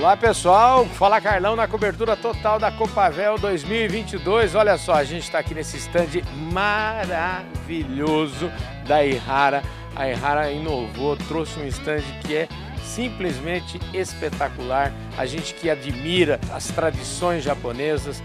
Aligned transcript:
Olá 0.00 0.16
pessoal, 0.16 0.86
fala 0.86 1.20
Carlão 1.20 1.54
na 1.54 1.68
cobertura 1.68 2.16
total 2.16 2.58
da 2.58 2.72
Copavel 2.72 3.36
2022. 3.36 4.54
Olha 4.54 4.78
só, 4.78 4.94
a 4.94 5.04
gente 5.04 5.24
está 5.24 5.40
aqui 5.40 5.52
nesse 5.52 5.76
stand 5.76 6.22
maravilhoso 6.50 8.50
da 8.88 9.04
Errara. 9.04 9.62
A 9.94 10.08
Errara 10.08 10.50
inovou, 10.50 11.18
trouxe 11.18 11.60
um 11.60 11.66
stand 11.66 12.00
que 12.26 12.34
é 12.34 12.48
simplesmente 12.82 13.78
espetacular. 13.92 14.90
A 15.18 15.26
gente 15.26 15.52
que 15.52 15.68
admira 15.68 16.40
as 16.50 16.68
tradições 16.68 17.44
japonesas, 17.44 18.22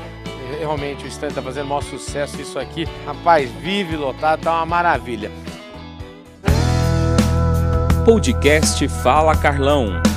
realmente 0.57 1.03
o 1.03 1.07
stand 1.07 1.27
está 1.27 1.41
fazendo 1.41 1.67
maior 1.67 1.83
sucesso. 1.83 2.39
Isso 2.39 2.57
aqui, 2.57 2.87
rapaz, 3.05 3.51
vive 3.51 3.97
lotado, 3.97 4.43
tá 4.43 4.53
uma 4.53 4.65
maravilha. 4.65 5.29
Podcast 8.05 8.87
Fala 8.87 9.35
Carlão. 9.35 10.14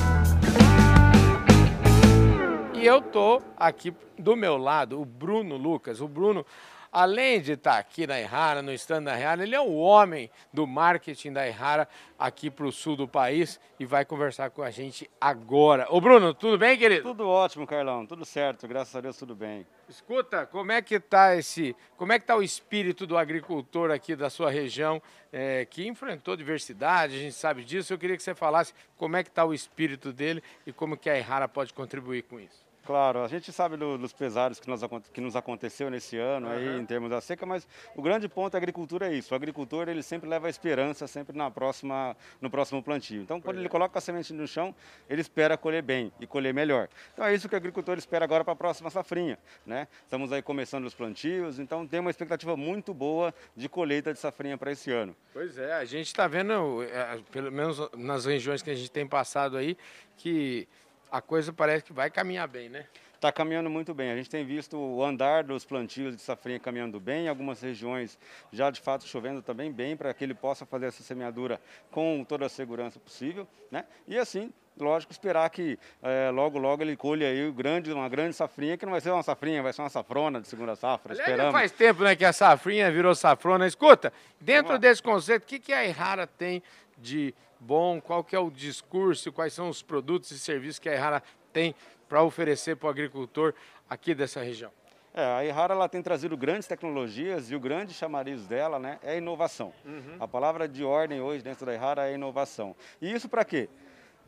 E 2.79 2.85
eu 2.85 3.01
tô 3.01 3.41
aqui 3.57 3.93
do 4.17 4.37
meu 4.37 4.55
lado, 4.55 5.01
o 5.01 5.03
Bruno 5.03 5.57
Lucas. 5.57 5.99
O 5.99 6.07
Bruno, 6.07 6.45
além 6.89 7.41
de 7.41 7.51
estar 7.51 7.77
aqui 7.77 8.07
na 8.07 8.17
Errara, 8.17 8.61
no 8.61 8.71
stand 8.71 9.03
da 9.03 9.19
Errara, 9.19 9.43
ele 9.43 9.53
é 9.53 9.59
o 9.59 9.75
homem 9.75 10.31
do 10.53 10.65
marketing 10.65 11.33
da 11.33 11.45
Errara 11.45 11.89
aqui 12.17 12.49
para 12.49 12.65
o 12.65 12.71
sul 12.71 12.95
do 12.95 13.05
país 13.05 13.59
e 13.77 13.85
vai 13.85 14.05
conversar 14.05 14.49
com 14.51 14.63
a 14.63 14.71
gente 14.71 15.09
agora. 15.19 15.87
Ô 15.89 15.99
Bruno, 15.99 16.33
tudo 16.33 16.57
bem, 16.57 16.77
querido? 16.77 17.03
Tudo 17.03 17.27
ótimo, 17.27 17.67
Carlão. 17.67 18.05
Tudo 18.05 18.23
certo, 18.23 18.65
graças 18.65 18.95
a 18.95 19.01
Deus 19.01 19.17
tudo 19.17 19.35
bem. 19.35 19.67
Escuta, 19.89 20.45
como 20.45 20.71
é 20.71 20.81
que 20.81 21.01
tá 21.01 21.35
esse, 21.35 21.75
como 21.97 22.13
é 22.13 22.19
que 22.19 22.25
tá 22.25 22.37
o 22.37 22.41
espírito 22.41 23.05
do 23.05 23.17
agricultor 23.17 23.91
aqui 23.91 24.15
da 24.15 24.29
sua 24.29 24.49
região, 24.49 25.01
é, 25.33 25.65
que 25.65 25.85
enfrentou 25.85 26.37
diversidade, 26.37 27.15
a 27.15 27.19
gente 27.19 27.35
sabe 27.35 27.65
disso. 27.65 27.91
Eu 27.91 27.97
queria 27.97 28.15
que 28.15 28.23
você 28.23 28.33
falasse 28.33 28.73
como 28.95 29.17
é 29.17 29.23
que 29.23 29.29
está 29.29 29.43
o 29.43 29.53
espírito 29.53 30.13
dele 30.13 30.41
e 30.65 30.71
como 30.71 30.95
que 30.95 31.09
a 31.09 31.17
Errara 31.17 31.45
pode 31.45 31.73
contribuir 31.73 32.23
com 32.23 32.39
isso. 32.39 32.68
Claro, 32.89 33.23
a 33.23 33.27
gente 33.27 33.51
sabe 33.51 33.77
do, 33.77 33.99
dos 33.99 34.11
pesares 34.11 34.59
que, 34.59 34.67
nós, 34.67 34.81
que 35.13 35.21
nos 35.21 35.35
aconteceu 35.35 35.91
nesse 35.91 36.17
ano 36.17 36.47
uhum. 36.47 36.53
aí 36.53 36.79
em 36.79 36.83
termos 36.87 37.11
da 37.11 37.21
seca, 37.21 37.45
mas 37.45 37.67
o 37.95 38.01
grande 38.01 38.27
ponto 38.27 38.53
da 38.53 38.57
agricultura 38.57 39.07
é 39.07 39.13
isso. 39.13 39.31
O 39.31 39.35
agricultor 39.35 39.87
ele 39.87 40.01
sempre 40.01 40.27
leva 40.27 40.47
a 40.47 40.49
esperança 40.49 41.05
sempre 41.05 41.37
na 41.37 41.51
próxima, 41.51 42.17
no 42.41 42.49
próximo 42.49 42.81
plantio. 42.81 43.21
Então, 43.21 43.39
quando 43.39 43.57
ele 43.57 43.67
é. 43.67 43.69
coloca 43.69 43.99
a 43.99 44.01
semente 44.01 44.33
no 44.33 44.47
chão, 44.47 44.73
ele 45.07 45.21
espera 45.21 45.55
colher 45.55 45.83
bem 45.83 46.11
e 46.19 46.25
colher 46.25 46.51
melhor. 46.51 46.89
Então 47.13 47.23
é 47.23 47.31
isso 47.31 47.47
que 47.47 47.53
o 47.53 47.57
agricultor 47.57 47.95
espera 47.95 48.25
agora 48.25 48.43
para 48.43 48.53
a 48.53 48.55
próxima 48.55 48.89
safrinha, 48.89 49.37
né? 49.67 49.87
Estamos 50.03 50.31
aí 50.31 50.41
começando 50.41 50.85
os 50.85 50.95
plantios, 50.95 51.59
então 51.59 51.85
tem 51.85 51.99
uma 51.99 52.09
expectativa 52.09 52.57
muito 52.57 52.91
boa 52.91 53.31
de 53.55 53.69
colheita 53.69 54.11
de 54.11 54.17
safrinha 54.17 54.57
para 54.57 54.71
esse 54.71 54.91
ano. 54.91 55.15
Pois 55.31 55.59
é, 55.59 55.73
a 55.73 55.85
gente 55.85 56.07
está 56.07 56.27
vendo, 56.27 56.81
é, 56.81 57.19
pelo 57.31 57.51
menos 57.51 57.87
nas 57.95 58.25
regiões 58.25 58.63
que 58.63 58.71
a 58.71 58.75
gente 58.75 58.89
tem 58.89 59.05
passado 59.05 59.57
aí, 59.57 59.77
que 60.17 60.67
a 61.11 61.21
coisa 61.21 61.51
parece 61.51 61.83
que 61.83 61.93
vai 61.93 62.09
caminhar 62.09 62.47
bem, 62.47 62.69
né? 62.69 62.85
Está 63.19 63.33
caminhando 63.33 63.69
muito 63.69 63.93
bem. 63.93 64.11
A 64.11 64.15
gente 64.15 64.29
tem 64.29 64.45
visto 64.45 64.77
o 64.77 65.03
andar 65.03 65.43
dos 65.43 65.65
plantios 65.65 66.15
de 66.15 66.21
safrinha 66.21 66.57
caminhando 66.57 67.01
bem, 67.01 67.27
algumas 67.27 67.61
regiões 67.61 68.17
já 68.49 68.71
de 68.71 68.79
fato 68.79 69.05
chovendo 69.05 69.41
também 69.41 69.69
bem, 69.71 69.97
para 69.97 70.13
que 70.13 70.23
ele 70.23 70.33
possa 70.33 70.65
fazer 70.65 70.85
essa 70.85 71.03
semeadura 71.03 71.59
com 71.91 72.23
toda 72.23 72.45
a 72.45 72.49
segurança 72.49 72.97
possível. 72.97 73.45
Né? 73.69 73.83
E 74.07 74.17
assim, 74.17 74.53
lógico, 74.79 75.11
esperar 75.11 75.49
que 75.49 75.77
é, 76.01 76.29
logo, 76.29 76.57
logo 76.57 76.81
ele 76.81 76.95
colhe 76.95 77.25
aí 77.25 77.51
grande, 77.51 77.91
uma 77.91 78.07
grande 78.07 78.37
safrinha, 78.37 78.77
que 78.77 78.85
não 78.85 78.93
vai 78.93 79.01
ser 79.01 79.11
uma 79.11 79.21
safrinha, 79.21 79.61
vai 79.61 79.73
ser 79.73 79.81
uma 79.81 79.89
safrona 79.89 80.39
de 80.39 80.47
segunda 80.47 80.77
safra. 80.77 81.11
Aliás, 81.11 81.29
esperamos. 81.29 81.51
faz 81.51 81.71
tempo 81.73 82.03
né, 82.03 82.15
que 82.15 82.23
a 82.23 82.31
safrinha 82.31 82.89
virou 82.89 83.13
safrona. 83.13 83.67
Escuta, 83.67 84.13
dentro 84.39 84.79
desse 84.79 85.03
conceito, 85.03 85.43
o 85.43 85.45
que, 85.45 85.59
que 85.59 85.73
a 85.73 85.85
Errara 85.85 86.25
tem 86.25 86.63
de 86.99 87.33
bom? 87.59 87.99
Qual 88.01 88.23
que 88.23 88.35
é 88.35 88.39
o 88.39 88.49
discurso? 88.49 89.31
Quais 89.31 89.53
são 89.53 89.69
os 89.69 89.81
produtos 89.81 90.31
e 90.31 90.39
serviços 90.39 90.79
que 90.79 90.89
a 90.89 90.93
Errara 90.93 91.23
tem 91.51 91.75
para 92.07 92.23
oferecer 92.23 92.75
para 92.75 92.87
o 92.87 92.89
agricultor 92.89 93.53
aqui 93.89 94.13
dessa 94.13 94.41
região? 94.41 94.71
É, 95.13 95.23
a 95.23 95.45
Errara 95.45 95.73
ela 95.73 95.89
tem 95.89 96.01
trazido 96.01 96.37
grandes 96.37 96.67
tecnologias 96.67 97.49
e 97.49 97.55
o 97.55 97.59
grande 97.59 97.93
chamariz 97.93 98.45
dela 98.45 98.77
né, 98.77 98.99
é 99.03 99.17
inovação. 99.17 99.73
Uhum. 99.83 100.17
A 100.19 100.27
palavra 100.27 100.67
de 100.67 100.83
ordem 100.83 101.19
hoje 101.19 101.43
dentro 101.43 101.65
da 101.65 101.73
Errara 101.73 102.09
é 102.09 102.13
inovação. 102.13 102.75
E 103.01 103.11
isso 103.11 103.27
para 103.27 103.43
quê? 103.43 103.67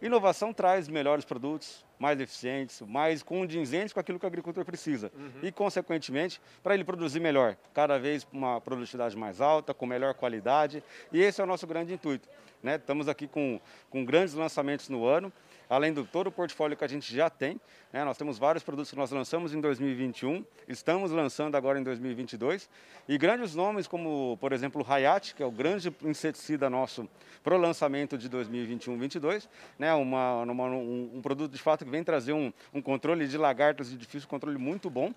Inovação 0.01 0.51
traz 0.51 0.87
melhores 0.87 1.23
produtos, 1.23 1.85
mais 2.01 2.19
eficientes, 2.19 2.81
mais 2.81 3.21
condizentes 3.21 3.93
com 3.93 3.99
aquilo 3.99 4.17
que 4.17 4.25
o 4.25 4.27
agricultor 4.27 4.65
precisa. 4.65 5.11
Uhum. 5.15 5.29
E, 5.43 5.51
consequentemente, 5.51 6.41
para 6.63 6.73
ele 6.73 6.83
produzir 6.83 7.19
melhor, 7.19 7.55
cada 7.75 7.99
vez 7.99 8.27
uma 8.33 8.59
produtividade 8.59 9.15
mais 9.15 9.39
alta, 9.39 9.71
com 9.71 9.85
melhor 9.85 10.15
qualidade. 10.15 10.83
E 11.13 11.21
esse 11.21 11.39
é 11.39 11.43
o 11.43 11.47
nosso 11.47 11.67
grande 11.67 11.93
intuito. 11.93 12.27
Né? 12.63 12.77
Estamos 12.77 13.07
aqui 13.07 13.27
com, 13.27 13.61
com 13.91 14.03
grandes 14.03 14.33
lançamentos 14.33 14.89
no 14.89 15.05
ano 15.05 15.31
além 15.71 15.93
do 15.93 16.03
todo 16.05 16.27
o 16.27 16.31
portfólio 16.33 16.75
que 16.75 16.83
a 16.83 16.87
gente 16.87 17.15
já 17.15 17.29
tem. 17.29 17.57
Né? 17.93 18.03
Nós 18.03 18.17
temos 18.17 18.37
vários 18.37 18.61
produtos 18.61 18.91
que 18.91 18.97
nós 18.97 19.09
lançamos 19.09 19.53
em 19.53 19.61
2021, 19.61 20.43
estamos 20.67 21.11
lançando 21.11 21.55
agora 21.55 21.79
em 21.79 21.83
2022. 21.83 22.69
E 23.07 23.17
grandes 23.17 23.55
nomes 23.55 23.87
como, 23.87 24.37
por 24.41 24.51
exemplo, 24.51 24.85
o 24.85 24.93
Hayat, 24.93 25.33
que 25.33 25.41
é 25.41 25.45
o 25.45 25.51
grande 25.51 25.95
inseticida 26.03 26.69
nosso 26.69 27.07
para 27.41 27.55
o 27.55 27.57
lançamento 27.57 28.17
de 28.17 28.29
2021-22, 28.29 29.47
né? 29.79 29.93
Uma, 29.93 30.41
uma, 30.41 30.65
um, 30.65 31.09
um, 31.15 31.21
produto 31.21 31.53
de 31.53 31.61
fato 31.61 31.85
que 31.85 31.89
vem 31.89 32.03
trazer 32.03 32.33
um, 32.33 32.51
um 32.73 32.81
controle 32.81 33.25
de 33.25 33.37
lagartas 33.37 33.89
de 33.89 33.95
difícil 33.95 34.27
controle 34.27 34.57
muito 34.57 34.89
bom. 34.89 35.13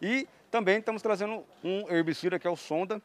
E 0.00 0.28
também 0.48 0.78
estamos 0.78 1.02
trazendo 1.02 1.44
um 1.64 1.90
herbicida 1.92 2.38
que 2.38 2.46
é 2.46 2.50
o 2.50 2.56
Sonda, 2.56 3.02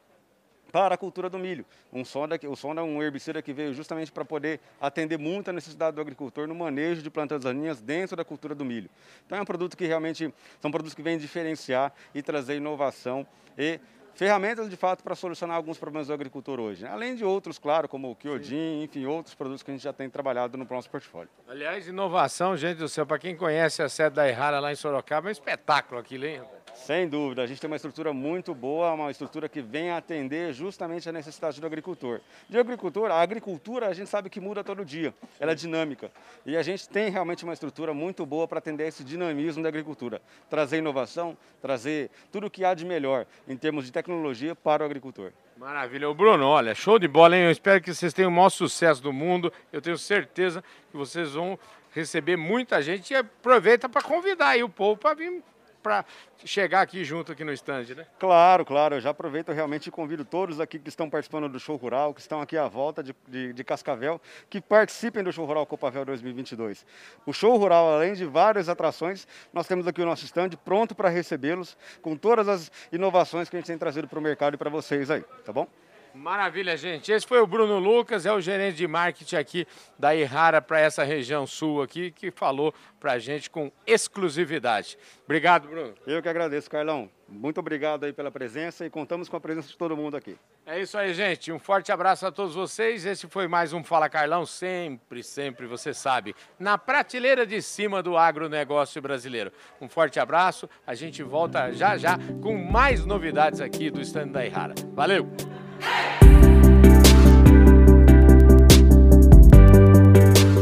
para 0.74 0.96
a 0.96 0.98
cultura 0.98 1.30
do 1.30 1.38
milho. 1.38 1.64
Um 1.92 2.04
sonda, 2.04 2.36
o 2.48 2.56
sonda 2.56 2.80
é 2.80 2.84
um 2.84 3.00
herbicida 3.00 3.40
que 3.40 3.52
veio 3.52 3.72
justamente 3.72 4.10
para 4.10 4.24
poder 4.24 4.58
atender 4.80 5.16
muito 5.16 5.48
a 5.48 5.52
necessidade 5.52 5.94
do 5.94 6.00
agricultor 6.00 6.48
no 6.48 6.54
manejo 6.56 7.00
de 7.00 7.08
plantas 7.08 7.44
daninhas 7.44 7.80
dentro 7.80 8.16
da 8.16 8.24
cultura 8.24 8.56
do 8.56 8.64
milho. 8.64 8.90
Então 9.24 9.38
é 9.38 9.40
um 9.40 9.44
produto 9.44 9.76
que 9.76 9.86
realmente 9.86 10.34
são 10.60 10.72
produtos 10.72 10.92
que 10.92 11.00
vêm 11.00 11.16
diferenciar 11.16 11.92
e 12.12 12.20
trazer 12.20 12.56
inovação 12.56 13.24
e 13.56 13.78
ferramentas 14.16 14.68
de 14.68 14.76
fato 14.76 15.04
para 15.04 15.14
solucionar 15.14 15.56
alguns 15.56 15.78
problemas 15.78 16.08
do 16.08 16.12
agricultor 16.12 16.58
hoje. 16.58 16.82
Né? 16.82 16.90
Além 16.90 17.14
de 17.14 17.24
outros, 17.24 17.56
claro, 17.56 17.88
como 17.88 18.10
o 18.10 18.16
Kyodin, 18.16 18.82
enfim, 18.82 19.06
outros 19.06 19.32
produtos 19.32 19.62
que 19.62 19.70
a 19.70 19.74
gente 19.74 19.84
já 19.84 19.92
tem 19.92 20.10
trabalhado 20.10 20.58
no 20.58 20.66
nosso 20.68 20.90
portfólio. 20.90 21.30
Aliás, 21.46 21.86
inovação, 21.86 22.56
gente 22.56 22.78
do 22.78 22.88
céu, 22.88 23.06
para 23.06 23.20
quem 23.20 23.36
conhece 23.36 23.80
a 23.80 23.88
sede 23.88 24.16
da 24.16 24.28
Errara 24.28 24.58
lá 24.58 24.72
em 24.72 24.76
Sorocaba, 24.76 25.28
é 25.28 25.30
um 25.30 25.32
espetáculo 25.32 26.00
aquilo, 26.00 26.26
hein? 26.26 26.42
Sem 26.74 27.08
dúvida, 27.08 27.42
a 27.42 27.46
gente 27.46 27.60
tem 27.60 27.70
uma 27.70 27.76
estrutura 27.76 28.12
muito 28.12 28.54
boa, 28.54 28.92
uma 28.92 29.10
estrutura 29.10 29.48
que 29.48 29.62
vem 29.62 29.90
atender 29.90 30.52
justamente 30.52 31.08
a 31.08 31.12
necessidade 31.12 31.60
do 31.60 31.66
agricultor. 31.66 32.20
De 32.48 32.58
agricultor, 32.58 33.10
a 33.10 33.20
agricultura 33.20 33.88
a 33.88 33.94
gente 33.94 34.10
sabe 34.10 34.28
que 34.28 34.40
muda 34.40 34.64
todo 34.64 34.84
dia, 34.84 35.14
ela 35.38 35.52
é 35.52 35.54
dinâmica. 35.54 36.10
E 36.44 36.56
a 36.56 36.62
gente 36.62 36.88
tem 36.88 37.10
realmente 37.10 37.44
uma 37.44 37.52
estrutura 37.52 37.94
muito 37.94 38.26
boa 38.26 38.46
para 38.48 38.58
atender 38.58 38.88
esse 38.88 39.04
dinamismo 39.04 39.62
da 39.62 39.68
agricultura. 39.68 40.20
Trazer 40.50 40.78
inovação, 40.78 41.36
trazer 41.62 42.10
tudo 42.30 42.48
o 42.48 42.50
que 42.50 42.64
há 42.64 42.74
de 42.74 42.84
melhor 42.84 43.24
em 43.48 43.56
termos 43.56 43.86
de 43.86 43.92
tecnologia 43.92 44.54
para 44.54 44.82
o 44.82 44.86
agricultor. 44.86 45.32
Maravilha. 45.56 46.10
O 46.10 46.14
Bruno, 46.14 46.46
olha, 46.46 46.74
show 46.74 46.98
de 46.98 47.06
bola, 47.06 47.36
hein? 47.36 47.44
Eu 47.44 47.50
espero 47.50 47.80
que 47.80 47.94
vocês 47.94 48.12
tenham 48.12 48.30
o 48.30 48.34
maior 48.34 48.50
sucesso 48.50 49.00
do 49.00 49.12
mundo. 49.12 49.52
Eu 49.72 49.80
tenho 49.80 49.96
certeza 49.96 50.62
que 50.90 50.96
vocês 50.96 51.32
vão 51.32 51.58
receber 51.92 52.36
muita 52.36 52.82
gente 52.82 53.12
e 53.12 53.16
aproveita 53.16 53.88
para 53.88 54.02
convidar 54.02 54.48
aí 54.48 54.64
o 54.64 54.68
povo 54.68 54.96
para 54.96 55.14
vir 55.14 55.42
para 55.84 56.02
chegar 56.46 56.80
aqui 56.80 57.04
junto 57.04 57.30
aqui 57.30 57.44
no 57.44 57.52
stand, 57.52 57.94
né? 57.94 58.06
Claro, 58.18 58.64
claro. 58.64 58.94
Eu 58.94 59.00
já 59.02 59.10
aproveito 59.10 59.52
realmente 59.52 59.88
e 59.88 59.90
convido 59.90 60.24
todos 60.24 60.58
aqui 60.58 60.78
que 60.78 60.88
estão 60.88 61.10
participando 61.10 61.46
do 61.46 61.60
Show 61.60 61.76
Rural, 61.76 62.14
que 62.14 62.22
estão 62.22 62.40
aqui 62.40 62.56
à 62.56 62.66
volta 62.66 63.02
de, 63.02 63.14
de, 63.28 63.52
de 63.52 63.64
Cascavel, 63.64 64.18
que 64.48 64.62
participem 64.62 65.22
do 65.22 65.30
Show 65.30 65.44
Rural 65.44 65.66
Copavel 65.66 66.06
2022. 66.06 66.86
O 67.26 67.34
Show 67.34 67.54
Rural, 67.58 67.96
além 67.96 68.14
de 68.14 68.24
várias 68.24 68.70
atrações, 68.70 69.28
nós 69.52 69.66
temos 69.66 69.86
aqui 69.86 70.00
o 70.00 70.06
nosso 70.06 70.24
stand 70.24 70.50
pronto 70.64 70.94
para 70.94 71.10
recebê-los, 71.10 71.76
com 72.00 72.16
todas 72.16 72.48
as 72.48 72.72
inovações 72.90 73.50
que 73.50 73.56
a 73.56 73.58
gente 73.58 73.66
tem 73.66 73.76
trazido 73.76 74.08
para 74.08 74.18
o 74.18 74.22
mercado 74.22 74.54
e 74.54 74.56
para 74.56 74.70
vocês 74.70 75.10
aí, 75.10 75.22
tá 75.44 75.52
bom? 75.52 75.68
Maravilha, 76.14 76.76
gente. 76.76 77.10
Esse 77.10 77.26
foi 77.26 77.40
o 77.40 77.46
Bruno 77.46 77.80
Lucas, 77.80 78.24
é 78.24 78.32
o 78.32 78.40
gerente 78.40 78.76
de 78.76 78.86
marketing 78.86 79.34
aqui 79.34 79.66
da 79.98 80.14
Irrara 80.14 80.62
para 80.62 80.78
essa 80.78 81.02
região 81.02 81.44
sul 81.44 81.82
aqui, 81.82 82.12
que 82.12 82.30
falou 82.30 82.72
para 83.00 83.12
a 83.12 83.18
gente 83.18 83.50
com 83.50 83.72
exclusividade. 83.84 84.96
Obrigado, 85.24 85.66
Bruno. 85.66 85.92
Eu 86.06 86.22
que 86.22 86.28
agradeço, 86.28 86.70
Carlão. 86.70 87.10
Muito 87.28 87.58
obrigado 87.58 88.04
aí 88.04 88.12
pela 88.12 88.30
presença 88.30 88.86
e 88.86 88.90
contamos 88.90 89.28
com 89.28 89.36
a 89.36 89.40
presença 89.40 89.66
de 89.66 89.76
todo 89.76 89.96
mundo 89.96 90.16
aqui. 90.16 90.36
É 90.64 90.80
isso 90.80 90.96
aí, 90.96 91.12
gente. 91.12 91.50
Um 91.50 91.58
forte 91.58 91.90
abraço 91.90 92.24
a 92.24 92.30
todos 92.30 92.54
vocês. 92.54 93.04
Esse 93.04 93.26
foi 93.26 93.48
mais 93.48 93.72
um 93.72 93.82
Fala 93.82 94.08
Carlão, 94.08 94.46
sempre, 94.46 95.20
sempre, 95.22 95.66
você 95.66 95.92
sabe, 95.92 96.32
na 96.60 96.78
prateleira 96.78 97.44
de 97.44 97.60
cima 97.60 98.00
do 98.02 98.16
agronegócio 98.16 99.02
brasileiro. 99.02 99.50
Um 99.80 99.88
forte 99.88 100.20
abraço. 100.20 100.70
A 100.86 100.94
gente 100.94 101.24
volta 101.24 101.72
já 101.72 101.96
já 101.96 102.16
com 102.40 102.56
mais 102.56 103.04
novidades 103.04 103.60
aqui 103.60 103.90
do 103.90 104.00
stand 104.00 104.28
da 104.28 104.46
Irrara. 104.46 104.74
Valeu! 104.92 105.28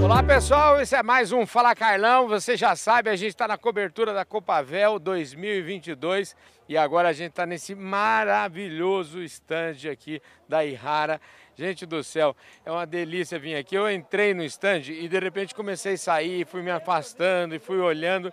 Olá 0.02 0.22
pessoal, 0.22 0.80
esse 0.80 0.94
é 0.94 1.02
mais 1.02 1.32
um 1.32 1.44
Fala 1.44 1.74
Carlão. 1.74 2.28
Você 2.28 2.56
já 2.56 2.76
sabe, 2.76 3.10
a 3.10 3.16
gente 3.16 3.30
está 3.30 3.48
na 3.48 3.58
cobertura 3.58 4.14
da 4.14 4.24
Copavel 4.24 4.98
2022 4.98 6.36
e 6.68 6.76
agora 6.76 7.08
a 7.08 7.12
gente 7.12 7.30
está 7.30 7.44
nesse 7.44 7.74
maravilhoso 7.74 9.20
stand 9.22 9.90
aqui 9.90 10.22
da 10.48 10.64
Irrara. 10.64 11.20
Gente 11.54 11.84
do 11.84 12.02
céu, 12.02 12.34
é 12.64 12.70
uma 12.70 12.86
delícia 12.86 13.38
vir 13.38 13.56
aqui. 13.56 13.74
Eu 13.74 13.90
entrei 13.90 14.32
no 14.32 14.42
stand 14.44 14.82
e 14.88 15.08
de 15.08 15.18
repente 15.18 15.54
comecei 15.54 15.94
a 15.94 15.98
sair, 15.98 16.46
fui 16.46 16.62
me 16.62 16.70
afastando 16.70 17.54
e 17.54 17.58
fui 17.58 17.78
olhando. 17.78 18.32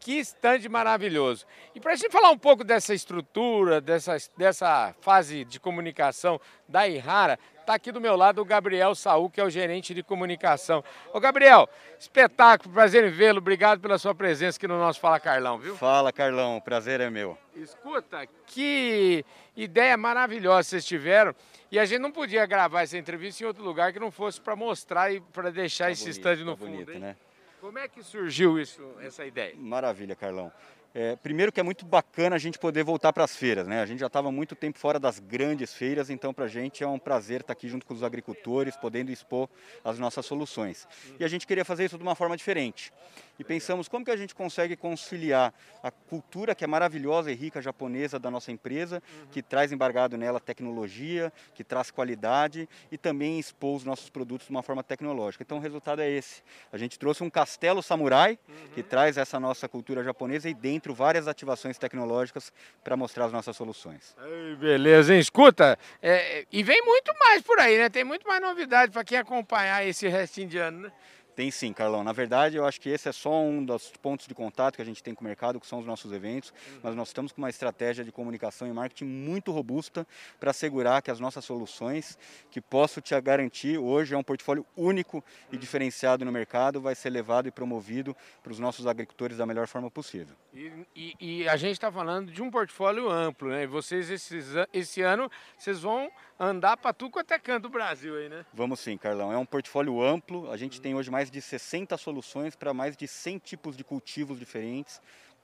Que 0.00 0.18
stand 0.20 0.68
maravilhoso. 0.70 1.46
E 1.74 1.80
para 1.80 1.92
a 1.92 1.96
gente 1.96 2.10
falar 2.10 2.30
um 2.30 2.38
pouco 2.38 2.64
dessa 2.64 2.94
estrutura, 2.94 3.80
dessa, 3.80 4.16
dessa 4.36 4.94
fase 5.00 5.44
de 5.44 5.60
comunicação 5.60 6.40
da 6.66 6.88
Ihara, 6.88 7.38
está 7.60 7.74
aqui 7.74 7.92
do 7.92 8.00
meu 8.00 8.16
lado 8.16 8.40
o 8.40 8.44
Gabriel 8.44 8.94
Saul, 8.94 9.30
que 9.30 9.40
é 9.40 9.44
o 9.44 9.50
gerente 9.50 9.94
de 9.94 10.02
comunicação. 10.02 10.82
Ô 11.12 11.20
Gabriel, 11.20 11.68
espetáculo, 11.98 12.72
prazer 12.74 13.04
em 13.04 13.10
vê-lo. 13.10 13.38
Obrigado 13.38 13.80
pela 13.80 13.98
sua 13.98 14.14
presença 14.14 14.56
aqui 14.56 14.66
no 14.66 14.78
nosso 14.78 14.98
Fala 14.98 15.20
Carlão, 15.20 15.58
viu? 15.58 15.76
Fala 15.76 16.12
Carlão, 16.12 16.56
o 16.56 16.62
prazer 16.62 17.00
é 17.00 17.08
meu. 17.08 17.38
Escuta, 17.54 18.26
que 18.46 19.24
ideia 19.56 19.96
maravilhosa 19.96 20.70
vocês 20.70 20.84
tiveram. 20.84 21.34
E 21.70 21.78
a 21.78 21.84
gente 21.84 22.00
não 22.00 22.10
podia 22.10 22.44
gravar 22.46 22.82
essa 22.82 22.98
entrevista 22.98 23.44
em 23.44 23.46
outro 23.46 23.62
lugar 23.62 23.92
que 23.92 24.00
não 24.00 24.10
fosse 24.10 24.40
para 24.40 24.56
mostrar 24.56 25.12
e 25.12 25.20
para 25.20 25.50
deixar 25.50 25.84
tá 25.84 25.90
esse 25.92 26.04
bonito, 26.04 26.18
stand 26.18 26.36
no 26.44 26.56
tá 26.56 26.56
fundo. 26.56 26.84
Bonito, 26.84 26.98
né? 26.98 27.16
Como 27.60 27.78
é 27.78 27.86
que 27.86 28.02
surgiu 28.02 28.58
isso, 28.58 28.82
essa 29.02 29.24
ideia? 29.26 29.54
Maravilha, 29.56 30.16
Carlão. 30.16 30.50
É, 30.94 31.14
primeiro 31.16 31.52
que 31.52 31.60
é 31.60 31.62
muito 31.62 31.84
bacana 31.84 32.34
a 32.34 32.38
gente 32.38 32.58
poder 32.58 32.82
voltar 32.82 33.12
para 33.12 33.22
as 33.22 33.36
feiras, 33.36 33.66
né? 33.68 33.80
A 33.80 33.86
gente 33.86 34.00
já 34.00 34.06
estava 34.06 34.32
muito 34.32 34.56
tempo 34.56 34.78
fora 34.78 34.98
das 34.98 35.20
grandes 35.20 35.72
feiras, 35.72 36.10
então 36.10 36.34
para 36.34 36.46
a 36.46 36.48
gente 36.48 36.82
é 36.82 36.88
um 36.88 36.98
prazer 36.98 37.42
estar 37.42 37.48
tá 37.48 37.52
aqui 37.52 37.68
junto 37.68 37.86
com 37.86 37.94
os 37.94 38.02
agricultores, 38.02 38.76
podendo 38.76 39.12
expor 39.12 39.48
as 39.84 39.98
nossas 39.98 40.26
soluções. 40.26 40.88
E 41.18 41.24
a 41.24 41.28
gente 41.28 41.46
queria 41.46 41.64
fazer 41.64 41.84
isso 41.84 41.96
de 41.96 42.02
uma 42.02 42.14
forma 42.14 42.36
diferente. 42.36 42.92
E 43.40 43.44
pensamos 43.44 43.88
como 43.88 44.04
que 44.04 44.10
a 44.10 44.16
gente 44.16 44.34
consegue 44.34 44.76
conciliar 44.76 45.54
a 45.82 45.90
cultura 45.90 46.54
que 46.54 46.62
é 46.62 46.66
maravilhosa 46.66 47.32
e 47.32 47.34
rica 47.34 47.62
japonesa 47.62 48.18
da 48.18 48.30
nossa 48.30 48.52
empresa, 48.52 49.02
que 49.32 49.42
traz 49.42 49.72
embargado 49.72 50.18
nela 50.18 50.38
tecnologia, 50.38 51.32
que 51.54 51.64
traz 51.64 51.90
qualidade 51.90 52.68
e 52.92 52.98
também 52.98 53.38
expor 53.38 53.76
os 53.76 53.84
nossos 53.84 54.10
produtos 54.10 54.46
de 54.46 54.50
uma 54.50 54.62
forma 54.62 54.84
tecnológica. 54.84 55.42
Então 55.42 55.56
o 55.56 55.60
resultado 55.60 56.02
é 56.02 56.10
esse. 56.10 56.42
A 56.70 56.76
gente 56.76 56.98
trouxe 56.98 57.24
um 57.24 57.30
castelo 57.30 57.82
samurai 57.82 58.38
que 58.74 58.82
traz 58.82 59.16
essa 59.16 59.40
nossa 59.40 59.66
cultura 59.66 60.04
japonesa 60.04 60.46
e 60.48 60.52
dentro 60.52 60.90
dentro 60.90 60.94
várias 60.94 61.26
ativações 61.26 61.78
tecnológicas 61.78 62.52
para 62.84 62.96
mostrar 62.96 63.26
as 63.26 63.32
nossas 63.32 63.56
soluções. 63.56 64.14
Ai, 64.18 64.56
beleza, 64.56 65.14
hein? 65.14 65.20
Escuta, 65.20 65.78
é, 66.02 66.46
e 66.50 66.62
vem 66.62 66.82
muito 66.84 67.12
mais 67.18 67.42
por 67.42 67.58
aí, 67.58 67.78
né? 67.78 67.88
Tem 67.88 68.04
muito 68.04 68.26
mais 68.26 68.40
novidade 68.40 68.92
para 68.92 69.04
quem 69.04 69.18
acompanhar 69.18 69.86
esse 69.86 70.08
restinho 70.08 70.48
de 70.48 70.58
ano, 70.58 70.80
né? 70.80 70.92
Tem 71.34 71.50
sim, 71.50 71.72
Carlão. 71.72 72.02
Na 72.04 72.12
verdade, 72.12 72.56
eu 72.56 72.64
acho 72.64 72.80
que 72.80 72.88
esse 72.88 73.08
é 73.08 73.12
só 73.12 73.42
um 73.42 73.64
dos 73.64 73.90
pontos 74.02 74.26
de 74.26 74.34
contato 74.34 74.76
que 74.76 74.82
a 74.82 74.84
gente 74.84 75.02
tem 75.02 75.14
com 75.14 75.22
o 75.22 75.24
mercado, 75.24 75.60
que 75.60 75.66
são 75.66 75.78
os 75.78 75.86
nossos 75.86 76.12
eventos, 76.12 76.50
uhum. 76.50 76.80
mas 76.82 76.94
nós 76.94 77.08
estamos 77.08 77.32
com 77.32 77.40
uma 77.40 77.50
estratégia 77.50 78.04
de 78.04 78.12
comunicação 78.12 78.68
e 78.68 78.72
marketing 78.72 79.04
muito 79.04 79.52
robusta 79.52 80.06
para 80.38 80.50
assegurar 80.50 81.02
que 81.02 81.10
as 81.10 81.20
nossas 81.20 81.44
soluções, 81.44 82.18
que 82.50 82.60
posso 82.60 83.00
te 83.00 83.18
garantir, 83.20 83.78
hoje 83.78 84.14
é 84.14 84.18
um 84.18 84.22
portfólio 84.22 84.66
único 84.76 85.18
uhum. 85.18 85.22
e 85.52 85.56
diferenciado 85.56 86.24
no 86.24 86.32
mercado, 86.32 86.80
vai 86.80 86.94
ser 86.94 87.10
levado 87.10 87.48
e 87.48 87.50
promovido 87.50 88.16
para 88.42 88.52
os 88.52 88.58
nossos 88.58 88.86
agricultores 88.86 89.36
da 89.36 89.46
melhor 89.46 89.66
forma 89.66 89.90
possível. 89.90 90.34
E, 90.52 90.72
e, 90.94 91.16
e 91.20 91.48
a 91.48 91.56
gente 91.56 91.72
está 91.72 91.92
falando 91.92 92.32
de 92.32 92.42
um 92.42 92.50
portfólio 92.50 93.08
amplo, 93.08 93.50
né? 93.50 93.62
E 93.62 93.66
vocês, 93.66 94.10
esses, 94.10 94.46
esse 94.72 95.00
ano, 95.02 95.30
vocês 95.56 95.80
vão 95.80 96.10
andar 96.38 96.76
para 96.76 96.92
tudo 96.92 97.10
quanto 97.10 97.32
é 97.32 97.38
canto 97.38 97.64
do 97.64 97.68
Brasil 97.68 98.16
aí, 98.16 98.28
né? 98.28 98.46
Vamos 98.52 98.80
sim, 98.80 98.96
Carlão. 98.96 99.30
É 99.30 99.36
um 99.36 99.44
portfólio 99.44 100.02
amplo. 100.02 100.50
A 100.50 100.56
gente 100.56 100.76
uhum. 100.78 100.82
tem 100.82 100.94
hoje 100.94 101.10
mais 101.10 101.19
de 101.28 101.42
60 101.42 101.96
soluções 101.96 102.54
para 102.54 102.72
mais 102.72 102.96
de 102.96 103.08
100 103.08 103.38
tipos 103.38 103.76
de 103.76 103.82
cultivos 103.82 104.38
diferentes 104.38 105.00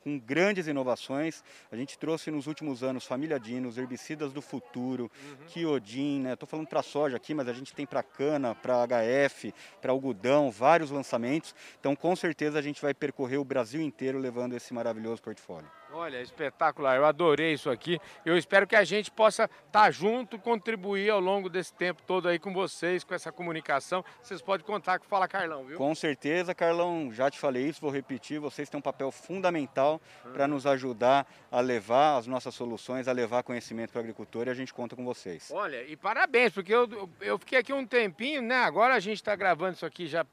com 0.07 0.21
grandes 0.21 0.69
inovações. 0.69 1.43
A 1.71 1.75
gente 1.75 1.99
trouxe 1.99 2.31
nos 2.31 2.47
últimos 2.47 2.85
anos 2.85 3.05
família 3.05 3.41
Dinos, 3.41 3.77
herbicidas 3.77 4.33
do 4.33 4.41
futuro, 4.41 5.11
uhum. 5.21 5.47
Kiodin, 5.49 6.21
né? 6.21 6.35
Estou 6.35 6.49
falando 6.49 6.69
para 6.69 6.81
soja 6.81 7.17
aqui, 7.17 7.35
mas 7.35 7.49
a 7.49 7.53
gente 7.53 7.75
tem 7.75 7.85
para 7.85 8.05
cana, 8.05 8.55
para 8.55 8.87
HF, 8.87 9.53
para 9.83 9.91
algodão, 9.91 10.49
vários 10.49 10.93
lançamentos. 10.93 11.57
Então, 11.81 11.97
com 11.97 12.15
certeza, 12.15 12.57
a 12.57 12.63
gente 12.63 12.81
vai 12.81 12.95
percorrer 12.95 13.39
o 13.39 13.45
Brasil 13.45 13.81
inteiro 13.81 14.17
levando 14.17 14.55
esse 14.55 14.73
maravilhoso 14.73 15.21
portfólio. 15.21 15.69
Olha, 15.97 16.21
espetacular. 16.21 16.97
Eu 16.97 17.07
adorei 17.07 17.55
isso 17.55 17.71
aqui. 17.71 17.99
Eu 18.23 18.37
espero 18.37 18.67
que 18.67 18.77
a 18.77 18.85
gente 18.85 19.11
possa 19.11 19.45
estar 19.45 19.71
tá 19.71 19.91
junto, 19.91 20.39
contribuir 20.39 21.09
ao 21.09 21.19
longo 21.19 21.49
desse 21.49 21.73
tempo 21.73 22.03
todo 22.03 22.29
aí 22.29 22.39
com 22.39 22.53
vocês, 22.53 23.03
com 23.03 23.15
essa 23.15 23.33
comunicação. 23.33 24.05
Vocês 24.23 24.43
podem 24.43 24.67
contar 24.67 24.99
com 24.99 25.07
o 25.07 25.09
Fala 25.09 25.27
Carlão, 25.27 25.65
viu? 25.65 25.79
Com 25.79 25.95
certeza, 25.95 26.55
Carlão. 26.55 27.11
Já 27.11 27.31
te 27.31 27.39
falei 27.39 27.67
isso, 27.67 27.81
vou 27.81 27.91
repetir. 27.91 28.39
Vocês 28.39 28.69
têm 28.69 28.77
um 28.77 28.83
papel 28.83 29.11
fundamental 29.11 29.99
hum. 30.27 30.33
para 30.35 30.47
nos 30.47 30.67
ajudar 30.67 31.27
a 31.51 31.61
levar 31.61 32.19
as 32.19 32.27
nossas 32.27 32.55
soluções, 32.55 33.09
a 33.09 33.13
levar 33.13 33.43
conhecimento 33.43 33.91
para 33.91 34.01
o 34.01 34.03
agricultor 34.03 34.49
e 34.49 34.51
a 34.51 34.55
gente 34.55 34.75
conta 34.75 34.95
com 34.95 35.05
vocês. 35.05 35.51
Olha, 35.51 35.83
e 35.83 35.97
parabéns, 35.97 36.53
porque 36.53 36.75
eu, 36.75 37.09
eu 37.23 37.39
fiquei 37.39 37.61
aqui 37.61 37.73
um 37.73 37.87
tempinho, 37.87 38.43
né? 38.43 38.57
Agora 38.57 38.95
a 38.95 39.01
gente 39.01 39.17
está 39.17 39.35
gravando 39.35 39.77
isso 39.77 39.87
aqui 39.87 40.07
já 40.07 40.27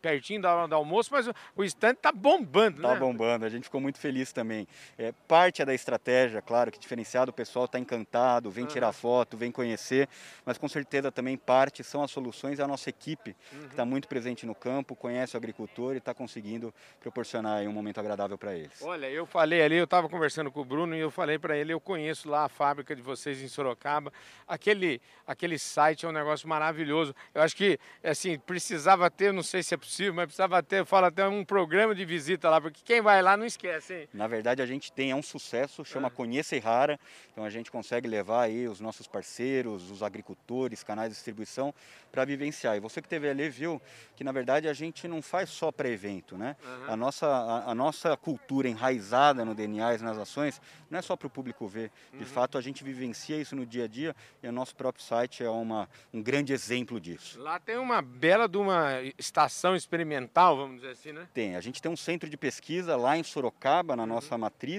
pertinho 0.00 0.42
da 0.42 0.54
hora 0.54 0.68
do 0.68 0.74
almoço, 0.76 1.10
mas 1.12 1.28
o 1.56 1.64
stand 1.64 1.94
está 1.94 2.12
bombando, 2.12 2.80
tá 2.80 2.88
né? 2.88 2.94
Está 2.94 3.04
bombando. 3.04 3.44
A 3.44 3.48
gente 3.48 3.64
ficou 3.64 3.80
muito 3.80 3.98
feliz 3.98 4.32
também. 4.32 4.68
É, 5.00 5.14
parte 5.26 5.62
é 5.62 5.64
da 5.64 5.72
estratégia, 5.72 6.42
claro, 6.42 6.70
que 6.70 6.78
diferenciado, 6.78 7.30
o 7.30 7.32
pessoal 7.32 7.64
está 7.64 7.78
encantado, 7.78 8.50
vem 8.50 8.64
uhum. 8.64 8.70
tirar 8.70 8.92
foto, 8.92 9.34
vem 9.34 9.50
conhecer, 9.50 10.06
mas 10.44 10.58
com 10.58 10.68
certeza 10.68 11.10
também 11.10 11.38
parte 11.38 11.82
são 11.82 12.02
as 12.02 12.10
soluções 12.10 12.60
a 12.60 12.68
nossa 12.68 12.90
equipe, 12.90 13.34
uhum. 13.50 13.60
que 13.60 13.66
está 13.68 13.86
muito 13.86 14.06
presente 14.06 14.44
no 14.44 14.54
campo, 14.54 14.94
conhece 14.94 15.34
o 15.34 15.38
agricultor 15.38 15.94
e 15.94 15.98
está 15.98 16.12
conseguindo 16.12 16.74
proporcionar 17.00 17.62
um 17.62 17.72
momento 17.72 17.98
agradável 17.98 18.36
para 18.36 18.54
eles. 18.54 18.82
Olha, 18.82 19.08
eu 19.08 19.24
falei 19.24 19.62
ali, 19.62 19.76
eu 19.76 19.84
estava 19.84 20.06
conversando 20.06 20.52
com 20.52 20.60
o 20.60 20.64
Bruno 20.66 20.94
e 20.94 21.00
eu 21.00 21.10
falei 21.10 21.38
para 21.38 21.56
ele, 21.56 21.72
eu 21.72 21.80
conheço 21.80 22.28
lá 22.28 22.44
a 22.44 22.48
fábrica 22.50 22.94
de 22.94 23.00
vocês 23.00 23.40
em 23.40 23.48
Sorocaba, 23.48 24.12
aquele, 24.46 25.00
aquele 25.26 25.58
site 25.58 26.04
é 26.04 26.10
um 26.10 26.12
negócio 26.12 26.46
maravilhoso. 26.46 27.14
Eu 27.34 27.40
acho 27.40 27.56
que, 27.56 27.78
assim, 28.04 28.38
precisava 28.38 29.10
ter, 29.10 29.32
não 29.32 29.42
sei 29.42 29.62
se 29.62 29.72
é 29.72 29.78
possível, 29.78 30.12
mas 30.12 30.26
precisava 30.26 30.62
ter, 30.62 30.84
fala 30.84 31.06
até 31.06 31.26
um 31.26 31.42
programa 31.42 31.94
de 31.94 32.04
visita 32.04 32.50
lá, 32.50 32.60
porque 32.60 32.82
quem 32.84 33.00
vai 33.00 33.22
lá 33.22 33.34
não 33.34 33.46
esquece, 33.46 33.94
hein? 33.94 34.08
Na 34.12 34.26
verdade, 34.26 34.60
a 34.60 34.66
gente 34.66 34.79
tem, 34.88 35.10
é 35.10 35.16
um 35.16 35.22
sucesso, 35.22 35.84
chama 35.84 36.06
é. 36.06 36.10
Conheça 36.10 36.54
e 36.54 36.60
Rara. 36.60 36.98
Então 37.32 37.44
a 37.44 37.50
gente 37.50 37.70
consegue 37.70 38.06
levar 38.06 38.42
aí 38.42 38.68
os 38.68 38.78
nossos 38.78 39.08
parceiros, 39.08 39.90
os 39.90 40.02
agricultores, 40.02 40.84
canais 40.84 41.08
de 41.08 41.14
distribuição 41.16 41.74
para 42.12 42.24
vivenciar. 42.24 42.76
E 42.76 42.80
você 42.80 43.02
que 43.02 43.08
teve 43.08 43.28
ali 43.28 43.48
viu 43.48 43.82
que 44.14 44.22
na 44.22 44.32
verdade 44.32 44.68
a 44.68 44.72
gente 44.72 45.08
não 45.08 45.20
faz 45.22 45.50
só 45.50 45.72
para 45.72 45.88
evento, 45.88 46.36
né? 46.36 46.56
Uhum. 46.62 46.92
A, 46.92 46.96
nossa, 46.96 47.26
a, 47.26 47.70
a, 47.70 47.74
nossa 47.74 48.16
cultura 48.16 48.68
enraizada 48.68 49.44
no 49.44 49.54
DNA 49.54 49.94
e 49.94 49.98
nas 50.02 50.18
ações 50.18 50.60
não 50.88 50.98
é 50.98 51.02
só 51.02 51.16
para 51.16 51.26
o 51.26 51.30
público 51.30 51.66
ver. 51.66 51.90
De 52.12 52.18
uhum. 52.18 52.24
fato 52.24 52.58
a 52.58 52.60
gente 52.60 52.84
vivencia 52.84 53.36
isso 53.40 53.56
no 53.56 53.64
dia 53.64 53.84
a 53.84 53.88
dia 53.88 54.14
e 54.42 54.48
o 54.48 54.52
nosso 54.52 54.76
próprio 54.76 55.04
site 55.04 55.42
é 55.42 55.50
uma, 55.50 55.88
um 56.12 56.22
grande 56.22 56.52
exemplo 56.52 57.00
disso. 57.00 57.40
Lá 57.40 57.58
tem 57.58 57.78
uma 57.78 58.02
bela 58.02 58.48
de 58.48 58.58
uma 58.58 59.00
estação 59.18 59.74
experimental, 59.74 60.56
vamos 60.56 60.76
dizer 60.76 60.92
assim, 60.92 61.12
né? 61.12 61.28
Tem. 61.32 61.56
A 61.56 61.60
gente 61.60 61.80
tem 61.80 61.90
um 61.90 61.96
centro 61.96 62.28
de 62.28 62.36
pesquisa 62.36 62.96
lá 62.96 63.16
em 63.16 63.22
Sorocaba, 63.22 63.96
na 63.96 64.02
uhum. 64.02 64.08
nossa 64.08 64.36
matriz. 64.36 64.69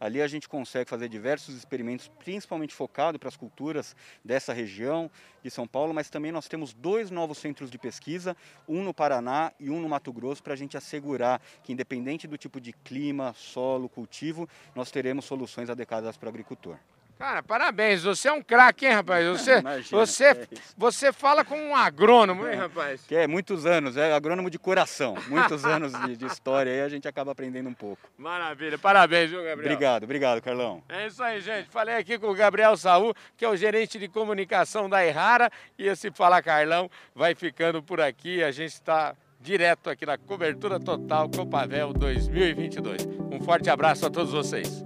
Ali 0.00 0.20
a 0.20 0.26
gente 0.26 0.48
consegue 0.48 0.88
fazer 0.88 1.08
diversos 1.08 1.54
experimentos, 1.54 2.08
principalmente 2.08 2.74
focado 2.74 3.18
para 3.18 3.28
as 3.28 3.36
culturas 3.36 3.94
dessa 4.24 4.52
região 4.52 5.10
de 5.42 5.50
São 5.50 5.66
Paulo, 5.66 5.94
mas 5.94 6.10
também 6.10 6.32
nós 6.32 6.48
temos 6.48 6.72
dois 6.72 7.10
novos 7.10 7.38
centros 7.38 7.70
de 7.70 7.78
pesquisa, 7.78 8.36
um 8.68 8.82
no 8.82 8.92
Paraná 8.92 9.52
e 9.60 9.70
um 9.70 9.80
no 9.80 9.88
Mato 9.88 10.12
Grosso, 10.12 10.42
para 10.42 10.54
a 10.54 10.56
gente 10.56 10.76
assegurar 10.76 11.40
que, 11.62 11.72
independente 11.72 12.26
do 12.26 12.36
tipo 12.36 12.60
de 12.60 12.72
clima, 12.72 13.32
solo, 13.36 13.88
cultivo, 13.88 14.48
nós 14.74 14.90
teremos 14.90 15.24
soluções 15.24 15.70
adequadas 15.70 16.16
para 16.16 16.26
o 16.26 16.30
agricultor. 16.30 16.76
Cara, 17.18 17.42
parabéns, 17.42 18.02
você 18.02 18.28
é 18.28 18.32
um 18.32 18.42
craque, 18.42 18.86
hein, 18.86 18.92
rapaz? 18.92 19.26
Você, 19.26 19.58
Imagina, 19.58 19.98
você, 19.98 20.24
é 20.24 20.48
você 20.76 21.12
fala 21.12 21.44
como 21.44 21.62
um 21.62 21.74
agrônomo, 21.74 22.46
hein, 22.46 22.56
rapaz? 22.56 23.02
Que 23.06 23.14
é 23.14 23.26
muitos 23.26 23.64
anos, 23.64 23.96
é 23.96 24.12
agrônomo 24.12 24.50
de 24.50 24.58
coração. 24.58 25.16
Muitos 25.28 25.64
anos 25.64 25.92
de, 25.92 26.16
de, 26.16 26.26
história 26.26 26.72
aí 26.72 26.80
a 26.82 26.88
gente 26.88 27.08
acaba 27.08 27.32
aprendendo 27.32 27.68
um 27.68 27.74
pouco. 27.74 28.02
Maravilha, 28.18 28.78
parabéns, 28.78 29.30
viu, 29.30 29.38
Gabriel? 29.42 29.72
Obrigado, 29.72 30.02
obrigado, 30.04 30.42
Carlão. 30.42 30.82
É 30.88 31.06
isso 31.06 31.22
aí, 31.22 31.40
gente. 31.40 31.70
Falei 31.70 31.96
aqui 31.96 32.18
com 32.18 32.28
o 32.28 32.34
Gabriel 32.34 32.76
Saúl, 32.76 33.14
que 33.36 33.44
é 33.44 33.48
o 33.48 33.56
gerente 33.56 33.98
de 33.98 34.08
comunicação 34.08 34.88
da 34.88 35.04
Errara. 35.04 35.50
E 35.78 35.86
esse 35.86 36.10
Fala 36.10 36.42
Carlão 36.42 36.90
vai 37.14 37.34
ficando 37.34 37.82
por 37.82 38.00
aqui. 38.00 38.42
A 38.42 38.50
gente 38.50 38.72
está 38.72 39.14
direto 39.40 39.88
aqui 39.88 40.04
na 40.04 40.18
cobertura 40.18 40.78
total 40.78 41.30
Copavel 41.30 41.92
2022. 41.92 43.06
Um 43.30 43.40
forte 43.42 43.70
abraço 43.70 44.06
a 44.06 44.10
todos 44.10 44.32
vocês. 44.32 44.84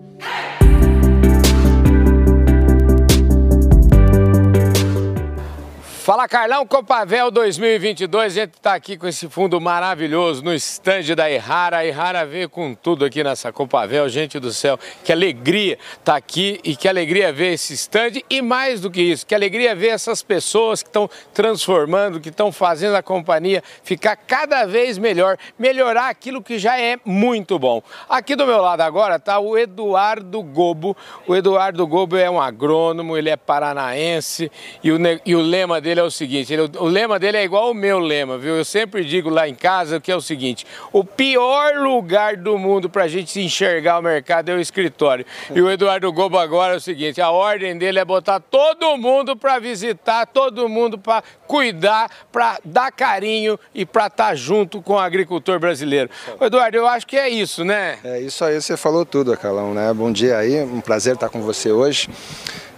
Fala 6.00 6.26
Carlão, 6.26 6.66
Copavel 6.66 7.30
2022, 7.30 8.24
a 8.24 8.28
gente 8.40 8.54
está 8.54 8.72
aqui 8.72 8.96
com 8.96 9.06
esse 9.06 9.28
fundo 9.28 9.60
maravilhoso 9.60 10.42
no 10.42 10.52
estande 10.54 11.14
da 11.14 11.30
Errara. 11.30 11.76
A 11.76 11.86
Errara 11.86 12.24
veio 12.24 12.48
com 12.48 12.74
tudo 12.74 13.04
aqui 13.04 13.22
nessa 13.22 13.52
Copavel, 13.52 14.08
gente 14.08 14.40
do 14.40 14.50
céu, 14.50 14.78
que 15.04 15.12
alegria 15.12 15.74
estar 15.74 16.12
tá 16.12 16.16
aqui 16.16 16.58
e 16.64 16.74
que 16.74 16.88
alegria 16.88 17.30
ver 17.30 17.52
esse 17.52 17.74
estande 17.74 18.24
e 18.30 18.40
mais 18.40 18.80
do 18.80 18.90
que 18.90 19.02
isso, 19.02 19.26
que 19.26 19.34
alegria 19.34 19.74
ver 19.74 19.88
essas 19.88 20.22
pessoas 20.22 20.82
que 20.82 20.88
estão 20.88 21.08
transformando, 21.34 22.18
que 22.18 22.30
estão 22.30 22.50
fazendo 22.50 22.96
a 22.96 23.02
companhia 23.02 23.62
ficar 23.84 24.16
cada 24.16 24.64
vez 24.64 24.96
melhor, 24.96 25.36
melhorar 25.58 26.08
aquilo 26.08 26.42
que 26.42 26.58
já 26.58 26.80
é 26.80 26.96
muito 27.04 27.58
bom. 27.58 27.82
Aqui 28.08 28.34
do 28.34 28.46
meu 28.46 28.62
lado 28.62 28.80
agora 28.80 29.16
está 29.16 29.38
o 29.38 29.56
Eduardo 29.56 30.42
Gobo. 30.42 30.96
O 31.26 31.36
Eduardo 31.36 31.86
Gobo 31.86 32.16
é 32.16 32.30
um 32.30 32.40
agrônomo, 32.40 33.18
ele 33.18 33.28
é 33.28 33.36
paranaense 33.36 34.50
e 34.82 34.90
o, 34.90 34.98
e 35.26 35.36
o 35.36 35.42
lema 35.42 35.78
dele 35.78 35.89
dele 35.90 36.00
é 36.00 36.04
o 36.04 36.10
seguinte, 36.10 36.52
ele, 36.52 36.70
o 36.78 36.84
lema 36.84 37.18
dele 37.18 37.36
é 37.36 37.42
igual 37.42 37.72
o 37.72 37.74
meu 37.74 37.98
lema, 37.98 38.38
viu? 38.38 38.56
Eu 38.56 38.64
sempre 38.64 39.04
digo 39.04 39.28
lá 39.28 39.48
em 39.48 39.54
casa 39.54 39.98
que 39.98 40.10
é 40.10 40.14
o 40.14 40.20
seguinte, 40.20 40.64
o 40.92 41.02
pior 41.02 41.74
lugar 41.74 42.36
do 42.36 42.56
mundo 42.56 42.88
para 42.88 43.04
a 43.04 43.08
gente 43.08 43.30
se 43.30 43.40
enxergar 43.40 43.98
o 43.98 44.02
mercado 44.02 44.50
é 44.50 44.54
o 44.54 44.60
escritório. 44.60 45.26
E 45.52 45.60
o 45.60 45.68
Eduardo 45.68 46.12
Gobo 46.12 46.38
agora 46.38 46.74
é 46.74 46.76
o 46.76 46.80
seguinte, 46.80 47.20
a 47.20 47.30
ordem 47.30 47.76
dele 47.76 47.98
é 47.98 48.04
botar 48.04 48.38
todo 48.38 48.96
mundo 48.96 49.36
para 49.36 49.58
visitar, 49.58 50.26
todo 50.26 50.68
mundo 50.68 50.96
para 50.96 51.24
cuidar, 51.46 52.08
para 52.30 52.60
dar 52.64 52.92
carinho 52.92 53.58
e 53.74 53.84
para 53.84 54.06
estar 54.06 54.28
tá 54.28 54.34
junto 54.34 54.80
com 54.80 54.92
o 54.92 54.98
agricultor 54.98 55.58
brasileiro. 55.58 56.08
Eduardo, 56.40 56.76
eu 56.76 56.86
acho 56.86 57.04
que 57.04 57.16
é 57.16 57.28
isso, 57.28 57.64
né? 57.64 57.98
É 58.04 58.20
isso 58.20 58.44
aí, 58.44 58.60
você 58.60 58.76
falou 58.76 59.04
tudo, 59.04 59.36
Carlão, 59.36 59.74
né? 59.74 59.92
Bom 59.92 60.12
dia 60.12 60.36
aí, 60.36 60.62
um 60.62 60.80
prazer 60.80 61.14
estar 61.14 61.28
com 61.28 61.42
você 61.42 61.72
hoje. 61.72 62.08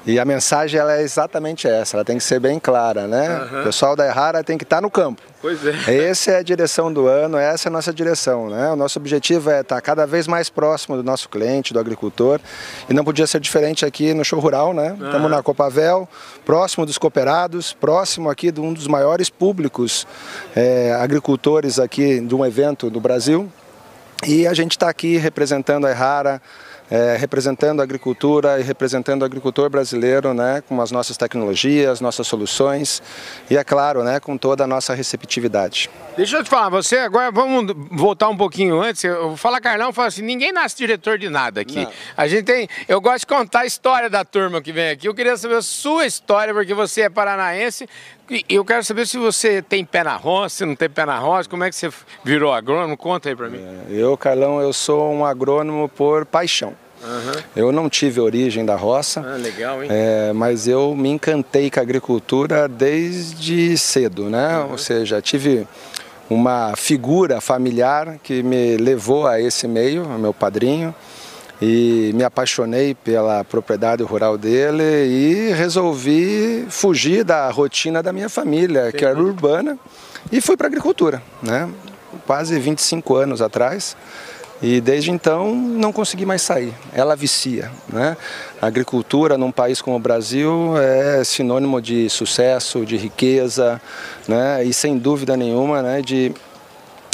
E 0.04 0.18
a 0.18 0.25
mensagem 0.25 0.80
ela 0.80 0.97
é 0.97 1.02
exatamente 1.02 1.68
essa, 1.68 1.97
ela 1.97 2.04
tem 2.04 2.18
que 2.18 2.25
ser 2.25 2.40
bem 2.40 2.59
clara, 2.59 3.06
né? 3.06 3.49
Uhum. 3.50 3.61
O 3.61 3.64
pessoal 3.64 3.94
da 3.94 4.06
Errara 4.06 4.42
tem 4.42 4.59
que 4.59 4.64
estar 4.64 4.80
no 4.80 4.90
campo. 4.90 5.23
Pois 5.40 5.64
é. 5.64 6.09
Essa 6.09 6.32
é 6.32 6.37
a 6.38 6.42
direção 6.42 6.92
do 6.92 7.06
ano, 7.06 7.37
essa 7.37 7.68
é 7.68 7.71
a 7.71 7.73
nossa 7.73 7.92
direção, 7.92 8.50
né? 8.50 8.71
O 8.71 8.76
nosso 8.76 8.99
objetivo 8.99 9.50
é 9.50 9.61
estar 9.61 9.80
cada 9.80 10.04
vez 10.04 10.26
mais 10.26 10.50
próximo 10.50 10.97
do 10.97 11.04
nosso 11.04 11.28
cliente, 11.28 11.73
do 11.73 11.78
agricultor. 11.78 12.40
E 12.88 12.94
não 12.94 13.04
podia 13.04 13.26
ser 13.26 13.40
diferente 13.40 13.85
aqui 13.85 14.12
no 14.12 14.25
show 14.25 14.40
rural, 14.40 14.75
né? 14.75 14.97
Uhum. 14.99 15.06
Estamos 15.06 15.30
na 15.30 15.42
Copavel, 15.42 16.09
próximo 16.44 16.85
dos 16.85 16.99
cooperados, 16.99 17.73
próximo 17.73 18.28
aqui 18.28 18.50
de 18.50 18.61
um 18.61 18.73
dos 18.73 18.88
maiores 18.88 19.30
públicos 19.30 20.06
é, 20.54 20.92
agricultores 21.00 21.78
aqui 21.78 22.21
de 22.21 22.35
um 22.35 22.44
evento 22.44 22.90
do 22.90 23.00
Brasil. 23.00 23.50
E 24.26 24.47
a 24.47 24.54
gente 24.54 24.73
está 24.73 24.88
aqui 24.88 25.16
representando 25.16 25.85
a 25.85 25.90
Errara, 25.90 26.40
é, 26.92 27.16
representando 27.16 27.80
a 27.80 27.82
agricultura 27.82 28.61
e 28.61 28.62
representando 28.62 29.22
o 29.22 29.25
agricultor 29.25 29.70
brasileiro, 29.70 30.34
né, 30.34 30.62
com 30.68 30.78
as 30.78 30.90
nossas 30.90 31.16
tecnologias, 31.16 32.02
nossas 32.02 32.26
soluções 32.26 33.02
e, 33.50 33.56
é 33.56 33.64
claro, 33.64 34.04
né, 34.04 34.20
com 34.20 34.37
toda 34.37 34.64
a 34.64 34.66
nossa 34.66 34.92
receptividade. 34.92 35.88
Deixa 36.18 36.37
eu 36.37 36.44
te 36.44 36.50
falar, 36.50 36.68
você 36.68 36.99
agora, 36.99 37.30
vamos 37.30 37.75
voltar 37.90 38.28
um 38.28 38.37
pouquinho 38.37 38.78
antes, 38.78 39.02
eu 39.04 39.28
vou 39.28 39.37
falar 39.38 39.58
Carlão, 39.62 39.90
fala 39.90 40.08
assim, 40.08 40.20
ninguém 40.20 40.52
nasce 40.52 40.76
diretor 40.76 41.16
de 41.16 41.30
nada 41.30 41.62
aqui. 41.62 41.82
Não. 41.82 41.90
A 42.14 42.28
gente 42.28 42.44
tem, 42.44 42.68
eu 42.87 43.00
gosto 43.00 43.20
de 43.20 43.26
contar 43.26 43.61
a 43.61 43.66
história 43.66 44.11
da 44.11 44.22
turma 44.22 44.61
que 44.61 44.70
vem 44.70 44.90
aqui, 44.90 45.08
eu 45.08 45.14
queria 45.14 45.34
saber 45.38 45.56
a 45.56 45.62
sua 45.62 46.04
história, 46.04 46.52
porque 46.52 46.75
você 46.75 47.02
é 47.02 47.08
paranaense, 47.08 47.88
eu 48.46 48.66
quero 48.66 48.84
saber 48.84 49.06
se 49.06 49.16
você 49.16 49.62
tem 49.62 49.82
pé 49.82 50.04
na 50.04 50.16
roça, 50.16 50.56
se 50.56 50.66
não 50.66 50.76
tem 50.76 50.90
pé 50.90 51.06
na 51.06 51.18
roça, 51.18 51.49
como 51.49 51.64
é 51.64 51.70
que 51.70 51.76
você 51.76 51.90
virou 52.22 52.52
agrônomo? 52.52 52.99
Conta 52.99 53.30
aí 53.30 53.37
para 53.37 53.49
mim. 53.49 53.58
É, 53.58 53.94
eu, 53.94 54.14
Carlão, 54.18 54.61
eu 54.61 54.75
sou 54.75 55.11
um 55.11 55.25
agrônomo 55.25 55.88
por 55.88 56.26
paixão. 56.26 56.81
Uhum. 57.02 57.42
Eu 57.56 57.73
não 57.73 57.88
tive 57.90 58.21
origem 58.21 58.64
da 58.64 58.76
roça, 58.76 59.21
ah, 59.26 59.37
legal, 59.37 59.82
hein? 59.82 59.88
É, 59.92 60.32
mas 60.32 60.68
eu 60.68 60.94
me 60.94 61.09
encantei 61.09 61.71
com 61.71 61.80
a 61.80 61.82
agricultura 61.82 62.68
desde 62.68 63.76
cedo, 63.76 64.30
né? 64.30 64.59
Uhum. 64.59 64.73
Ou 64.73 64.78
seja, 64.78 65.21
tive 65.21 65.66
uma 66.30 66.75
figura 66.76 67.40
familiar 67.40 68.18
que 68.23 68.42
me 68.42 68.76
levou 68.76 69.26
a 69.26 69.40
esse 69.40 69.66
meio, 69.66 70.09
meu 70.18 70.32
padrinho, 70.32 70.94
e 71.61 72.11
me 72.14 72.25
apaixonei 72.25 72.94
pela 72.94 73.44
propriedade 73.44 74.02
rural 74.02 74.37
dele 74.37 74.82
e 74.82 75.52
resolvi 75.52 76.66
fugir 76.68 77.23
da 77.25 77.49
rotina 77.50 78.02
da 78.02 78.12
minha 78.12 78.28
família, 78.28 78.90
Sim. 78.90 78.97
que 78.97 79.04
era 79.04 79.18
urbana, 79.18 79.78
e 80.30 80.40
fui 80.40 80.56
para 80.56 80.66
a 80.66 80.71
agricultura, 80.71 81.23
né? 81.42 81.68
Quase 82.26 82.59
25 82.59 83.14
anos 83.14 83.40
atrás. 83.40 83.97
E 84.62 84.81
desde 84.81 85.11
então 85.11 85.54
não 85.54 85.92
consegui 85.92 86.25
mais 86.25 86.40
sair. 86.40 86.73
Ela 86.92 87.16
vicia. 87.16 87.71
Né? 87.88 88.16
A 88.61 88.66
agricultura 88.66 89.37
num 89.37 89.50
país 89.50 89.83
como 89.83 89.97
o 89.97 90.00
Brasil 90.00 90.78
é 90.78 91.25
sinônimo 91.25 91.83
de 91.83 92.09
sucesso, 92.09 92.87
de 92.87 92.97
riqueza 92.97 93.83
né? 94.28 94.64
e 94.64 94.73
sem 94.73 94.97
dúvida 94.97 95.37
nenhuma 95.37 95.83
né? 95.83 96.00
de, 96.00 96.33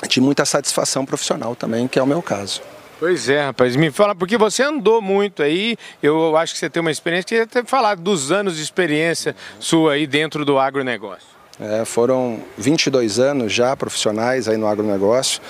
de 0.06 0.20
muita 0.20 0.44
satisfação 0.44 1.06
profissional 1.06 1.56
também, 1.56 1.88
que 1.88 1.98
é 1.98 2.02
o 2.02 2.06
meu 2.06 2.20
caso. 2.20 2.60
Pois 3.00 3.28
é, 3.28 3.46
rapaz, 3.46 3.76
me 3.76 3.92
fala, 3.92 4.12
porque 4.12 4.36
você 4.36 4.64
andou 4.64 5.00
muito 5.00 5.40
aí, 5.40 5.76
eu 6.02 6.36
acho 6.36 6.52
que 6.52 6.58
você 6.58 6.68
tem 6.68 6.80
uma 6.80 6.90
experiência, 6.90 7.28
queria 7.28 7.44
até 7.44 7.62
falar 7.62 7.94
dos 7.94 8.32
anos 8.32 8.56
de 8.56 8.62
experiência 8.62 9.36
sua 9.60 9.92
aí 9.92 10.04
dentro 10.04 10.44
do 10.44 10.58
agronegócio. 10.58 11.37
É, 11.60 11.84
foram 11.84 12.38
22 12.56 13.18
anos 13.18 13.52
já 13.52 13.76
profissionais 13.76 14.46
aí 14.46 14.56
no 14.56 14.68
agronegócio. 14.68 15.40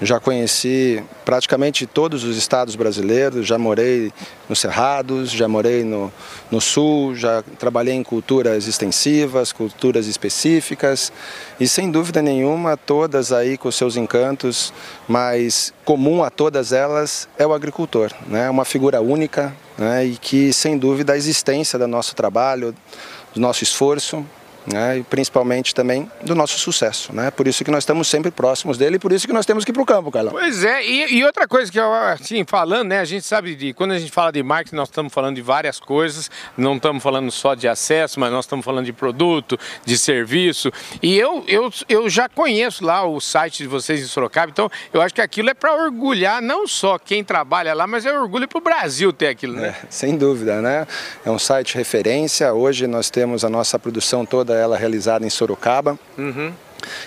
Já 0.00 0.18
conheci 0.18 1.04
praticamente 1.22 1.86
todos 1.86 2.24
os 2.24 2.38
estados 2.38 2.74
brasileiros, 2.74 3.46
já 3.46 3.58
morei 3.58 4.10
nos 4.48 4.58
Cerrados, 4.58 5.30
já 5.30 5.46
morei 5.46 5.84
no, 5.84 6.10
no 6.50 6.62
Sul, 6.62 7.14
já 7.14 7.44
trabalhei 7.58 7.92
em 7.92 8.02
culturas 8.02 8.66
extensivas, 8.66 9.52
culturas 9.52 10.06
específicas 10.06 11.12
e 11.60 11.68
sem 11.68 11.90
dúvida 11.90 12.22
nenhuma 12.22 12.78
todas 12.78 13.30
aí 13.30 13.58
com 13.58 13.70
seus 13.70 13.96
encantos, 13.96 14.72
mas 15.06 15.74
comum 15.84 16.24
a 16.24 16.30
todas 16.30 16.72
elas 16.72 17.28
é 17.38 17.46
o 17.46 17.52
agricultor, 17.52 18.10
né? 18.26 18.48
uma 18.48 18.64
figura 18.64 19.02
única 19.02 19.54
né? 19.76 20.06
e 20.06 20.16
que 20.16 20.54
sem 20.54 20.78
dúvida 20.78 21.12
a 21.12 21.18
existência 21.18 21.78
do 21.78 21.86
nosso 21.86 22.16
trabalho, 22.16 22.74
do 23.34 23.40
nosso 23.40 23.62
esforço 23.62 24.24
né, 24.66 24.98
e 24.98 25.02
principalmente 25.02 25.74
também 25.74 26.10
do 26.22 26.34
nosso 26.34 26.58
sucesso. 26.58 27.14
Né? 27.14 27.30
Por 27.30 27.46
isso 27.46 27.64
que 27.64 27.70
nós 27.70 27.82
estamos 27.82 28.08
sempre 28.08 28.30
próximos 28.30 28.76
dele 28.76 28.96
e 28.96 28.98
por 28.98 29.12
isso 29.12 29.26
que 29.26 29.32
nós 29.32 29.46
temos 29.46 29.64
que 29.64 29.70
ir 29.70 29.74
para 29.74 29.82
o 29.82 29.86
campo, 29.86 30.10
Carlão. 30.10 30.32
Pois 30.32 30.64
é, 30.64 30.84
e, 30.84 31.18
e, 31.18 31.24
outra 31.24 31.46
coisa 31.48 31.70
que 31.70 31.78
eu, 31.78 31.92
assim, 31.92 32.44
falando, 32.44 32.88
né, 32.88 33.00
a 33.00 33.04
gente 33.04 33.26
sabe 33.26 33.54
de, 33.54 33.72
quando 33.72 33.92
a 33.92 33.98
gente 33.98 34.12
fala 34.12 34.30
de 34.30 34.42
marketing, 34.42 34.76
nós 34.76 34.88
estamos 34.88 35.12
falando 35.12 35.36
de 35.36 35.42
várias 35.42 35.80
coisas, 35.80 36.30
não 36.56 36.76
estamos 36.76 37.02
falando 37.02 37.30
só 37.30 37.54
de 37.54 37.68
acesso, 37.68 38.20
mas 38.20 38.30
nós 38.30 38.44
estamos 38.44 38.64
falando 38.64 38.86
de 38.86 38.92
produto, 38.92 39.58
de 39.84 39.96
serviço, 39.96 40.70
e 41.02 41.18
eu, 41.18 41.44
eu, 41.46 41.70
eu 41.88 42.08
já 42.08 42.28
conheço 42.28 42.84
lá 42.84 43.04
o 43.06 43.20
site 43.20 43.62
de 43.62 43.68
vocês 43.68 44.00
em 44.00 44.06
Sorocaba, 44.06 44.50
então 44.50 44.70
eu 44.92 45.00
acho 45.00 45.14
que 45.14 45.20
aquilo 45.20 45.50
é 45.50 45.54
para 45.54 45.74
orgulhar 45.74 46.42
não 46.42 46.66
só 46.66 46.98
quem 46.98 47.24
trabalha 47.24 47.74
lá, 47.74 47.86
mas 47.86 48.06
é 48.06 48.12
orgulho 48.12 48.46
para 48.46 48.58
o 48.58 48.60
Brasil 48.60 49.12
ter 49.12 49.28
aquilo, 49.28 49.54
né? 49.54 49.68
É, 49.68 49.86
sem 49.88 50.16
dúvida, 50.16 50.60
né? 50.60 50.86
É 51.24 51.30
um 51.30 51.38
site 51.38 51.76
referência, 51.76 52.52
hoje 52.52 52.86
nós 52.86 53.10
temos 53.10 53.44
a 53.44 53.48
nossa 53.48 53.78
produção 53.78 54.24
toda 54.24 54.49
ela 54.54 54.76
realizada 54.76 55.26
em 55.26 55.30
Sorocaba. 55.30 55.98
Uhum. 56.16 56.52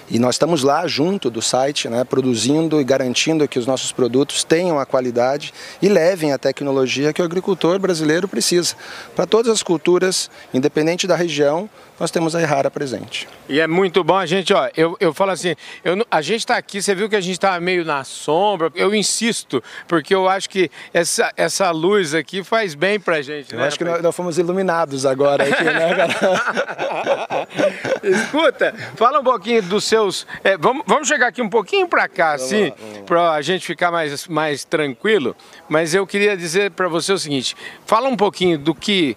E 0.10 0.20
nós 0.20 0.36
estamos 0.36 0.64
lá 0.64 0.86
junto 0.88 1.30
do 1.30 1.42
site, 1.42 1.90
né, 1.90 2.04
produzindo 2.04 2.80
e 2.80 2.84
garantindo 2.84 3.48
que 3.48 3.58
os 3.58 3.66
nossos 3.66 3.92
produtos 3.92 4.44
tenham 4.44 4.80
a 4.80 4.86
qualidade 4.86 5.54
e 5.82 5.90
levem 5.90 6.32
a 6.32 6.38
tecnologia 6.38 7.14
que 7.14 7.22
o 7.22 7.26
agricultor 7.26 7.80
brasileiro 7.80 8.28
precisa. 8.28 8.76
Para 9.16 9.26
todas 9.26 9.52
as 9.52 9.64
culturas, 9.64 10.30
independente 10.54 11.08
da 11.08 11.16
região, 11.16 11.70
nós 12.04 12.12
temos 12.12 12.36
a 12.36 12.42
Errara 12.42 12.70
presente. 12.70 13.30
E 13.48 13.62
é 13.62 13.66
muito 13.66 14.04
bom 14.04 14.18
a 14.18 14.26
gente, 14.26 14.54
ó, 14.54 14.70
eu, 14.76 14.98
eu 15.00 15.14
falo 15.14 15.32
assim, 15.32 15.56
eu, 15.86 16.06
a 16.12 16.22
gente 16.22 16.40
está 16.40 16.58
aqui, 16.58 16.82
você 16.82 16.94
viu 16.94 17.08
que 17.08 17.16
a 17.16 17.22
gente 17.22 17.36
está 17.36 17.58
meio 17.62 17.86
na 17.86 18.04
sombra, 18.04 18.70
eu 18.76 18.94
insisto, 18.94 19.64
porque 19.88 20.14
eu 20.14 20.28
acho 20.28 20.50
que 20.50 20.70
essa, 20.94 21.32
essa 21.38 21.72
luz 21.72 22.14
aqui 22.14 22.44
faz 22.44 22.76
bem 22.76 23.00
pra 23.00 23.22
gente, 23.22 23.54
eu 23.54 23.60
né? 23.60 23.68
acho 23.68 23.78
que 23.78 23.86
nós, 23.86 24.02
nós, 24.02 24.14
fomos 24.14 24.38
iluminados 24.38 25.06
agora 25.06 25.46
aqui, 25.46 25.64
né, 25.64 25.96
cara? 25.96 27.48
Escuta, 28.04 28.76
fala 28.98 29.22
um 29.22 29.24
pouquinho 29.24 29.64
dos 29.64 29.86
seus, 29.86 30.28
é, 30.44 30.58
vamos, 30.58 30.84
vamos 30.86 31.08
chegar 31.08 31.28
aqui 31.28 31.42
um 31.42 31.50
pouquinho 31.50 31.88
para 31.88 32.10
cá, 32.10 32.36
vamos 32.36 32.44
assim, 32.44 32.74
para 33.06 33.32
a 33.32 33.42
gente 33.42 33.66
ficar 33.66 33.92
mais, 33.92 34.28
mais 34.28 34.66
tranquilo, 34.66 35.34
mas 35.70 35.94
eu 35.94 36.06
queria 36.06 36.36
dizer 36.36 36.72
para 36.72 36.90
você 36.90 37.14
o 37.14 37.18
seguinte, 37.18 37.56
fala 37.86 38.10
um 38.10 38.18
pouquinho 38.18 38.58
do 38.58 38.76
que, 38.76 39.16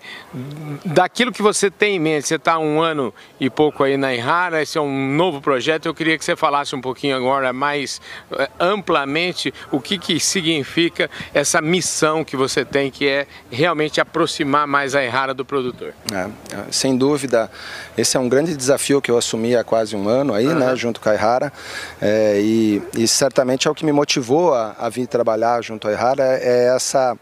daquilo 0.84 1.32
que 1.32 1.42
você 1.42 1.68
tem 1.68 1.96
em 1.96 1.98
mente, 1.98 2.28
você 2.28 2.36
está 2.36 2.60
um 2.60 2.75
um 2.76 2.83
ano 2.83 3.12
e 3.40 3.49
pouco 3.49 3.83
aí 3.83 3.97
na 3.97 4.14
Enrara, 4.14 4.62
esse 4.62 4.76
é 4.76 4.80
um 4.80 5.14
novo 5.14 5.40
projeto. 5.40 5.87
Eu 5.87 5.95
queria 5.95 6.18
que 6.18 6.25
você 6.25 6.37
falasse 6.37 6.75
um 6.75 6.80
pouquinho 6.80 7.16
agora 7.16 7.52
mais 7.52 8.00
eh, 8.33 8.49
amplamente 8.61 9.52
o 9.71 9.80
que, 9.80 9.99
que 9.99 10.21
significa 10.21 11.11
essa 11.33 11.61
missão 11.61 12.25
que 12.25 12.37
você 12.37 12.64
tem, 12.64 12.90
que 12.90 13.09
é 13.09 13.26
realmente 13.50 14.00
aproximar 14.00 14.66
mais 14.66 14.95
a 14.95 15.04
Enrara 15.04 15.33
do 15.33 15.45
produtor. 15.45 15.95
É, 16.12 16.16
é, 16.16 16.30
sem 16.71 16.97
dúvida, 16.97 17.50
esse 17.97 18.16
é 18.16 18.21
um 18.21 18.28
grande 18.28 18.56
desafio 18.56 19.00
que 19.00 19.11
eu 19.11 19.16
assumi 19.16 19.56
há 19.56 19.64
quase 19.64 19.97
um 19.97 20.09
ano 20.09 20.35
aí, 20.35 20.47
uhum. 20.47 20.54
né, 20.54 20.76
junto 20.76 21.00
com 21.00 21.09
a 21.09 21.14
Enrara, 21.14 21.52
é, 22.00 22.40
e, 22.40 22.83
e, 22.97 23.09
certamente 23.09 23.66
é 23.66 23.71
o 23.71 23.75
que 23.75 23.85
me 23.85 23.92
motivou 23.92 24.54
a, 24.54 24.76
a 24.78 24.88
vir 24.88 25.06
trabalhar 25.06 25.62
junto 25.62 25.88
à 25.88 25.92
Enrara, 25.92 26.23
é, 26.23 26.40
é 26.42 26.75
essa, 26.75 27.16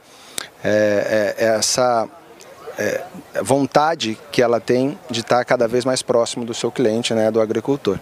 é, 0.63 1.35
é 1.39 1.45
essa 1.47 2.09
é, 2.79 3.03
vontade 3.43 4.19
que 4.33 4.43
ela 4.43 4.61
tem 4.61 4.99
de 5.11 5.21
estar 5.21 5.45
cada 5.45 5.69
vez 5.69 5.85
mais 5.85 6.03
próximo 6.03 6.45
do 6.45 6.55
seu 6.55 6.71
cliente, 6.71 7.15
né, 7.15 7.31
do 7.31 7.41
agricultor. 7.41 7.99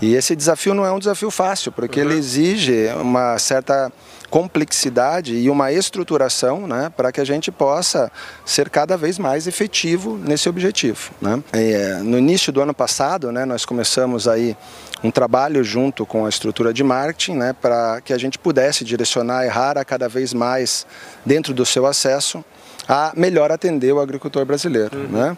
E 0.00 0.14
esse 0.14 0.34
desafio 0.36 0.74
não 0.74 0.84
é 0.84 0.92
um 0.92 0.98
desafio 0.98 1.30
fácil, 1.30 1.72
porque 1.72 2.00
uhum. 2.00 2.10
ele 2.10 2.18
exige 2.18 2.88
uma 3.00 3.38
certa 3.38 3.92
complexidade 4.30 5.36
e 5.36 5.48
uma 5.48 5.70
estruturação 5.70 6.66
né, 6.66 6.92
para 6.96 7.12
que 7.12 7.20
a 7.20 7.24
gente 7.24 7.52
possa 7.52 8.10
ser 8.44 8.68
cada 8.68 8.96
vez 8.96 9.16
mais 9.16 9.46
efetivo 9.46 10.16
nesse 10.16 10.48
objetivo. 10.48 11.12
Né? 11.20 11.42
E, 11.54 11.72
é, 11.72 11.94
no 11.98 12.18
início 12.18 12.52
do 12.52 12.60
ano 12.60 12.74
passado, 12.74 13.30
né, 13.30 13.44
nós 13.44 13.64
começamos 13.64 14.26
aí 14.26 14.56
um 15.04 15.10
trabalho 15.10 15.62
junto 15.62 16.04
com 16.04 16.26
a 16.26 16.28
estrutura 16.28 16.72
de 16.72 16.82
marketing 16.82 17.34
né, 17.34 17.52
para 17.52 18.00
que 18.00 18.12
a 18.12 18.18
gente 18.18 18.38
pudesse 18.38 18.84
direcionar 18.84 19.40
a 19.40 19.46
Errara 19.46 19.84
cada 19.84 20.08
vez 20.08 20.32
mais 20.32 20.84
dentro 21.24 21.54
do 21.54 21.64
seu 21.64 21.86
acesso 21.86 22.44
a 22.88 23.12
melhor 23.16 23.50
atender 23.50 23.92
o 23.92 24.00
agricultor 24.00 24.44
brasileiro. 24.44 24.96
Uhum. 24.96 25.08
Né? 25.08 25.36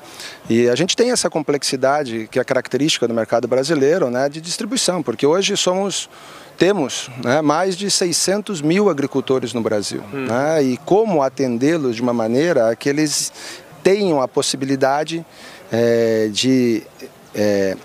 E 0.48 0.68
a 0.68 0.74
gente 0.74 0.96
tem 0.96 1.10
essa 1.10 1.30
complexidade 1.30 2.28
que 2.30 2.38
é 2.38 2.44
característica 2.44 3.06
do 3.06 3.14
mercado 3.14 3.46
brasileiro 3.46 4.10
né, 4.10 4.28
de 4.28 4.40
distribuição, 4.40 5.02
porque 5.02 5.26
hoje 5.26 5.56
somos 5.56 6.08
temos 6.56 7.10
né, 7.22 7.42
mais 7.42 7.76
de 7.76 7.90
600 7.90 8.62
mil 8.62 8.88
agricultores 8.88 9.52
no 9.52 9.60
Brasil. 9.60 10.02
Uhum. 10.12 10.26
Né, 10.26 10.62
e 10.62 10.76
como 10.78 11.22
atendê-los 11.22 11.96
de 11.96 12.02
uma 12.02 12.14
maneira 12.14 12.74
que 12.74 12.88
eles 12.88 13.32
tenham 13.82 14.20
a 14.20 14.26
possibilidade 14.26 15.24
é, 15.70 16.28
de 16.32 16.82
é, 17.34 17.76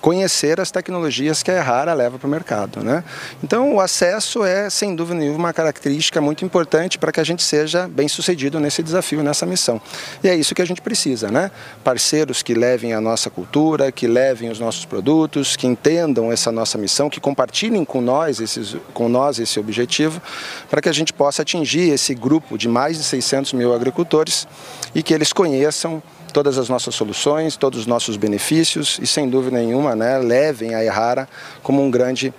conhecer 0.00 0.60
as 0.60 0.70
tecnologias 0.70 1.42
que 1.42 1.50
a 1.50 1.56
Errara 1.56 1.92
leva 1.92 2.18
para 2.18 2.26
o 2.26 2.30
mercado. 2.30 2.82
Né? 2.82 3.02
Então, 3.42 3.74
o 3.74 3.80
acesso 3.80 4.44
é, 4.44 4.70
sem 4.70 4.94
dúvida 4.94 5.18
nenhuma, 5.18 5.38
uma 5.38 5.52
característica 5.52 6.20
muito 6.20 6.44
importante 6.44 6.98
para 6.98 7.10
que 7.10 7.20
a 7.20 7.24
gente 7.24 7.42
seja 7.42 7.88
bem 7.88 8.08
sucedido 8.08 8.60
nesse 8.60 8.82
desafio, 8.82 9.22
nessa 9.22 9.46
missão. 9.46 9.80
E 10.22 10.28
é 10.28 10.34
isso 10.34 10.54
que 10.54 10.62
a 10.62 10.64
gente 10.64 10.80
precisa, 10.80 11.30
né? 11.30 11.50
Parceiros 11.82 12.42
que 12.42 12.54
levem 12.54 12.92
a 12.92 13.00
nossa 13.00 13.30
cultura, 13.30 13.90
que 13.90 14.06
levem 14.06 14.50
os 14.50 14.60
nossos 14.60 14.84
produtos, 14.84 15.56
que 15.56 15.66
entendam 15.66 16.32
essa 16.32 16.52
nossa 16.52 16.78
missão, 16.78 17.10
que 17.10 17.20
compartilhem 17.20 17.84
com 17.84 18.00
nós, 18.00 18.40
esses, 18.40 18.76
com 18.92 19.08
nós 19.08 19.38
esse 19.38 19.58
objetivo, 19.58 20.20
para 20.68 20.80
que 20.80 20.88
a 20.88 20.92
gente 20.92 21.12
possa 21.12 21.42
atingir 21.42 21.90
esse 21.90 22.14
grupo 22.14 22.56
de 22.56 22.68
mais 22.68 22.96
de 22.98 23.04
600 23.04 23.52
mil 23.54 23.74
agricultores 23.74 24.46
e 24.94 25.02
que 25.02 25.14
eles 25.14 25.32
conheçam 25.32 26.02
todas 26.30 26.58
as 26.58 26.68
nossas 26.68 26.94
soluções, 26.94 27.56
todos 27.56 27.80
os 27.80 27.86
nossos 27.86 28.16
benefícios 28.16 28.98
e, 29.02 29.06
sem 29.06 29.28
dúvida 29.28 29.56
nenhuma, 29.58 29.94
né, 29.94 30.18
levem 30.18 30.74
a 30.74 30.84
Errara 30.84 31.28
como 31.62 31.82
um 31.82 31.90
grande 31.90 32.32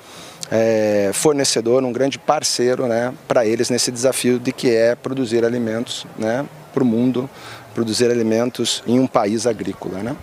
é, 0.51 1.12
fornecedor, 1.13 1.83
um 1.83 1.93
grande 1.93 2.19
parceiro 2.19 2.88
né, 2.88 3.13
para 3.27 3.45
eles 3.45 3.69
nesse 3.69 3.91
desafio 3.91 4.38
de 4.38 4.51
que 4.51 4.69
é 4.69 4.95
produzir 4.95 5.45
alimentos 5.45 6.05
né, 6.17 6.45
para 6.74 6.83
o 6.83 6.86
mundo, 6.86 7.29
produzir 7.74 8.12
alimentos 8.12 8.83
em 8.86 9.00
um 9.00 9.07
país 9.07 9.48
agrícola. 9.48 10.00
Né? 10.00 10.15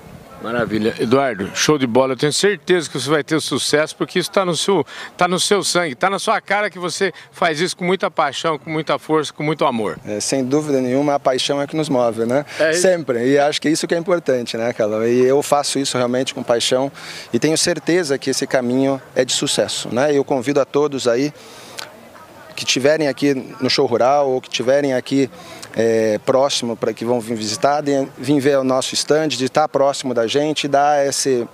Maravilha. 0.42 0.94
Eduardo, 0.98 1.50
show 1.54 1.76
de 1.76 1.86
bola. 1.86 2.12
Eu 2.12 2.16
tenho 2.16 2.32
certeza 2.32 2.88
que 2.88 2.98
você 2.98 3.10
vai 3.10 3.24
ter 3.24 3.40
sucesso, 3.40 3.94
porque 3.96 4.18
isso 4.18 4.30
está 4.30 4.44
no, 4.44 4.56
seu, 4.56 4.86
tá 5.16 5.26
no 5.26 5.40
seu 5.40 5.64
sangue, 5.64 5.94
está 5.94 6.08
na 6.08 6.18
sua 6.18 6.40
cara 6.40 6.70
que 6.70 6.78
você 6.78 7.12
faz 7.32 7.60
isso 7.60 7.76
com 7.76 7.84
muita 7.84 8.10
paixão, 8.10 8.58
com 8.58 8.70
muita 8.70 8.98
força, 8.98 9.32
com 9.32 9.42
muito 9.42 9.64
amor. 9.64 9.98
É, 10.06 10.20
sem 10.20 10.44
dúvida 10.44 10.80
nenhuma, 10.80 11.14
a 11.14 11.20
paixão 11.20 11.60
é 11.60 11.66
que 11.66 11.76
nos 11.76 11.88
move, 11.88 12.24
né? 12.24 12.44
É 12.58 12.72
Sempre. 12.72 13.26
E 13.28 13.38
acho 13.38 13.60
que 13.60 13.68
é 13.68 13.70
isso 13.70 13.86
que 13.86 13.94
é 13.94 13.98
importante, 13.98 14.56
né, 14.56 14.72
Carlão? 14.72 15.06
E 15.06 15.24
eu 15.24 15.42
faço 15.42 15.78
isso 15.78 15.96
realmente 15.96 16.32
com 16.32 16.42
paixão 16.42 16.90
e 17.32 17.38
tenho 17.38 17.58
certeza 17.58 18.16
que 18.16 18.30
esse 18.30 18.46
caminho 18.46 19.00
é 19.16 19.24
de 19.24 19.32
sucesso, 19.32 19.92
né? 19.92 20.14
Eu 20.14 20.24
convido 20.24 20.60
a 20.60 20.64
todos 20.64 21.08
aí 21.08 21.32
que 22.54 22.64
tiverem 22.64 23.06
aqui 23.06 23.34
no 23.60 23.70
show 23.70 23.86
rural 23.86 24.30
ou 24.30 24.40
que 24.40 24.50
tiverem 24.50 24.92
aqui 24.92 25.30
é, 25.78 26.18
próximo 26.26 26.76
para 26.76 26.92
que 26.92 27.04
vão 27.04 27.20
vir 27.20 27.36
visitar, 27.36 27.80
de, 27.80 28.08
vir 28.18 28.40
ver 28.40 28.58
o 28.58 28.64
nosso 28.64 28.94
stand, 28.94 29.28
de 29.28 29.44
estar 29.44 29.68
próximo 29.68 30.12
da 30.12 30.26
gente, 30.26 30.66
dar 30.66 31.06
esse, 31.06 31.46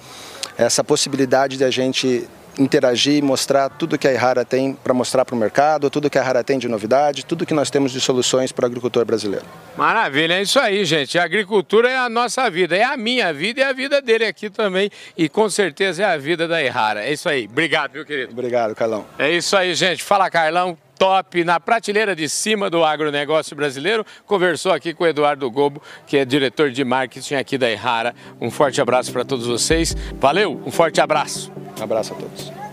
essa 0.57 0.83
possibilidade 0.83 1.59
de 1.59 1.65
a 1.65 1.71
gente 1.71 2.27
interagir, 2.59 3.23
mostrar 3.23 3.69
tudo 3.69 3.99
que 3.99 4.07
a 4.07 4.13
Errara 4.13 4.45
tem 4.45 4.73
para 4.73 4.95
mostrar 4.95 5.25
para 5.25 5.35
o 5.35 5.39
mercado, 5.39 5.91
tudo 5.91 6.09
que 6.09 6.17
a 6.17 6.21
Errara 6.21 6.43
tem 6.45 6.59
de 6.59 6.69
novidade, 6.69 7.25
tudo 7.27 7.45
que 7.45 7.53
nós 7.53 7.69
temos 7.69 7.93
de 7.93 8.01
soluções 8.01 8.53
para 8.53 8.63
o 8.63 8.67
agricultor 8.67 9.05
brasileiro. 9.05 9.45
Maravilha, 9.77 10.35
é 10.35 10.43
isso 10.43 10.59
aí, 10.59 10.85
gente. 10.85 11.19
A 11.19 11.25
agricultura 11.25 11.91
é 11.91 11.97
a 11.97 12.09
nossa 12.09 12.49
vida, 12.49 12.77
é 12.77 12.85
a 12.85 12.97
minha 12.97 13.33
vida 13.33 13.61
e 13.61 13.63
a 13.65 13.73
vida 13.73 14.01
dele 14.01 14.25
aqui 14.25 14.49
também. 14.49 14.89
E 15.19 15.29
com 15.29 15.51
certeza 15.51 16.05
é 16.05 16.07
a 16.07 16.17
vida 16.17 16.47
da 16.47 16.63
Errara. 16.63 17.05
É 17.05 17.13
isso 17.13 17.29
aí. 17.29 17.49
Obrigado, 17.51 17.93
meu 17.93 18.05
querido. 18.05 18.33
Obrigado, 18.33 18.75
Carlão. 18.75 19.05
É 19.19 19.31
isso 19.31 19.57
aí, 19.57 19.75
gente. 19.75 20.03
Fala, 20.03 20.31
Carlão 20.31 20.79
top 20.99 21.45
na 21.45 21.61
prateleira 21.61 22.15
de 22.15 22.29
cima 22.29 22.71
do 22.71 22.85
agronegócio 22.85 23.55
brasileiro. 23.57 24.05
Conversou 24.27 24.73
aqui 24.73 24.95
com 24.95 25.05
o 25.05 25.07
Eduardo 25.07 25.51
Gobo, 25.51 25.83
que 26.07 26.17
é 26.17 26.25
diretor 26.25 26.71
de 26.71 26.85
marketing 26.85 27.35
aqui 27.35 27.59
da 27.59 27.71
Errara. 27.71 28.15
Um 28.41 28.51
forte 28.51 28.81
abraço 28.81 29.13
para 29.13 29.25
todos 29.25 29.47
vocês. 29.47 29.97
Valeu, 30.21 30.61
um 30.65 30.71
forte 30.71 31.01
abraço. 31.01 31.53
Um 31.79 31.83
abraço 31.83 32.13
a 32.13 32.17
todos. 32.17 32.64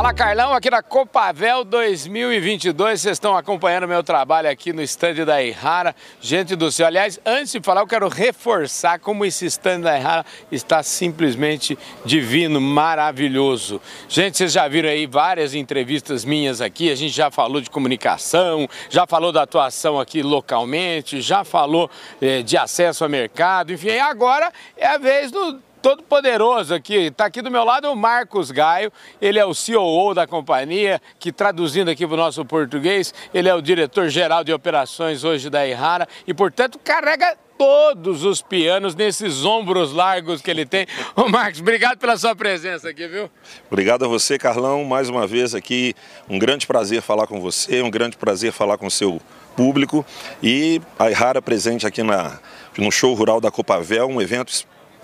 Fala 0.00 0.14
Carlão, 0.14 0.54
aqui 0.54 0.70
na 0.70 0.82
Copavel 0.82 1.62
2022, 1.62 3.02
vocês 3.02 3.16
estão 3.16 3.36
acompanhando 3.36 3.86
meu 3.86 4.02
trabalho 4.02 4.48
aqui 4.48 4.72
no 4.72 4.80
stand 4.80 5.26
da 5.26 5.44
Errara. 5.44 5.94
Gente 6.22 6.56
do 6.56 6.72
céu, 6.72 6.86
aliás, 6.86 7.20
antes 7.22 7.52
de 7.52 7.60
falar, 7.60 7.82
eu 7.82 7.86
quero 7.86 8.08
reforçar 8.08 8.98
como 8.98 9.26
esse 9.26 9.44
stand 9.44 9.80
da 9.80 9.94
Errara 9.94 10.24
está 10.50 10.82
simplesmente 10.82 11.78
divino, 12.02 12.62
maravilhoso. 12.62 13.78
Gente, 14.08 14.38
vocês 14.38 14.52
já 14.52 14.66
viram 14.68 14.88
aí 14.88 15.06
várias 15.06 15.54
entrevistas 15.54 16.24
minhas 16.24 16.62
aqui, 16.62 16.90
a 16.90 16.94
gente 16.94 17.12
já 17.12 17.30
falou 17.30 17.60
de 17.60 17.68
comunicação, 17.68 18.66
já 18.88 19.06
falou 19.06 19.30
da 19.32 19.42
atuação 19.42 20.00
aqui 20.00 20.22
localmente, 20.22 21.20
já 21.20 21.44
falou 21.44 21.90
eh, 22.22 22.40
de 22.40 22.56
acesso 22.56 23.04
ao 23.04 23.10
mercado, 23.10 23.70
enfim, 23.70 23.98
agora 23.98 24.50
é 24.78 24.86
a 24.86 24.96
vez 24.96 25.30
do 25.30 25.60
todo 25.80 26.02
poderoso 26.02 26.74
aqui. 26.74 26.94
Está 26.94 27.26
aqui 27.26 27.42
do 27.42 27.50
meu 27.50 27.64
lado 27.64 27.90
o 27.90 27.96
Marcos 27.96 28.50
Gaio, 28.50 28.92
ele 29.20 29.38
é 29.38 29.44
o 29.44 29.52
COO 29.54 30.14
da 30.14 30.26
companhia, 30.26 31.00
que 31.18 31.32
traduzindo 31.32 31.90
aqui 31.90 32.06
para 32.06 32.14
o 32.14 32.18
nosso 32.18 32.44
português, 32.44 33.12
ele 33.32 33.48
é 33.48 33.54
o 33.54 33.60
diretor-geral 33.60 34.44
de 34.44 34.52
operações 34.52 35.24
hoje 35.24 35.50
da 35.50 35.66
Errara 35.66 36.08
e, 36.26 36.34
portanto, 36.34 36.78
carrega 36.78 37.36
todos 37.60 38.24
os 38.24 38.40
pianos 38.40 38.94
nesses 38.94 39.44
ombros 39.44 39.92
largos 39.92 40.40
que 40.40 40.50
ele 40.50 40.64
tem. 40.64 40.86
Ô 41.14 41.28
Marcos, 41.28 41.60
obrigado 41.60 41.98
pela 41.98 42.16
sua 42.16 42.34
presença 42.34 42.88
aqui, 42.88 43.06
viu? 43.06 43.30
Obrigado 43.70 44.02
a 44.02 44.08
você, 44.08 44.38
Carlão, 44.38 44.82
mais 44.82 45.10
uma 45.10 45.26
vez 45.26 45.54
aqui. 45.54 45.94
Um 46.26 46.38
grande 46.38 46.66
prazer 46.66 47.02
falar 47.02 47.26
com 47.26 47.38
você, 47.38 47.82
um 47.82 47.90
grande 47.90 48.16
prazer 48.16 48.50
falar 48.50 48.78
com 48.78 48.86
o 48.86 48.90
seu 48.90 49.20
público 49.54 50.06
e 50.42 50.80
a 50.98 51.10
Errara 51.10 51.42
presente 51.42 51.86
aqui 51.86 52.02
na, 52.02 52.38
no 52.78 52.90
show 52.90 53.12
rural 53.12 53.42
da 53.42 53.50
Copavel, 53.50 54.08
um 54.08 54.22
evento 54.22 54.52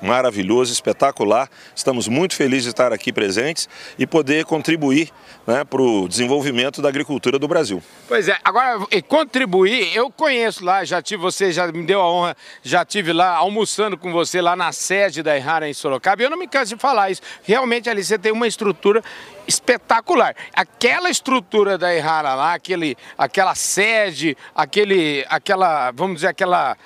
maravilhoso, 0.00 0.72
espetacular. 0.72 1.48
Estamos 1.74 2.08
muito 2.08 2.34
felizes 2.34 2.64
de 2.64 2.70
estar 2.70 2.92
aqui 2.92 3.12
presentes 3.12 3.68
e 3.98 4.06
poder 4.06 4.44
contribuir 4.44 5.10
né, 5.46 5.64
para 5.64 5.80
o 5.80 6.08
desenvolvimento 6.08 6.82
da 6.82 6.88
agricultura 6.88 7.38
do 7.38 7.46
Brasil. 7.46 7.82
Pois 8.08 8.28
é, 8.28 8.36
agora 8.44 8.78
contribuir, 9.08 9.96
eu 9.96 10.10
conheço 10.10 10.64
lá, 10.64 10.84
já 10.84 11.00
tive 11.00 11.22
você, 11.22 11.52
já 11.52 11.66
me 11.68 11.84
deu 11.84 12.00
a 12.00 12.10
honra, 12.10 12.36
já 12.62 12.84
tive 12.84 13.12
lá 13.12 13.36
almoçando 13.36 13.96
com 13.96 14.12
você 14.12 14.40
lá 14.40 14.56
na 14.56 14.72
sede 14.72 15.22
da 15.22 15.36
Errara 15.36 15.68
em 15.68 15.74
Sorocaba, 15.74 16.22
e 16.22 16.24
eu 16.24 16.30
não 16.30 16.38
me 16.38 16.48
canso 16.48 16.74
de 16.74 16.80
falar 16.80 17.10
isso. 17.10 17.22
Realmente 17.42 17.88
ali 17.88 18.02
você 18.02 18.18
tem 18.18 18.32
uma 18.32 18.46
estrutura 18.46 19.02
espetacular. 19.46 20.34
Aquela 20.52 21.08
estrutura 21.08 21.78
da 21.78 21.94
Errara 21.94 22.34
lá, 22.34 22.54
aquele, 22.54 22.96
aquela 23.16 23.54
sede, 23.54 24.36
aquele, 24.54 25.24
aquela, 25.28 25.90
vamos 25.92 26.16
dizer, 26.16 26.28
aquela 26.28 26.76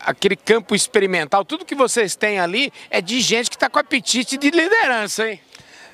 aquele 0.00 0.36
campo 0.36 0.74
experimental, 0.74 1.44
tudo 1.44 1.64
que 1.64 1.74
vocês 1.74 2.16
têm 2.16 2.38
ali 2.38 2.72
é 2.90 3.00
de 3.00 3.20
gente 3.20 3.50
que 3.50 3.56
está 3.56 3.68
com 3.68 3.78
apetite 3.78 4.36
de 4.36 4.50
liderança, 4.50 5.28
hein? 5.28 5.40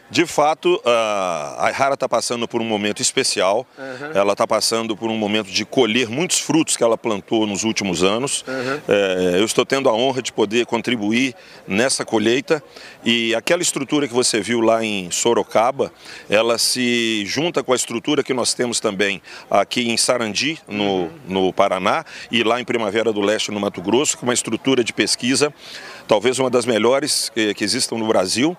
De 0.09 0.25
fato, 0.25 0.81
a 0.85 1.67
Aihara 1.67 1.95
está 1.95 2.09
passando 2.09 2.47
por 2.47 2.61
um 2.61 2.65
momento 2.65 3.03
especial. 3.03 3.67
Uhum. 3.77 4.13
Ela 4.15 4.33
está 4.33 4.47
passando 4.47 4.97
por 4.97 5.11
um 5.11 5.17
momento 5.17 5.51
de 5.51 5.65
colher 5.65 6.09
muitos 6.09 6.39
frutos 6.39 6.77
que 6.77 6.85
ela 6.85 6.97
plantou 6.97 7.47
nos 7.47 7.65
últimos 7.65 8.05
anos. 8.05 8.45
Uhum. 8.47 8.81
É, 8.89 9.41
eu 9.41 9.45
estou 9.45 9.67
tendo 9.67 9.89
a 9.89 9.93
honra 9.93 10.23
de 10.23 10.33
poder 10.33 10.65
contribuir 10.67 11.35
nessa 11.67 12.05
colheita. 12.05 12.63
E 13.05 13.35
aquela 13.35 13.63
estrutura 13.63 14.07
que 14.07 14.15
você 14.15 14.41
viu 14.41 14.61
lá 14.61 14.85
em 14.85 15.11
Sorocaba, 15.11 15.93
ela 16.31 16.57
se 16.57 17.25
junta 17.27 17.63
com 17.63 17.73
a 17.73 17.77
estrutura 17.77 18.23
que 18.23 18.33
nós 18.33 18.55
temos 18.55 18.79
também 18.79 19.21
aqui 19.51 19.89
em 19.89 19.97
Sarandi, 19.97 20.59
no, 20.69 20.85
uhum. 20.85 21.11
no 21.29 21.53
Paraná, 21.53 22.05
e 22.31 22.45
lá 22.45 22.61
em 22.61 22.65
Primavera 22.65 23.13
do 23.13 23.21
Leste, 23.21 23.51
no 23.51 23.59
Mato 23.59 23.83
Grosso, 23.83 24.17
com 24.17 24.27
uma 24.27 24.35
estrutura 24.35 24.85
de 24.85 24.93
pesquisa, 24.93 25.53
talvez 26.07 26.39
uma 26.39 26.49
das 26.49 26.65
melhores 26.65 27.29
que, 27.31 27.55
que 27.55 27.65
existam 27.65 27.97
no 27.97 28.07
Brasil 28.07 28.57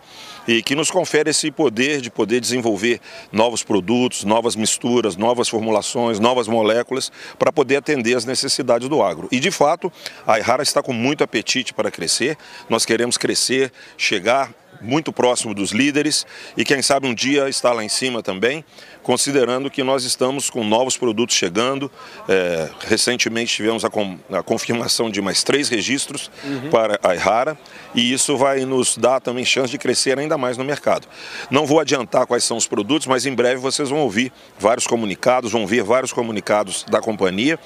e 0.48 0.64
que 0.64 0.76
nos 0.76 0.90
confere 0.90 1.30
esse 1.30 1.52
poder 1.52 2.02
de 2.02 2.10
poder 2.10 2.40
desenvolver 2.40 3.00
novos 3.32 3.64
produtos, 3.64 4.24
novas 4.24 4.56
misturas, 4.56 5.16
novas 5.16 5.50
formulações, 5.50 6.20
novas 6.20 6.48
moléculas 6.48 7.12
para 7.38 7.52
poder 7.52 7.78
atender 7.78 8.16
as 8.16 8.26
necessidades 8.26 8.88
do 8.88 9.02
agro. 9.02 9.28
E 9.32 9.40
de 9.40 9.52
fato, 9.52 9.92
a 10.26 10.40
Errara 10.40 10.64
está 10.64 10.82
com 10.82 10.94
muito 10.94 11.24
apetite 11.24 11.74
para 11.74 11.92
crescer. 11.92 12.38
Nós 12.70 12.86
queremos 12.86 13.18
crescer, 13.18 13.72
chegar 13.98 14.54
muito 14.82 15.12
próximo 15.12 15.54
dos 15.54 15.72
líderes 15.72 16.26
e 16.56 16.64
quem 16.64 16.82
sabe 16.82 17.08
um 17.08 17.14
dia 17.14 17.50
estar 17.50 17.74
lá 17.74 17.84
em 17.84 17.90
cima 17.90 18.22
também 18.22 18.64
considerando 19.08 19.72
que 19.72 19.84
nós 19.84 20.04
estamos 20.04 20.50
com 20.50 20.66
novos 20.66 20.98
produtos 20.98 21.34
chegando. 21.34 21.90
É, 22.28 22.70
recentemente 22.82 23.56
tivemos 23.56 23.86
a, 23.86 23.90
com, 23.90 24.20
a, 24.30 24.44
confirmação 24.44 25.10
de 25.10 25.22
mais 25.22 25.46
três 25.46 25.70
registros 25.70 26.30
uhum. 26.44 26.70
para 26.70 27.00
a 27.02 27.16
Ihara 27.16 27.58
e 27.96 28.12
isso 28.12 28.36
vai 28.36 28.66
nos 28.66 28.98
dar 28.98 29.22
também 29.22 29.46
chance 29.46 29.72
de 29.72 29.78
crescer 29.78 30.20
ainda 30.20 30.38
mais 30.38 30.58
no 30.58 30.66
mercado. 30.66 31.08
Não 31.50 31.66
vou 31.66 31.80
adiantar 31.80 32.28
quais 32.28 32.44
são 32.44 32.58
os 32.58 32.68
produtos, 32.68 33.08
mas 33.08 33.26
em 33.26 33.34
breve 33.34 33.62
vocês 33.62 33.90
vão 33.90 34.00
ouvir 34.00 34.30
vários 34.60 34.86
comunicados, 34.86 35.54
vão 35.54 35.66
ver 35.66 35.84
vários 35.84 36.12
comunicados 36.12 36.84
da 36.84 37.00
companhia, 37.00 37.58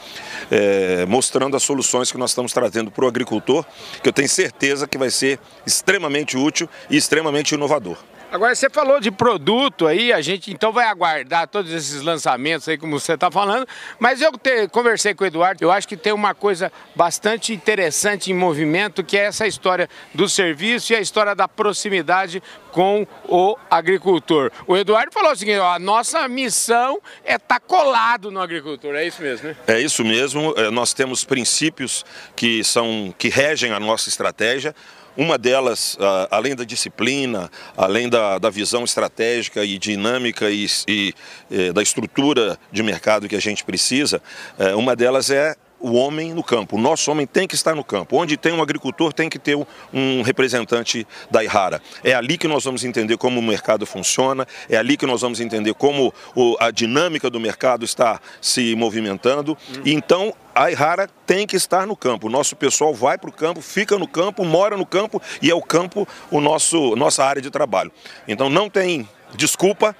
é, 0.51 1.07
mostrando 1.07 1.57
as 1.57 1.63
soluções 1.63 2.11
que 2.11 2.19
nós 2.19 2.29
estamos 2.29 2.53
trazendo 2.53 2.91
para 2.91 3.03
o 3.03 3.07
agricultor, 3.07 3.65
que 4.03 4.07
eu 4.07 4.13
tenho 4.13 4.29
certeza 4.29 4.87
que 4.87 4.95
vai 4.95 5.09
ser 5.09 5.39
extremamente 5.65 6.37
útil 6.37 6.69
e 6.87 6.97
extremamente 7.01 7.53
inovador. 7.53 7.97
Agora 8.31 8.55
você 8.55 8.69
falou 8.69 9.01
de 9.01 9.11
produto 9.11 9.85
aí, 9.85 10.13
a 10.13 10.21
gente 10.21 10.53
então 10.53 10.71
vai 10.71 10.85
aguardar 10.85 11.49
todos 11.49 11.69
esses 11.69 12.01
lançamentos 12.01 12.65
aí 12.69 12.77
como 12.77 12.97
você 12.97 13.11
está 13.11 13.29
falando, 13.29 13.67
mas 13.99 14.21
eu 14.21 14.31
te, 14.37 14.69
conversei 14.69 15.13
com 15.13 15.25
o 15.25 15.27
Eduardo, 15.27 15.61
eu 15.61 15.69
acho 15.69 15.85
que 15.85 15.97
tem 15.97 16.13
uma 16.13 16.33
coisa 16.33 16.71
bastante 16.95 17.51
interessante 17.51 18.31
em 18.31 18.33
movimento, 18.33 19.03
que 19.03 19.17
é 19.17 19.25
essa 19.25 19.45
história 19.45 19.89
do 20.13 20.29
serviço 20.29 20.93
e 20.93 20.95
a 20.95 21.01
história 21.01 21.35
da 21.35 21.45
proximidade 21.45 22.41
com 22.71 23.05
o 23.25 23.57
agricultor. 23.69 24.49
O 24.65 24.77
Eduardo 24.77 25.11
falou 25.11 25.33
o 25.33 25.35
seguinte, 25.35 25.59
ó, 25.59 25.73
a 25.73 25.79
nossa 25.79 26.25
missão 26.29 27.01
é 27.25 27.35
estar 27.35 27.59
tá 27.59 27.59
colado 27.59 28.31
no 28.31 28.39
agricultor, 28.39 28.95
é 28.95 29.05
isso 29.05 29.21
mesmo, 29.21 29.49
né? 29.49 29.57
É 29.67 29.77
isso 29.77 30.05
mesmo, 30.05 30.53
é, 30.55 30.71
nós 30.71 30.93
temos 30.93 31.25
princípios 31.25 32.05
que 32.33 32.63
são 32.63 33.13
que 33.17 33.27
regem 33.27 33.73
a 33.73 33.79
nossa 33.79 34.07
estratégia. 34.07 34.73
Uma 35.17 35.37
delas, 35.37 35.97
além 36.29 36.55
da 36.55 36.63
disciplina, 36.63 37.51
além 37.75 38.07
da, 38.07 38.37
da 38.39 38.49
visão 38.49 38.83
estratégica 38.83 39.63
e 39.65 39.77
dinâmica 39.77 40.49
e, 40.49 40.65
e, 40.87 41.13
e, 41.49 41.73
da 41.73 41.81
estrutura 41.81 42.57
de 42.71 42.81
mercado 42.81 43.27
que 43.27 43.35
a 43.35 43.41
gente 43.41 43.63
precisa, 43.63 44.21
é, 44.57 44.73
uma 44.73 44.95
delas 44.95 45.29
é 45.29 45.55
o 45.81 45.93
homem 45.93 46.33
no 46.33 46.43
campo. 46.43 46.75
O 46.75 46.79
nosso 46.79 47.11
homem 47.11 47.25
tem 47.25 47.47
que 47.47 47.55
estar 47.55 47.75
no 47.75 47.83
campo. 47.83 48.15
Onde 48.17 48.37
tem 48.37 48.53
um 48.53 48.61
agricultor, 48.61 49.11
tem 49.11 49.29
que 49.29 49.39
ter 49.39 49.57
um 49.93 50.21
representante 50.21 51.07
da 51.29 51.43
Ihara. 51.43 51.81
É 52.03 52.13
ali 52.13 52.37
que 52.37 52.47
nós 52.47 52.63
vamos 52.63 52.83
entender 52.83 53.17
como 53.17 53.39
o 53.39 53.43
mercado 53.43 53.85
funciona, 53.85 54.47
é 54.69 54.77
ali 54.77 54.95
que 54.95 55.05
nós 55.05 55.21
vamos 55.21 55.39
entender 55.39 55.73
como 55.73 56.13
a 56.59 56.71
dinâmica 56.71 57.29
do 57.29 57.39
mercado 57.39 57.83
está 57.83 58.19
se 58.39 58.75
movimentando. 58.75 59.57
E 59.83 59.93
então 59.93 60.33
a 60.53 60.69
Ihara 60.69 61.09
tem 61.25 61.47
que 61.47 61.55
estar 61.55 61.87
no 61.87 61.95
campo. 61.95 62.27
O 62.27 62.29
nosso 62.29 62.55
pessoal 62.55 62.93
vai 62.93 63.17
para 63.17 63.29
o 63.29 63.33
campo, 63.33 63.61
fica 63.61 63.97
no 63.97 64.07
campo, 64.07 64.43
mora 64.45 64.77
no 64.77 64.85
campo 64.85 65.21
e 65.41 65.49
é 65.49 65.55
o 65.55 65.61
campo 65.61 66.07
o 66.29 66.41
nosso 66.41 66.95
nossa 66.95 67.23
área 67.23 67.41
de 67.41 67.49
trabalho. 67.49 67.91
Então 68.27 68.49
não 68.49 68.69
tem 68.69 69.07
desculpa, 69.35 69.95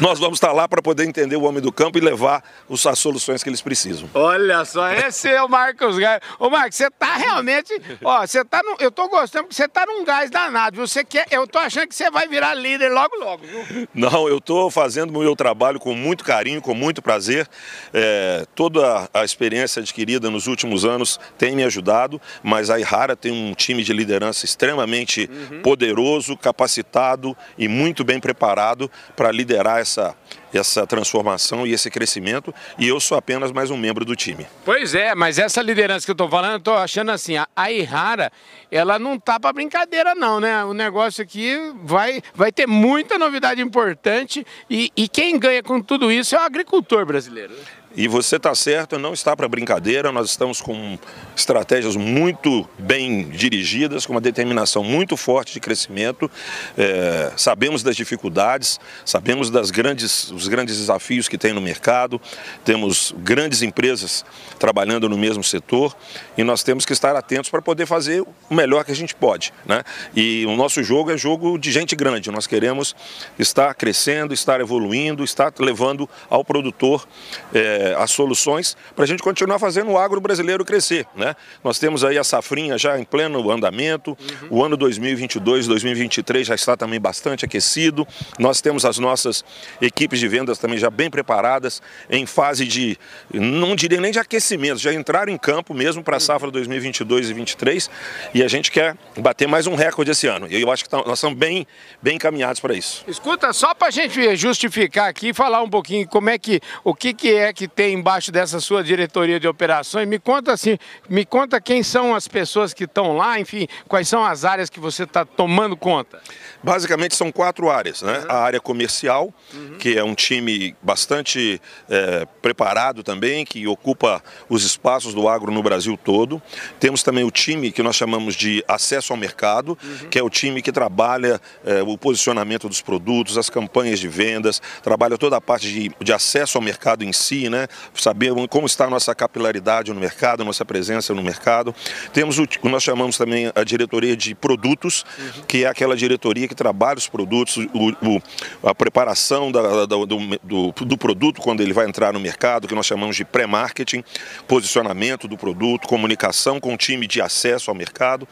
nós 0.00 0.18
vamos 0.18 0.36
estar 0.36 0.52
lá 0.52 0.68
para 0.68 0.82
poder 0.82 1.04
entender 1.04 1.36
o 1.36 1.42
homem 1.42 1.62
do 1.62 1.72
campo 1.72 1.98
e 1.98 2.00
levar 2.00 2.42
as 2.70 2.98
soluções 2.98 3.42
que 3.42 3.48
eles 3.48 3.60
precisam. 3.60 4.08
Olha 4.14 4.64
só, 4.64 4.90
esse 4.92 5.28
é 5.28 5.42
o 5.42 5.48
Marcos 5.48 5.98
Gás. 5.98 6.20
Ô 6.38 6.48
Marcos, 6.48 6.76
você 6.76 6.90
tá 6.90 7.16
realmente, 7.16 7.72
ó, 8.04 8.26
você 8.26 8.44
tá 8.44 8.60
no, 8.62 8.76
eu 8.78 8.90
tô 8.90 9.08
gostando 9.08 9.44
porque 9.44 9.56
você 9.56 9.68
tá 9.68 9.84
num 9.86 10.04
gás 10.04 10.30
danado? 10.30 10.76
Você 10.76 11.04
quer, 11.04 11.26
eu 11.30 11.46
tô 11.46 11.58
achando 11.58 11.88
que 11.88 11.94
você 11.94 12.10
vai 12.10 12.28
virar 12.28 12.54
líder 12.54 12.90
logo 12.90 13.16
logo, 13.16 13.44
viu? 13.44 13.88
Não, 13.94 14.28
eu 14.28 14.40
tô 14.40 14.70
fazendo 14.70 15.16
o 15.16 15.20
meu 15.20 15.34
trabalho 15.34 15.80
com 15.80 15.94
muito 15.94 16.24
carinho, 16.24 16.60
com 16.60 16.74
muito 16.74 17.02
prazer. 17.02 17.48
É, 17.92 18.46
toda 18.54 19.08
a 19.12 19.24
experiência 19.24 19.80
adquirida 19.80 20.30
nos 20.30 20.46
últimos 20.46 20.84
anos 20.84 21.18
tem 21.38 21.54
me 21.54 21.64
ajudado, 21.64 22.20
mas 22.42 22.70
a 22.70 22.78
Ihara 22.78 23.16
tem 23.16 23.32
um 23.32 23.54
time 23.54 23.82
de 23.82 23.92
liderança 23.92 24.44
extremamente 24.44 25.28
uhum. 25.30 25.62
poderoso, 25.62 26.36
capacitado 26.36 27.36
e 27.58 27.68
muito 27.68 28.04
bem 28.04 28.20
preparado 28.20 28.51
preparado 28.52 28.90
para 29.16 29.32
liderar 29.32 29.80
essa, 29.80 30.14
essa 30.52 30.86
transformação 30.86 31.66
e 31.66 31.72
esse 31.72 31.90
crescimento 31.90 32.54
e 32.78 32.88
eu 32.88 33.00
sou 33.00 33.16
apenas 33.16 33.52
mais 33.52 33.70
um 33.70 33.76
membro 33.76 34.04
do 34.04 34.14
time. 34.14 34.46
Pois 34.64 34.94
é, 34.94 35.14
mas 35.14 35.38
essa 35.38 35.62
liderança 35.62 36.04
que 36.04 36.10
eu 36.10 36.14
estou 36.14 36.28
falando, 36.28 36.52
eu 36.52 36.58
estou 36.58 36.74
achando 36.74 37.10
assim, 37.10 37.36
a, 37.36 37.46
a 37.54 37.70
Ihara, 37.70 38.30
ela 38.70 38.98
não 38.98 39.18
tá 39.18 39.38
para 39.38 39.52
brincadeira 39.52 40.14
não, 40.14 40.40
né? 40.40 40.64
O 40.64 40.74
negócio 40.74 41.22
aqui 41.22 41.56
vai, 41.82 42.22
vai 42.34 42.52
ter 42.52 42.66
muita 42.66 43.18
novidade 43.18 43.60
importante 43.60 44.46
e, 44.68 44.90
e 44.96 45.08
quem 45.08 45.38
ganha 45.38 45.62
com 45.62 45.80
tudo 45.80 46.10
isso 46.10 46.34
é 46.34 46.38
o 46.38 46.42
agricultor 46.42 47.04
brasileiro. 47.04 47.52
Né? 47.52 47.82
E 47.94 48.08
você 48.08 48.36
está 48.36 48.54
certo, 48.54 48.98
não 48.98 49.12
está 49.12 49.36
para 49.36 49.46
brincadeira, 49.46 50.10
nós 50.10 50.30
estamos 50.30 50.62
com 50.62 50.98
estratégias 51.36 51.94
muito 51.94 52.66
bem 52.78 53.28
dirigidas, 53.28 54.06
com 54.06 54.14
uma 54.14 54.20
determinação 54.20 54.82
muito 54.82 55.14
forte 55.14 55.52
de 55.52 55.60
crescimento. 55.60 56.30
É, 56.76 57.32
sabemos 57.36 57.82
das 57.82 57.94
dificuldades, 57.94 58.80
sabemos 59.04 59.50
das 59.50 59.70
grandes, 59.70 60.30
os 60.42 60.48
grandes 60.48 60.78
desafios 60.78 61.28
que 61.28 61.38
tem 61.38 61.52
no 61.52 61.60
mercado, 61.60 62.20
temos 62.64 63.14
grandes 63.18 63.62
empresas 63.62 64.24
trabalhando 64.58 65.08
no 65.08 65.16
mesmo 65.16 65.42
setor 65.42 65.96
e 66.36 66.44
nós 66.44 66.62
temos 66.62 66.84
que 66.84 66.92
estar 66.92 67.16
atentos 67.16 67.50
para 67.50 67.62
poder 67.62 67.86
fazer 67.86 68.22
o 68.22 68.54
melhor 68.54 68.84
que 68.84 68.92
a 68.92 68.96
gente 68.96 69.14
pode. 69.14 69.52
Né? 69.66 69.82
E 70.14 70.44
o 70.46 70.56
nosso 70.56 70.82
jogo 70.82 71.10
é 71.10 71.16
jogo 71.16 71.58
de 71.58 71.70
gente 71.72 71.96
grande, 71.96 72.30
nós 72.30 72.46
queremos 72.46 72.94
estar 73.38 73.74
crescendo, 73.74 74.34
estar 74.34 74.60
evoluindo, 74.60 75.24
estar 75.24 75.52
levando 75.58 76.08
ao 76.28 76.44
produtor. 76.44 77.06
É, 77.54 77.94
as 77.98 78.10
soluções 78.10 78.76
para 78.94 79.04
a 79.04 79.06
gente 79.06 79.22
continuar 79.22 79.58
fazendo 79.58 79.90
o 79.90 79.98
agro 79.98 80.20
brasileiro 80.20 80.64
crescer. 80.64 81.06
Né? 81.16 81.34
Nós 81.62 81.78
temos 81.78 82.04
aí 82.04 82.18
a 82.18 82.24
safrinha 82.24 82.76
já 82.78 82.98
em 82.98 83.04
pleno 83.04 83.50
andamento, 83.50 84.10
uhum. 84.10 84.58
o 84.58 84.64
ano 84.64 84.76
2022, 84.76 85.66
2023 85.66 86.46
já 86.46 86.54
está 86.54 86.76
também 86.76 87.00
bastante 87.00 87.44
aquecido, 87.44 88.06
nós 88.38 88.60
temos 88.60 88.84
as 88.84 88.98
nossas 88.98 89.44
equipes 89.80 90.18
de 90.18 90.28
vendas 90.32 90.58
também 90.58 90.78
já 90.78 90.88
bem 90.88 91.10
preparadas, 91.10 91.82
em 92.08 92.24
fase 92.24 92.66
de, 92.66 92.98
não 93.30 93.76
diria 93.76 94.00
nem 94.00 94.10
de 94.10 94.18
aquecimento, 94.18 94.78
já 94.78 94.94
entraram 94.94 95.30
em 95.30 95.36
campo 95.36 95.74
mesmo 95.74 96.02
para 96.02 96.16
a 96.16 96.20
safra 96.20 96.50
2022 96.50 97.26
e 97.26 97.34
2023 97.34 97.90
e 98.32 98.42
a 98.42 98.48
gente 98.48 98.70
quer 98.70 98.96
bater 99.18 99.46
mais 99.46 99.66
um 99.66 99.74
recorde 99.74 100.10
esse 100.10 100.26
ano. 100.26 100.46
E 100.48 100.60
eu 100.60 100.70
acho 100.70 100.84
que 100.84 100.88
tá, 100.88 100.96
nós 100.98 101.18
estamos 101.18 101.36
bem, 101.36 101.66
bem 102.00 102.16
encaminhados 102.16 102.60
para 102.60 102.72
isso. 102.72 103.04
Escuta, 103.06 103.52
só 103.52 103.74
para 103.74 103.88
a 103.88 103.90
gente 103.90 104.34
justificar 104.36 105.10
aqui 105.10 105.28
e 105.28 105.34
falar 105.34 105.62
um 105.62 105.68
pouquinho 105.68 106.08
como 106.08 106.30
é 106.30 106.38
que, 106.38 106.60
o 106.82 106.94
que, 106.94 107.12
que 107.12 107.34
é 107.34 107.52
que 107.52 107.68
tem 107.68 107.94
embaixo 107.94 108.32
dessa 108.32 108.58
sua 108.58 108.82
diretoria 108.82 109.38
de 109.38 109.46
operações. 109.46 110.08
Me 110.08 110.18
conta 110.18 110.52
assim, 110.52 110.78
me 111.10 111.26
conta 111.26 111.60
quem 111.60 111.82
são 111.82 112.14
as 112.14 112.26
pessoas 112.26 112.72
que 112.72 112.84
estão 112.84 113.14
lá, 113.14 113.38
enfim, 113.38 113.68
quais 113.86 114.08
são 114.08 114.24
as 114.24 114.46
áreas 114.46 114.70
que 114.70 114.80
você 114.80 115.02
está 115.02 115.26
tomando 115.26 115.76
conta. 115.76 116.22
Basicamente 116.62 117.14
são 117.14 117.30
quatro 117.30 117.68
áreas, 117.68 118.00
né? 118.00 118.20
Uhum. 118.20 118.24
A 118.28 118.38
área 118.38 118.60
comercial, 118.60 119.34
uhum. 119.52 119.76
que 119.78 119.98
é 119.98 120.02
um 120.02 120.14
time 120.22 120.76
bastante 120.80 121.60
é, 121.90 122.26
preparado 122.40 123.02
também, 123.02 123.44
que 123.44 123.66
ocupa 123.66 124.22
os 124.48 124.64
espaços 124.64 125.12
do 125.12 125.28
agro 125.28 125.50
no 125.50 125.62
Brasil 125.62 125.98
todo. 126.02 126.40
Temos 126.78 127.02
também 127.02 127.24
o 127.24 127.30
time 127.30 127.72
que 127.72 127.82
nós 127.82 127.96
chamamos 127.96 128.34
de 128.34 128.64
acesso 128.68 129.12
ao 129.12 129.18
mercado, 129.18 129.76
uhum. 129.82 130.08
que 130.08 130.18
é 130.18 130.22
o 130.22 130.30
time 130.30 130.62
que 130.62 130.70
trabalha 130.70 131.40
é, 131.64 131.82
o 131.82 131.98
posicionamento 131.98 132.68
dos 132.68 132.80
produtos, 132.80 133.36
as 133.36 133.50
campanhas 133.50 133.98
de 133.98 134.06
vendas, 134.06 134.62
trabalha 134.82 135.18
toda 135.18 135.36
a 135.36 135.40
parte 135.40 135.68
de, 135.68 135.90
de 136.00 136.12
acesso 136.12 136.56
ao 136.56 136.62
mercado 136.62 137.02
em 137.02 137.12
si, 137.12 137.48
né? 137.48 137.66
Saber 137.94 138.32
como 138.48 138.66
está 138.66 138.84
a 138.84 138.90
nossa 138.90 139.14
capilaridade 139.14 139.92
no 139.92 140.00
mercado, 140.00 140.44
nossa 140.44 140.64
presença 140.64 141.12
no 141.14 141.22
mercado. 141.22 141.74
Temos 142.12 142.38
o 142.38 142.46
que 142.46 142.68
nós 142.68 142.82
chamamos 142.82 143.16
também 143.16 143.50
a 143.54 143.64
diretoria 143.64 144.16
de 144.16 144.34
produtos, 144.34 145.04
uhum. 145.18 145.42
que 145.48 145.64
é 145.64 145.68
aquela 145.68 145.96
diretoria 145.96 146.46
que 146.46 146.54
trabalha 146.54 146.98
os 146.98 147.08
produtos, 147.08 147.56
o, 147.56 147.90
o, 148.02 148.22
a 148.68 148.74
preparação 148.74 149.50
da, 149.50 149.86
da, 149.86 149.96
do, 150.16 150.72
do, 150.72 150.84
do, 150.84 150.98
produto 150.98 151.40
quando 151.40 151.60
ele 151.60 151.72
vai 151.72 151.86
entrar 151.86 152.12
no 152.12 152.20
mercado, 152.20 152.68
que 152.68 152.74
nós 152.74 152.86
chamamos 152.86 153.16
de 153.16 153.24
pré-marketing, 153.24 154.04
posicionamento 154.46 155.26
do 155.26 155.36
produto, 155.36 155.88
comunicação 155.88 156.60
com 156.60 156.74
o 156.74 156.76
time 156.76 157.06
de 157.06 157.20
acesso 157.20 157.70
ao 157.70 157.74
mercado. 157.74 158.28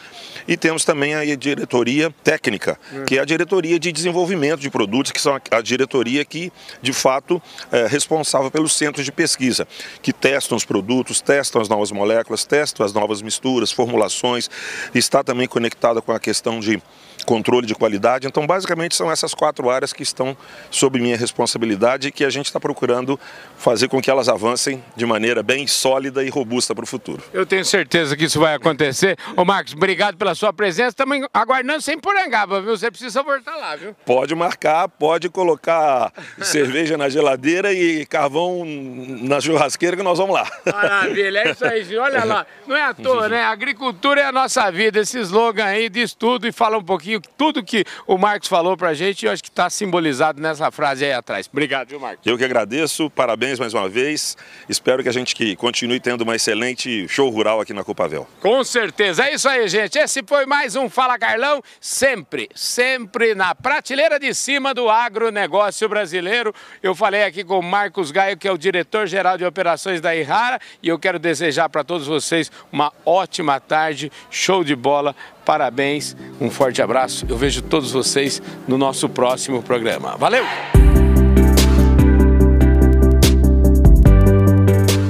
E 0.46 0.56
temos 0.56 0.84
também 0.84 1.14
a 1.14 1.24
diretoria 1.34 2.14
técnica, 2.22 2.78
uhum. 2.92 3.04
que 3.04 3.18
é 3.18 3.20
a 3.20 3.24
diretoria 3.24 3.78
de 3.78 3.90
desenvolvimento 3.90 4.60
de 4.60 4.70
produtos, 4.70 5.12
que 5.12 5.20
são 5.20 5.38
a 5.50 5.60
diretoria 5.60 6.24
que, 6.24 6.52
de 6.82 6.92
fato, 6.92 7.40
é 7.72 7.86
responsável 7.86 8.50
pelos 8.50 8.72
centros 8.72 9.04
de 9.04 9.12
pesquisa, 9.12 9.66
que 10.02 10.12
testam 10.12 10.56
os 10.56 10.64
produtos, 10.64 11.20
testam 11.20 11.60
as 11.62 11.68
novas 11.68 11.90
moléculas, 11.90 12.44
testam 12.44 12.84
as 12.84 12.92
novas 12.92 13.22
misturas, 13.22 13.72
formulações, 13.72 14.50
está 14.94 15.22
também 15.22 15.46
conectada 15.46 16.02
com 16.02 16.12
a 16.12 16.20
questão 16.20 16.60
de 16.60 16.80
controle 17.24 17.66
de 17.66 17.74
qualidade. 17.74 18.26
Então, 18.26 18.46
basicamente, 18.46 18.94
são 18.94 19.10
essas 19.10 19.34
quatro 19.34 19.70
áreas 19.70 19.92
que 19.92 20.02
estão 20.02 20.36
sob 20.70 21.00
minha 21.00 21.16
responsabilidade 21.16 22.08
e 22.08 22.12
que 22.12 22.24
a 22.24 22.30
gente 22.30 22.46
está 22.46 22.60
procurando 22.60 23.18
fazer 23.56 23.88
com 23.88 24.00
que 24.00 24.10
elas 24.10 24.28
avancem 24.28 24.82
de 24.96 25.04
maneira 25.04 25.42
bem 25.42 25.66
sólida 25.66 26.24
e 26.24 26.28
robusta 26.28 26.74
para 26.74 26.84
o 26.84 26.86
futuro. 26.86 27.22
Eu 27.32 27.44
tenho 27.44 27.64
certeza 27.64 28.16
que 28.16 28.24
isso 28.24 28.40
vai 28.40 28.54
acontecer. 28.54 29.18
Ô 29.36 29.44
Marcos, 29.44 29.74
obrigado 29.74 30.16
pela 30.16 30.34
sua 30.34 30.52
presença. 30.52 30.90
Estamos 30.90 31.26
aguardando 31.32 31.80
sem 31.80 31.98
porangaba, 31.98 32.60
viu? 32.60 32.76
Você 32.76 32.90
precisa 32.90 33.22
voltar 33.22 33.56
lá, 33.56 33.76
viu? 33.76 33.94
Pode 34.04 34.34
marcar, 34.34 34.88
pode 34.88 35.28
colocar 35.28 36.12
cerveja 36.42 36.96
na 36.96 37.08
geladeira 37.08 37.72
e 37.72 38.06
carvão 38.06 38.64
na 38.64 39.40
churrasqueira 39.40 39.96
que 39.96 40.02
nós 40.02 40.18
vamos 40.18 40.34
lá. 40.34 40.50
Maravilha, 40.64 41.40
é 41.40 41.50
isso 41.50 41.64
aí, 41.64 41.98
Olha 41.98 42.24
lá, 42.24 42.46
não 42.66 42.76
é 42.76 42.82
à 42.82 42.94
toa, 42.94 43.28
né? 43.28 43.42
Agricultura 43.42 44.20
é 44.20 44.24
a 44.24 44.32
nossa 44.32 44.70
vida. 44.70 45.00
Esse 45.00 45.18
slogan 45.20 45.64
aí 45.64 45.88
diz 45.88 46.14
tudo 46.14 46.46
e 46.46 46.52
fala 46.52 46.78
um 46.78 46.84
pouquinho 46.84 47.09
aqui 47.16 47.28
tudo 47.36 47.62
que 47.62 47.84
o 48.06 48.16
Marcos 48.16 48.48
falou 48.48 48.76
para 48.76 48.90
a 48.90 48.94
gente, 48.94 49.26
eu 49.26 49.32
acho 49.32 49.42
que 49.42 49.48
está 49.48 49.68
simbolizado 49.68 50.40
nessa 50.40 50.70
frase 50.70 51.04
aí 51.04 51.12
atrás. 51.12 51.48
Obrigado, 51.50 51.88
viu, 51.88 51.98
Marcos? 51.98 52.24
Eu 52.26 52.36
que 52.36 52.44
agradeço, 52.44 53.10
parabéns 53.10 53.58
mais 53.58 53.74
uma 53.74 53.88
vez. 53.88 54.36
Espero 54.68 55.02
que 55.02 55.08
a 55.08 55.12
gente 55.12 55.34
que 55.34 55.56
continue 55.56 55.98
tendo 55.98 56.22
uma 56.22 56.36
excelente 56.36 57.08
show 57.08 57.28
rural 57.30 57.60
aqui 57.60 57.72
na 57.72 57.82
Copavel. 57.82 58.28
Com 58.40 58.62
certeza. 58.62 59.24
É 59.24 59.34
isso 59.34 59.48
aí, 59.48 59.66
gente. 59.68 59.98
Esse 59.98 60.22
foi 60.26 60.46
mais 60.46 60.76
um 60.76 60.88
Fala 60.88 61.18
Carlão, 61.18 61.62
sempre, 61.80 62.48
sempre 62.54 63.34
na 63.34 63.54
prateleira 63.54 64.18
de 64.18 64.32
cima 64.34 64.74
do 64.74 64.88
agronegócio 64.88 65.88
brasileiro. 65.88 66.54
Eu 66.82 66.94
falei 66.94 67.24
aqui 67.24 67.42
com 67.42 67.58
o 67.58 67.62
Marcos 67.62 68.10
Gaio, 68.10 68.36
que 68.36 68.46
é 68.46 68.52
o 68.52 68.58
diretor-geral 68.58 69.38
de 69.38 69.44
operações 69.44 70.00
da 70.00 70.14
Irrara, 70.14 70.60
e 70.82 70.88
eu 70.88 70.98
quero 70.98 71.18
desejar 71.18 71.68
para 71.68 71.82
todos 71.82 72.06
vocês 72.06 72.50
uma 72.70 72.92
ótima 73.04 73.58
tarde, 73.58 74.12
show 74.30 74.62
de 74.62 74.76
bola, 74.76 75.14
parabéns, 75.44 76.16
um 76.40 76.50
forte 76.50 76.80
abraço. 76.80 77.26
Eu 77.28 77.36
vejo 77.36 77.62
todos 77.62 77.92
vocês 77.92 78.40
no 78.66 78.78
nosso 78.78 79.08
próximo 79.08 79.62
programa. 79.62 80.16
Valeu! 80.16 80.44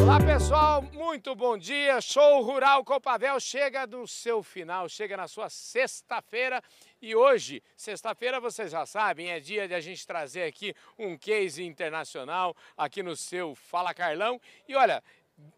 Olá 0.01 0.19
pessoal, 0.21 0.85
muito 0.93 1.35
bom 1.35 1.57
dia. 1.57 2.01
Show 2.01 2.43
Rural 2.43 2.85
Copavel 2.85 3.39
chega 3.39 3.87
no 3.87 4.07
seu 4.07 4.43
final, 4.43 4.89
chega 4.89 5.17
na 5.17 5.29
sua 5.29 5.49
sexta-feira. 5.49 6.63
E 7.03 7.15
hoje, 7.15 7.63
sexta-feira, 7.77 8.39
vocês 8.39 8.73
já 8.73 8.85
sabem, 8.85 9.31
é 9.31 9.41
dia 9.41 9.67
de 9.67 9.75
a 9.75 9.81
gente 9.81 10.07
trazer 10.07 10.43
aqui 10.43 10.75
um 10.99 11.17
case 11.17 11.65
internacional 11.65 12.55
aqui 12.77 13.03
no 13.03 13.17
seu 13.17 13.55
Fala 13.55 13.95
Carlão. 13.95 14.39
E 14.69 14.75
olha, 14.75 15.03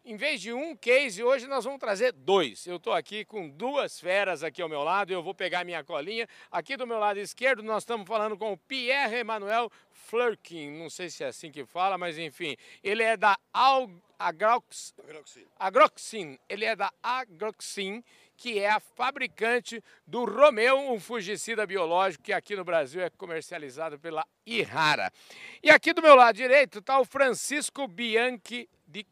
em 0.04 0.16
vez 0.16 0.40
de 0.40 0.52
um 0.52 0.74
case, 0.74 1.22
hoje 1.22 1.46
nós 1.46 1.64
vamos 1.64 1.78
trazer 1.78 2.12
dois. 2.12 2.66
Eu 2.66 2.76
estou 2.76 2.92
aqui 2.92 3.24
com 3.24 3.48
duas 3.48 4.00
feras 4.00 4.42
aqui 4.42 4.60
ao 4.60 4.68
meu 4.68 4.82
lado, 4.82 5.12
eu 5.12 5.22
vou 5.22 5.34
pegar 5.34 5.64
minha 5.64 5.84
colinha. 5.84 6.28
Aqui 6.50 6.76
do 6.76 6.86
meu 6.86 6.98
lado 6.98 7.18
esquerdo 7.18 7.62
nós 7.62 7.82
estamos 7.82 8.06
falando 8.06 8.36
com 8.36 8.52
o 8.52 8.56
Pierre 8.56 9.20
Emmanuel 9.20 9.70
Flurkin, 9.90 10.70
não 10.70 10.90
sei 10.90 11.08
se 11.08 11.22
é 11.22 11.28
assim 11.28 11.50
que 11.50 11.64
fala, 11.64 11.96
mas 11.96 12.18
enfim. 12.18 12.56
Ele 12.82 13.02
é 13.02 13.16
da 13.16 13.38
Al 13.52 13.88
Agrox... 14.18 14.94
Agroxin. 15.58 16.38
Ele 16.48 16.64
é 16.64 16.76
da 16.76 16.92
Agroxin, 17.02 18.02
que 18.36 18.58
é 18.58 18.70
a 18.70 18.80
fabricante 18.80 19.82
do 20.06 20.24
Romeu, 20.24 20.78
um 20.90 20.98
fungicida 20.98 21.66
biológico 21.66 22.24
que 22.24 22.32
aqui 22.32 22.56
no 22.56 22.64
Brasil 22.64 23.00
é 23.00 23.10
comercializado 23.10 23.98
pela 23.98 24.26
Irrara. 24.44 25.12
E 25.62 25.70
aqui 25.70 25.92
do 25.92 26.02
meu 26.02 26.16
lado 26.16 26.36
direito 26.36 26.80
está 26.80 26.98
o 26.98 27.04
Francisco 27.04 27.86
Bianchi 27.86 28.68
de 28.86 29.06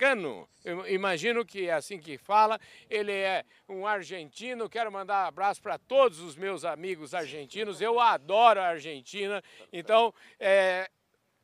Carcano. 0.00 0.48
Eu 0.64 0.88
imagino 0.88 1.44
que 1.44 1.68
é 1.68 1.74
assim 1.74 1.98
que 1.98 2.16
fala. 2.16 2.58
Ele 2.88 3.12
é 3.12 3.44
um 3.68 3.86
argentino. 3.86 4.68
Quero 4.68 4.90
mandar 4.90 5.24
um 5.24 5.28
abraço 5.28 5.60
para 5.60 5.78
todos 5.78 6.20
os 6.20 6.36
meus 6.36 6.64
amigos 6.64 7.12
argentinos. 7.12 7.82
Eu 7.82 8.00
adoro 8.00 8.60
a 8.60 8.68
Argentina. 8.68 9.44
Então, 9.70 10.14
é, 10.38 10.90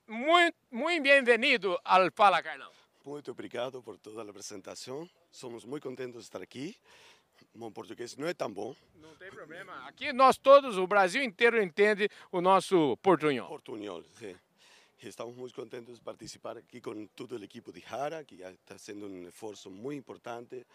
muito, 0.07 0.57
muito 0.71 1.03
bem-vindo 1.03 1.79
ao 1.85 2.11
Fala 2.13 2.43
Carlão. 2.43 2.71
Muito 3.05 3.31
obrigado 3.31 3.83
por 3.83 3.99
toda 3.99 4.23
a 4.23 4.25
apresentação. 4.25 5.09
Somos 5.31 5.67
muito 5.67 5.83
contentes 5.83 6.15
de 6.15 6.21
estar 6.21 6.41
aqui. 6.41 6.75
Meu 7.55 7.71
português 7.71 8.17
não 8.17 8.27
é 8.27 8.33
tão 8.33 8.51
bom. 8.51 8.75
Não 8.95 9.15
tem 9.17 9.31
problema. 9.31 9.87
Aqui 9.87 10.15
nós 10.15 10.39
todos, 10.39 10.79
o 10.79 10.87
Brasil 10.87 11.23
inteiro 11.23 11.63
entende 11.63 12.09
o 12.33 12.41
nosso 12.41 12.97
portunhol. 13.03 13.49
Portunhol, 13.49 14.03
sim. 14.15 14.35
Estamos 15.09 15.37
muito 15.37 15.55
contentes 15.55 15.95
de 15.95 16.01
participar 16.01 16.59
aqui 16.59 16.81
com 16.81 17.07
todo 17.07 17.39
o 17.39 17.45
equipo 17.45 17.73
de 17.73 17.81
Jara, 17.81 18.25
que 18.25 18.39
já 18.39 18.51
está 18.51 18.77
sendo 18.77 19.07
um 19.07 19.29
esforço 19.29 19.71
muito 19.71 20.01
importante 20.01 20.67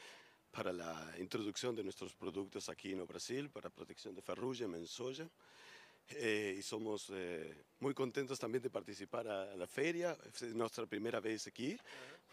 para 0.53 0.71
a 0.71 1.19
introdução 1.19 1.73
de 1.73 1.83
nossos 1.83 2.13
produtos 2.13 2.69
aqui 2.69 2.95
no 2.95 3.05
Brasil, 3.05 3.49
para 3.49 3.67
a 3.67 3.71
proteção 3.71 4.13
de 4.13 4.21
ferrugem, 4.21 4.69
mensoja. 4.69 5.29
Eh, 6.15 6.55
e 6.57 6.63
somos 6.63 7.09
eh, 7.11 7.53
muito 7.81 7.97
contentes 7.97 8.39
também 8.39 8.61
de 8.61 8.69
participar 8.69 9.25
na 9.57 9.67
feira. 9.67 10.17
É 10.41 10.45
nossa 10.53 10.87
primeira 10.87 11.19
vez 11.19 11.45
aqui, 11.45 11.77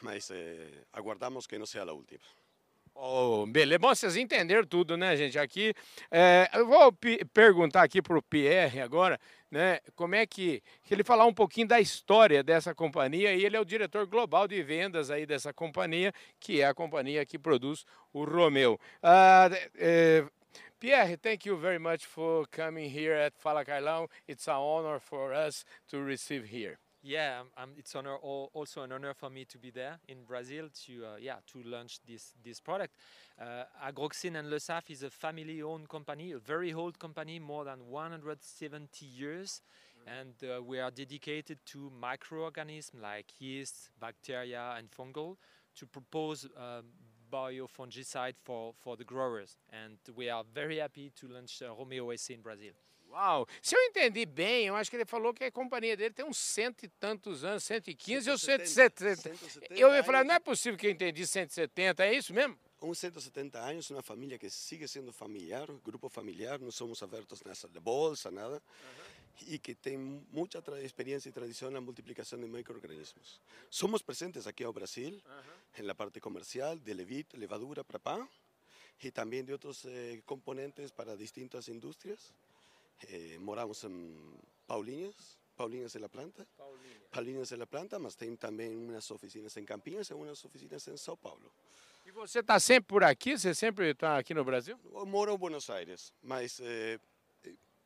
mas 0.00 0.30
eh, 0.30 0.84
aguardamos 0.92 1.48
que 1.48 1.58
não 1.58 1.66
seja 1.66 1.90
a 1.90 1.92
última. 1.92 2.22
Oh, 3.00 3.46
beleza, 3.46 3.78
bom, 3.78 3.94
vocês 3.94 4.16
entenderam 4.16 4.66
tudo, 4.66 4.96
né, 4.96 5.16
gente? 5.16 5.38
Aqui, 5.38 5.72
é, 6.10 6.50
eu 6.52 6.66
vou 6.66 6.92
perguntar 7.32 7.84
aqui 7.84 8.02
para 8.02 8.18
o 8.18 8.22
Pierre 8.22 8.80
agora, 8.80 9.20
né, 9.48 9.78
como 9.94 10.16
é 10.16 10.26
que, 10.26 10.60
que 10.82 10.94
ele 10.94 11.04
falar 11.04 11.24
um 11.24 11.32
pouquinho 11.32 11.68
da 11.68 11.78
história 11.78 12.42
dessa 12.42 12.74
companhia, 12.74 13.32
e 13.32 13.44
ele 13.44 13.56
é 13.56 13.60
o 13.60 13.64
diretor 13.64 14.04
global 14.04 14.48
de 14.48 14.60
vendas 14.64 15.12
aí 15.12 15.24
dessa 15.26 15.52
companhia, 15.52 16.12
que 16.40 16.60
é 16.60 16.66
a 16.66 16.74
companhia 16.74 17.24
que 17.24 17.38
produz 17.38 17.84
o 18.12 18.24
Romeu. 18.24 18.80
Uh, 19.00 20.28
Pierre, 20.80 21.16
thank 21.18 21.48
you 21.48 21.56
very 21.56 21.78
much 21.78 22.04
for 22.04 22.48
coming 22.48 22.88
here 22.88 23.14
at 23.14 23.32
Fala 23.38 23.64
Carlão. 23.64 24.08
It's 24.28 24.48
an 24.48 24.56
honor 24.56 24.98
for 24.98 25.32
us 25.32 25.64
to 25.86 26.02
receive 26.02 26.46
here. 26.46 26.80
Yeah, 27.02 27.42
um, 27.56 27.70
it's 27.76 27.94
honor 27.94 28.16
also 28.16 28.82
an 28.82 28.90
honor 28.90 29.14
for 29.14 29.30
me 29.30 29.44
to 29.44 29.58
be 29.58 29.70
there 29.70 30.00
in 30.08 30.24
Brazil 30.24 30.68
to 30.86 31.04
uh, 31.06 31.16
yeah 31.20 31.36
to 31.52 31.62
launch 31.62 32.00
this 32.06 32.34
this 32.42 32.60
product. 32.60 32.94
Uh, 33.40 33.64
Agroxin 33.86 34.36
and 34.36 34.50
Le 34.50 34.56
Saf 34.56 34.90
is 34.90 35.04
a 35.04 35.10
family-owned 35.10 35.88
company, 35.88 36.32
a 36.32 36.38
very 36.38 36.72
old 36.72 36.98
company, 36.98 37.38
more 37.38 37.64
than 37.64 37.86
170 37.88 39.06
years, 39.06 39.62
mm. 39.96 40.20
and 40.20 40.34
uh, 40.42 40.60
we 40.60 40.80
are 40.80 40.90
dedicated 40.90 41.58
to 41.66 41.88
microorganisms 42.00 43.00
like 43.00 43.26
yeast, 43.38 43.90
bacteria, 44.00 44.74
and 44.76 44.90
fungal 44.90 45.36
to 45.76 45.86
propose 45.86 46.48
um, 46.56 46.86
biofungicide 47.32 48.34
for 48.42 48.74
for 48.76 48.96
the 48.96 49.04
growers. 49.04 49.56
And 49.70 49.98
we 50.16 50.30
are 50.30 50.42
very 50.52 50.78
happy 50.78 51.12
to 51.14 51.28
launch 51.28 51.62
uh, 51.62 51.72
Romeo 51.72 52.14
SC 52.16 52.30
in 52.30 52.40
Brazil. 52.40 52.72
Uau! 53.10 53.46
Se 53.62 53.74
eu 53.74 53.80
entendi 53.82 54.26
bem, 54.26 54.66
eu 54.66 54.76
acho 54.76 54.90
que 54.90 54.96
ele 54.96 55.06
falou 55.06 55.32
que 55.32 55.44
a 55.44 55.50
companhia 55.50 55.96
dele 55.96 56.12
tem 56.12 56.24
uns 56.24 56.36
cento 56.36 56.84
e 56.84 56.88
tantos 56.88 57.42
anos, 57.42 57.64
115 57.64 58.30
ou 58.30 58.38
170. 58.38 59.16
170 59.16 59.74
eu 59.74 59.94
ia 59.94 60.04
falar, 60.04 60.24
não 60.24 60.34
é 60.34 60.38
possível 60.38 60.78
que 60.78 60.86
eu 60.86 60.90
entendi 60.90 61.26
170, 61.26 62.04
é 62.04 62.14
isso 62.14 62.34
mesmo? 62.34 62.58
Uns 62.80 62.98
170 62.98 63.58
anos, 63.58 63.90
uma 63.90 64.02
família 64.02 64.38
que 64.38 64.48
sigue 64.50 64.86
sendo 64.86 65.12
familiar, 65.12 65.66
grupo 65.84 66.08
familiar, 66.08 66.60
não 66.60 66.70
somos 66.70 67.02
abertos 67.02 67.42
nessa 67.42 67.66
de 67.68 67.80
bolsa, 67.80 68.30
nada, 68.30 68.54
uhum. 68.54 69.46
e 69.48 69.58
que 69.58 69.74
tem 69.74 69.96
muita 69.96 70.62
experiência 70.82 71.28
e 71.28 71.32
tradição 71.32 71.70
na 71.70 71.80
multiplicação 71.80 72.38
de 72.38 72.46
microorganismos. 72.46 73.40
Somos 73.70 74.02
presentes 74.02 74.46
aqui 74.46 74.62
ao 74.62 74.72
Brasil, 74.72 75.20
uhum. 75.78 75.86
na 75.86 75.94
parte 75.94 76.20
comercial, 76.20 76.76
de 76.76 76.92
levite, 76.92 77.36
levadura 77.36 77.82
para 77.82 77.98
pão, 77.98 78.28
e 79.02 79.10
também 79.10 79.44
de 79.44 79.52
outros 79.52 79.84
eh, 79.84 80.20
componentes 80.26 80.90
para 80.90 81.16
distintas 81.16 81.68
indústrias. 81.68 82.32
Eh, 83.06 83.38
moramos 83.38 83.84
em 83.84 84.16
Paulinhas, 84.66 85.38
Paulinhas 85.56 85.92
de 85.92 85.98
la 85.98 86.08
Planta. 86.08 86.46
Paulinhas. 86.56 87.08
Paulinhas 87.10 87.48
de 87.48 87.56
la 87.56 87.66
Planta, 87.66 87.98
mas 87.98 88.14
tem 88.14 88.36
também 88.36 88.76
umas 88.76 89.10
oficinas 89.10 89.56
em 89.56 89.64
Campinas 89.64 90.08
e 90.08 90.14
umas 90.14 90.44
oficinas 90.44 90.86
em 90.88 90.96
São 90.96 91.16
Paulo. 91.16 91.52
E 92.04 92.10
você 92.10 92.40
está 92.40 92.58
sempre 92.58 92.88
por 92.88 93.04
aqui? 93.04 93.36
Você 93.36 93.54
sempre 93.54 93.90
está 93.90 94.18
aqui 94.18 94.34
no 94.34 94.44
Brasil? 94.44 94.78
Eu 94.84 95.06
moro 95.06 95.32
em 95.32 95.36
Buenos 95.36 95.68
Aires, 95.68 96.12
mas 96.22 96.60
eh, 96.60 96.98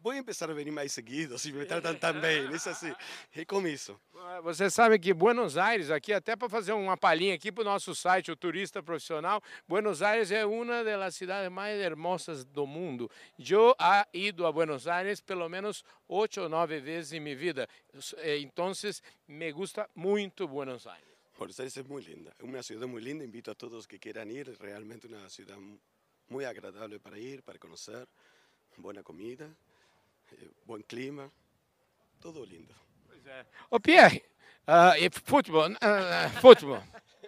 vou 0.02 0.12
começar 0.12 0.50
a 0.50 0.52
vir 0.52 0.70
mais 0.72 0.92
seguido, 0.92 1.38
se 1.38 1.52
me 1.52 1.64
tratam 1.64 1.94
tão 1.94 2.20
bem, 2.20 2.52
isso 2.52 2.68
assim, 2.68 2.92
e 3.36 3.46
com 3.46 3.64
isso. 3.66 3.98
Você 4.42 4.68
sabe 4.68 4.98
que 4.98 5.14
Buenos 5.14 5.56
Aires, 5.56 5.90
aqui 5.90 6.12
até 6.12 6.34
para 6.34 6.48
fazer 6.48 6.72
uma 6.72 6.96
palhinha 6.96 7.34
aqui 7.34 7.52
para 7.52 7.62
o 7.62 7.64
nosso 7.64 7.94
site, 7.94 8.30
o 8.32 8.36
Turista 8.36 8.82
Profissional, 8.82 9.40
Buenos 9.66 10.02
Aires 10.02 10.32
é 10.32 10.44
uma 10.44 10.82
das 10.82 11.14
cidades 11.14 11.50
mais 11.52 11.80
hermosas 11.80 12.44
do 12.44 12.66
mundo. 12.66 13.08
Eu 13.38 13.76
ha 13.78 14.06
ido 14.12 14.44
a 14.44 14.50
Buenos 14.50 14.88
Aires 14.88 15.20
pelo 15.20 15.48
menos 15.48 15.84
oito 16.08 16.40
ou 16.40 16.48
nove 16.48 16.80
vezes 16.80 17.12
em 17.12 17.20
minha 17.20 17.36
vida, 17.36 17.68
então 18.40 18.72
me 19.28 19.52
gusta 19.52 19.88
muito 19.94 20.48
Buenos 20.48 20.84
Aires. 20.84 21.12
Buenos 21.38 21.60
Aires 21.60 21.76
é 21.76 21.82
muito 21.84 22.10
linda, 22.10 22.32
é 22.40 22.44
uma 22.44 22.62
cidade 22.62 22.86
muito 22.86 23.04
linda, 23.04 23.24
invito 23.24 23.52
a 23.52 23.54
todos 23.54 23.86
que 23.86 24.00
queiram 24.00 24.28
ir, 24.28 24.48
é 24.48 24.66
realmente 24.66 25.06
uma 25.06 25.28
cidade 25.28 25.60
muito 26.28 26.46
agradável 26.48 26.98
para 26.98 27.18
ir, 27.18 27.40
para 27.42 27.56
conhecer, 27.56 28.06
boa 28.76 29.00
comida. 29.04 29.48
Eh, 30.32 30.48
bom 30.64 30.80
clima, 30.82 31.30
tudo 32.20 32.44
lindo. 32.44 32.74
Pois 33.06 33.26
é. 33.26 33.46
Ô 33.70 33.80
Pierre, 33.80 34.22
uh, 34.66 35.20
futebol, 35.24 35.68
uh, 35.70 36.40
futebol. 36.40 36.82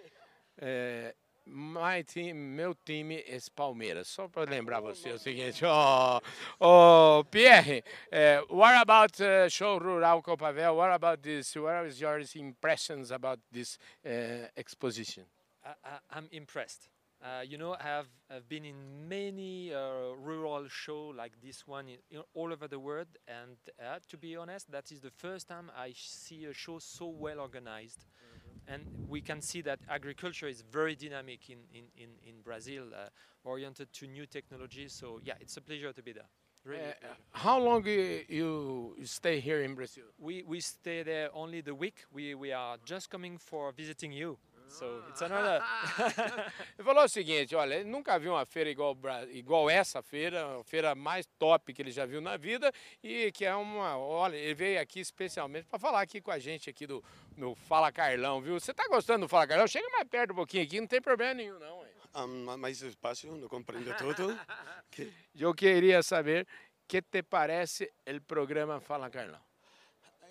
é, 0.57 1.15
my 1.45 2.03
team, 2.03 2.33
meu 2.33 2.73
time 2.73 3.23
é 3.27 3.37
Palmeiras. 3.55 4.07
Só 4.07 4.27
para 4.27 4.49
lembrar 4.49 4.79
você 4.79 5.11
o 5.11 5.19
seguinte, 5.19 5.63
oh, 5.65 6.21
oh 6.59 7.23
Pierre, 7.25 7.83
uh, 8.11 8.55
what 8.55 8.75
about 8.77 9.21
uh, 9.21 9.49
show 9.49 9.77
rural 9.77 10.21
Copavel? 10.21 10.75
What 10.75 10.93
about 10.93 11.21
this? 11.21 11.55
What 11.55 11.87
is 11.87 12.01
your 12.01 12.19
impressions 12.35 13.11
about 13.11 13.39
this 13.51 13.77
uh, 14.05 14.49
exposition? 14.55 15.25
I, 15.63 15.75
I, 15.83 15.99
I'm 16.17 16.27
impressed. 16.31 16.89
Uh, 17.25 17.41
you 17.41 17.57
know, 17.57 17.75
I 17.79 17.83
have 17.83 18.05
I've 18.29 18.47
been 18.47 18.65
in 18.65 19.09
many 19.09 19.73
uh, 19.73 20.13
rural 20.15 20.67
shows 20.67 21.15
like 21.15 21.31
this 21.41 21.65
one 21.65 21.87
in, 21.87 21.97
in 22.11 22.21
all 22.35 22.53
over 22.53 22.67
the 22.67 22.77
world, 22.77 23.07
and 23.27 23.57
uh, 23.79 23.97
to 24.09 24.17
be 24.17 24.35
honest, 24.35 24.69
that 24.71 24.91
is 24.91 25.01
the 25.01 25.09
first 25.09 25.47
time 25.47 25.71
I 25.75 25.93
see 25.95 26.45
a 26.45 26.53
show 26.53 26.77
so 26.77 27.07
well 27.07 27.39
organized. 27.39 28.05
Mm-hmm. 28.05 28.73
And 28.73 29.09
we 29.09 29.21
can 29.21 29.41
see 29.41 29.61
that 29.61 29.79
agriculture 29.89 30.47
is 30.47 30.61
very 30.61 30.95
dynamic 30.95 31.49
in, 31.49 31.59
in, 31.73 31.85
in, 31.97 32.09
in 32.27 32.41
Brazil, 32.43 32.83
uh, 32.93 33.09
oriented 33.43 33.91
to 33.93 34.07
new 34.07 34.27
technologies. 34.27 34.93
So, 34.93 35.19
yeah, 35.23 35.33
it's 35.39 35.57
a 35.57 35.61
pleasure 35.61 35.93
to 35.93 36.03
be 36.03 36.13
there. 36.13 36.29
Really. 36.63 36.81
Uh, 36.81 37.13
how 37.31 37.59
long 37.59 37.85
you, 37.85 38.21
you 38.27 38.95
stay 39.03 39.39
here 39.39 39.61
in 39.61 39.75
Brazil? 39.75 40.05
we 40.19 40.43
we 40.43 40.59
stay 40.59 41.03
there 41.03 41.29
only 41.33 41.61
the 41.61 41.75
week. 41.75 42.05
We 42.11 42.33
we 42.35 42.51
are 42.51 42.77
just 42.85 43.09
coming 43.09 43.37
for 43.37 43.71
visiting 43.71 44.11
you. 44.11 44.37
So 44.67 45.03
it's 45.09 45.21
another. 45.21 45.61
Ele 46.77 46.83
falou 46.83 47.03
o 47.05 47.07
seguinte, 47.09 47.55
olha, 47.55 47.75
ele 47.75 47.89
nunca 47.89 48.19
viu 48.19 48.33
uma 48.33 48.45
feira 48.45 48.69
igual, 48.69 48.97
igual 49.31 49.69
essa 49.69 50.01
feira, 50.01 50.59
a 50.59 50.63
feira 50.63 50.93
mais 50.95 51.25
top 51.39 51.73
que 51.73 51.81
ele 51.81 51.91
já 51.91 52.05
viu 52.05 52.19
na 52.19 52.35
vida 52.35 52.71
e 53.01 53.31
que 53.31 53.45
é 53.45 53.55
uma, 53.55 53.97
olha, 53.97 54.35
ele 54.35 54.53
veio 54.53 54.81
aqui 54.81 54.99
especialmente 54.99 55.65
para 55.67 55.79
falar 55.79 56.01
aqui 56.01 56.19
com 56.19 56.31
a 56.31 56.39
gente 56.39 56.69
aqui 56.69 56.85
do 56.85 57.03
no 57.37 57.55
Fala 57.55 57.91
Carlão, 57.91 58.41
viu? 58.41 58.59
Você 58.59 58.73
tá 58.73 58.87
gostando 58.87 59.25
do 59.25 59.29
Fala 59.29 59.47
Carlão? 59.47 59.67
Chega 59.67 59.87
mais 59.89 60.07
perto 60.09 60.31
um 60.31 60.35
pouquinho 60.35 60.63
aqui, 60.63 60.79
não 60.81 60.87
tem 60.87 61.01
problema 61.01 61.33
nenhum 61.35 61.59
não. 61.59 61.85
hein? 61.85 61.91
Ah, 62.13 62.27
ma- 62.27 62.57
mais 62.57 62.81
espaço, 62.81 63.27
não 63.27 63.47
compreendo 63.47 63.93
tudo. 63.97 64.37
que 64.91 65.11
Eu 65.35 65.53
queria 65.53 66.01
saber 66.03 66.47
que 66.87 67.01
te 67.01 67.21
parece 67.23 67.91
o 68.07 68.21
programa 68.21 68.79
Fala 68.81 69.09
Carlão. 69.09 69.39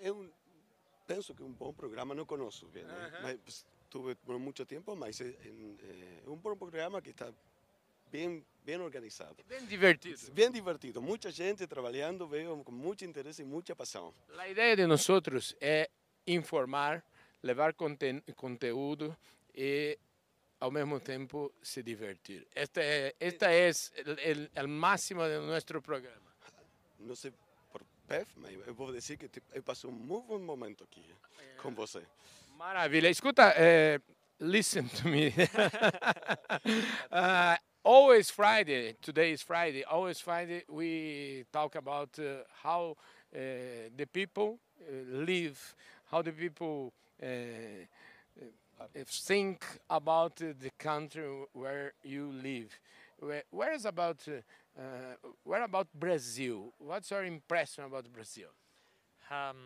um, 0.03 0.31
penso 1.07 1.35
que 1.35 1.43
é 1.43 1.47
um 1.47 1.53
bom 1.53 1.73
programa, 1.73 2.15
não 2.15 2.25
conosco, 2.25 2.67
né? 2.75 3.19
mas 3.23 3.67
pues, 3.95 4.03
tuve 4.03 4.15
por 4.17 4.39
muito 4.39 4.65
tempo, 4.67 4.97
mas 4.97 5.21
é, 5.21 5.27
é- 5.29 6.23
é 6.27 6.29
um 6.31 6.37
bom 6.37 6.57
programa 6.57 7.01
que 7.01 7.11
está 7.11 7.33
bem, 8.11 8.45
bem 8.65 8.81
organizado. 8.81 9.37
Bem 9.49 9.65
divertido. 9.67 10.33
Bem 10.33 10.51
divertido, 10.51 11.01
muita 11.01 11.31
gente 11.31 11.67
trabalhando, 11.67 12.27
veio 12.27 12.63
com 12.65 12.73
muito 12.73 13.05
interesse 13.05 13.43
e 13.43 13.45
muita 13.45 13.75
paixão. 13.77 14.13
A 14.37 14.49
ideia 14.49 14.77
de 14.77 14.87
nós 14.87 15.07
é 15.61 15.89
informar, 16.27 17.05
levar 17.43 17.75
conten 17.75 18.21
conteúdo 18.37 19.17
e 19.55 19.99
ao 20.61 20.71
mesmo 20.71 20.99
tempo 20.99 21.53
se 21.63 21.83
divertir. 21.83 22.47
Este 22.55 22.81
é, 22.81 23.15
esta 23.21 23.47
é 23.53 23.71
o 24.65 24.69
máximo 24.69 25.23
de 25.23 25.39
nosso 25.39 25.81
programa. 25.83 26.25
Não 26.99 27.15
sei 27.15 27.33
por 27.71 27.83
PEF, 28.09 28.31
mas 28.39 28.53
eu 28.67 28.75
vou 28.75 28.91
dizer 28.93 29.19
que 29.19 29.29
tipo, 29.29 29.47
eu 29.55 29.63
passei 29.63 29.89
um 29.91 29.93
muito 29.93 30.27
bom 30.27 30.39
momento 30.39 30.85
aqui 30.85 31.05
com 31.61 31.75
você. 31.75 32.03
Maravilha. 32.65 33.11
Escuta, 33.11 33.53
eh, 33.57 33.99
listen 34.41 34.89
to 34.89 35.07
me. 35.09 35.35
uh, 37.13 37.57
always 37.85 38.31
Friday, 38.31 38.97
today 39.03 39.33
is 39.33 39.43
Friday, 39.43 39.85
always 39.85 40.19
Friday, 40.19 40.63
we 40.71 41.45
talk 41.53 41.75
about 41.75 42.19
uh, 42.19 42.39
how 42.63 42.97
uh, 43.35 43.39
the 43.95 44.07
people 44.11 44.59
uh, 44.81 44.93
live, 45.27 45.75
how 46.11 46.23
the 46.23 46.33
people 46.33 46.95
uh, 47.23 47.27
uh, 48.81 48.85
think 49.07 49.63
about 49.91 50.37
the 50.37 50.71
country 50.79 51.29
where 51.53 51.93
you 52.03 52.33
live. 52.43 52.71
Where, 53.19 53.43
where 53.51 53.75
is 53.75 53.85
about, 53.85 54.27
where 55.45 55.63
about 55.65 55.89
Brazil? 55.95 56.73
What's 56.79 57.11
your 57.11 57.25
impression 57.25 57.85
about 57.85 58.11
Brazil? 58.11 58.49
um, 59.31 59.57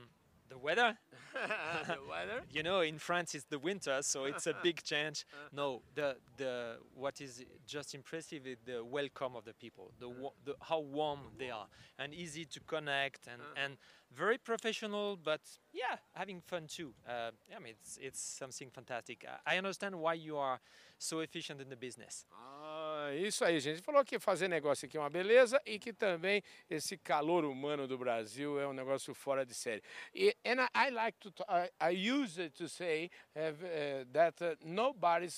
the 0.48 0.58
weather. 0.58 0.96
the 1.86 1.98
weather? 2.08 2.42
You 2.50 2.62
know, 2.62 2.80
in 2.80 2.98
France 2.98 3.34
it's 3.34 3.44
the 3.44 3.58
winter, 3.58 3.98
so 4.02 4.24
it's 4.24 4.46
a 4.46 4.54
big 4.62 4.82
change. 4.82 5.24
No, 5.52 5.82
the 5.94 6.16
the 6.36 6.76
what 6.94 7.20
is 7.20 7.44
just 7.66 7.94
impressive 7.94 8.46
is 8.46 8.58
the 8.64 8.84
welcome 8.84 9.36
of 9.36 9.44
the 9.44 9.54
people, 9.54 9.92
the, 9.98 10.08
wa- 10.08 10.36
the 10.44 10.54
how 10.60 10.80
warm 10.80 11.20
they 11.38 11.50
are, 11.50 11.66
and 11.98 12.12
easy 12.14 12.44
to 12.46 12.60
connect, 12.60 13.26
and 13.26 13.40
and 13.62 13.76
very 14.16 14.38
professional, 14.38 15.16
but 15.16 15.40
yeah, 15.72 15.96
having 16.14 16.40
fun 16.40 16.66
too. 16.66 16.94
Uh, 17.06 17.30
I 17.54 17.58
mean, 17.62 17.74
it's 17.80 17.98
it's 18.00 18.20
something 18.20 18.70
fantastic. 18.70 19.24
I, 19.28 19.54
I 19.54 19.58
understand 19.58 19.94
why 19.96 20.14
you 20.14 20.36
are 20.38 20.60
so 20.98 21.20
efficient 21.20 21.60
in 21.60 21.68
the 21.68 21.76
business. 21.76 22.24
Ah, 22.32 22.67
isso 23.16 23.44
aí, 23.44 23.60
gente. 23.60 23.82
Falou 23.82 24.04
que 24.04 24.18
fazer 24.18 24.48
negócio 24.48 24.86
aqui 24.86 24.96
é 24.96 25.00
uma 25.00 25.10
beleza 25.10 25.60
e 25.64 25.78
que 25.78 25.92
também 25.92 26.42
esse 26.68 26.96
calor 26.96 27.44
humano 27.44 27.86
do 27.86 27.96
Brasil 27.96 28.58
é 28.60 28.66
um 28.66 28.72
negócio 28.72 29.14
fora 29.14 29.44
de 29.44 29.54
série. 29.54 29.82
E 30.14 30.36
and 30.44 30.62
I, 30.74 30.88
I 30.88 30.90
like 30.90 31.18
to 31.18 31.32
I, 31.48 31.70
I 31.80 32.10
use 32.12 32.40
it 32.40 32.56
to 32.56 32.68
say 32.68 33.10
have, 33.34 33.62
uh, 33.64 34.04
that 34.12 34.42
uh, 34.42 34.56
nobody 34.64 35.28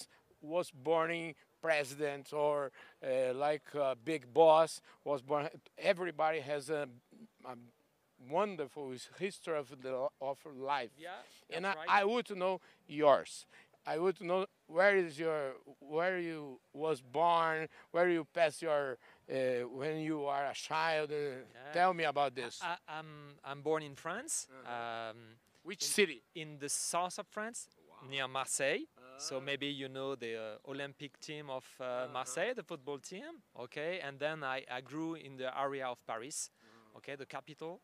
was 0.41 0.71
born 0.71 1.11
in 1.11 1.35
president 1.61 2.33
or 2.33 2.73
uh, 3.03 3.35
like 3.35 3.75
a 3.75 3.95
big 3.95 4.33
boss 4.33 4.81
was 5.05 5.23
born. 5.23 5.49
Everybody 5.77 6.41
has 6.41 6.71
a, 6.71 6.89
a 7.45 7.57
wonderful 8.29 8.93
history 9.19 9.57
of 9.57 9.69
the 9.83 10.09
of 10.21 10.39
life. 10.57 10.91
Yeah, 10.99 11.11
and 11.51 11.67
I, 11.67 11.75
right. 11.75 11.89
I 11.89 12.05
would 12.05 12.27
to 12.27 12.35
know 12.35 12.61
yours. 12.87 13.47
I 13.87 13.99
would 13.99 14.17
to 14.17 14.27
know 14.27 14.47
where 14.67 14.97
is 14.97 15.19
your 15.19 15.55
where 15.81 16.19
you 16.19 16.61
was 16.73 17.01
born, 17.01 17.69
where 17.91 18.09
you 18.09 18.25
passed 18.33 18.63
your 18.63 18.99
uh, 19.31 19.35
when 19.69 19.99
you 19.99 20.27
are 20.27 20.47
a 20.47 20.55
child. 20.55 21.11
Uh, 21.11 21.73
Tell 21.73 21.95
me 21.95 22.05
about 22.05 22.35
this. 22.35 22.61
I, 22.63 22.77
I'm 22.89 23.37
I'm 23.45 23.63
born 23.63 23.83
in 23.83 23.95
France. 23.95 24.49
Um, 24.67 25.17
Which 25.63 25.85
city? 25.85 26.23
in 26.35 26.59
the 26.59 26.69
south 26.69 27.19
of 27.19 27.27
France, 27.27 27.69
near 28.09 28.29
Marseille. 28.29 28.85
So 29.19 29.39
maybe 29.39 29.67
you 29.67 29.89
know 29.89 30.15
the 30.15 30.35
uh, 30.37 30.71
Olympic 30.71 31.21
team 31.21 31.51
of 31.51 31.65
uh, 31.79 32.07
Marseille, 32.11 32.55
the 32.55 32.63
football 32.63 32.99
team. 32.99 33.43
Okay, 33.59 34.01
and 34.01 34.19
then 34.19 34.43
I, 34.43 34.65
I 34.71 34.81
grew 34.81 35.15
in 35.15 35.37
the 35.37 35.51
area 35.59 35.87
of 35.87 35.99
Paris, 36.07 36.51
okay, 36.97 37.17
the 37.17 37.27
capital. 37.27 37.83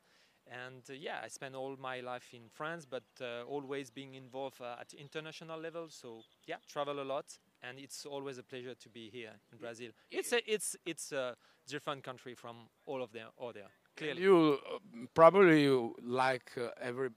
And 0.48 0.82
uh, 0.88 0.92
yeah, 0.92 1.18
I 1.24 1.28
spent 1.28 1.54
all 1.54 1.76
my 1.76 2.00
life 2.00 2.28
in 2.32 2.48
France, 2.52 2.86
but 2.88 3.02
uh, 3.20 3.42
always 3.48 3.90
being 3.90 4.14
involved 4.14 4.60
uh, 4.60 4.76
at 4.80 4.94
international 4.94 5.60
level. 5.60 5.86
So 5.88 6.22
yeah, 6.46 6.56
travel 6.68 7.00
a 7.00 7.04
lot, 7.04 7.38
and 7.62 7.78
it's 7.78 8.06
always 8.06 8.38
a 8.38 8.42
pleasure 8.42 8.74
to 8.74 8.88
be 8.88 9.10
here 9.10 9.32
in 9.52 9.58
Brazil. 9.58 9.90
It's 10.10 10.32
a, 10.32 10.40
it's 10.52 10.76
it's 10.84 11.12
a 11.12 11.36
different 11.66 12.04
country 12.04 12.34
from 12.34 12.68
all 12.86 13.02
of 13.02 13.12
them 13.12 13.28
other. 13.42 13.66
Clearly. 13.96 14.22
You 14.22 14.58
uh, 14.72 14.78
probably 15.14 15.62
you 15.62 15.96
like 16.02 16.52
uh, 16.56 16.68
every 16.80 17.10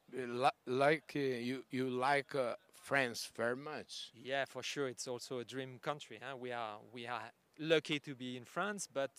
like 0.66 1.12
uh, 1.16 1.20
you 1.20 1.64
you 1.70 1.90
like 1.90 2.34
uh, 2.34 2.56
France 2.74 3.30
very 3.36 3.58
much. 3.58 4.12
Yeah, 4.16 4.46
for 4.46 4.64
sure. 4.64 4.88
It's 4.88 5.08
also 5.08 5.40
a 5.40 5.46
dream 5.46 5.80
country. 5.80 6.20
Huh? 6.22 6.36
We 6.38 6.52
are 6.52 6.78
we 6.92 7.06
are 7.06 7.32
lucky 7.60 8.00
to 8.00 8.16
be 8.16 8.38
in 8.38 8.46
France, 8.46 8.88
but 8.92 9.12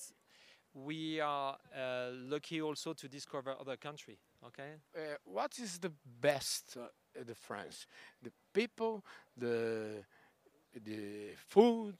we 0.74 1.20
are 1.20 1.56
uh, 1.76 2.11
lucky 2.12 2.61
also 2.61 2.92
to 2.92 3.09
discover 3.09 3.54
other 3.61 3.76
country. 3.76 4.18
Okay. 4.46 4.72
Uh, 4.96 5.16
what 5.24 5.59
is 5.59 5.78
the 5.78 5.92
best 6.20 6.76
uh, 6.76 6.87
the 7.26 7.35
France? 7.35 7.87
The 8.22 8.33
people, 8.52 9.04
the 9.37 10.04
the 10.85 11.35
food, 11.48 11.96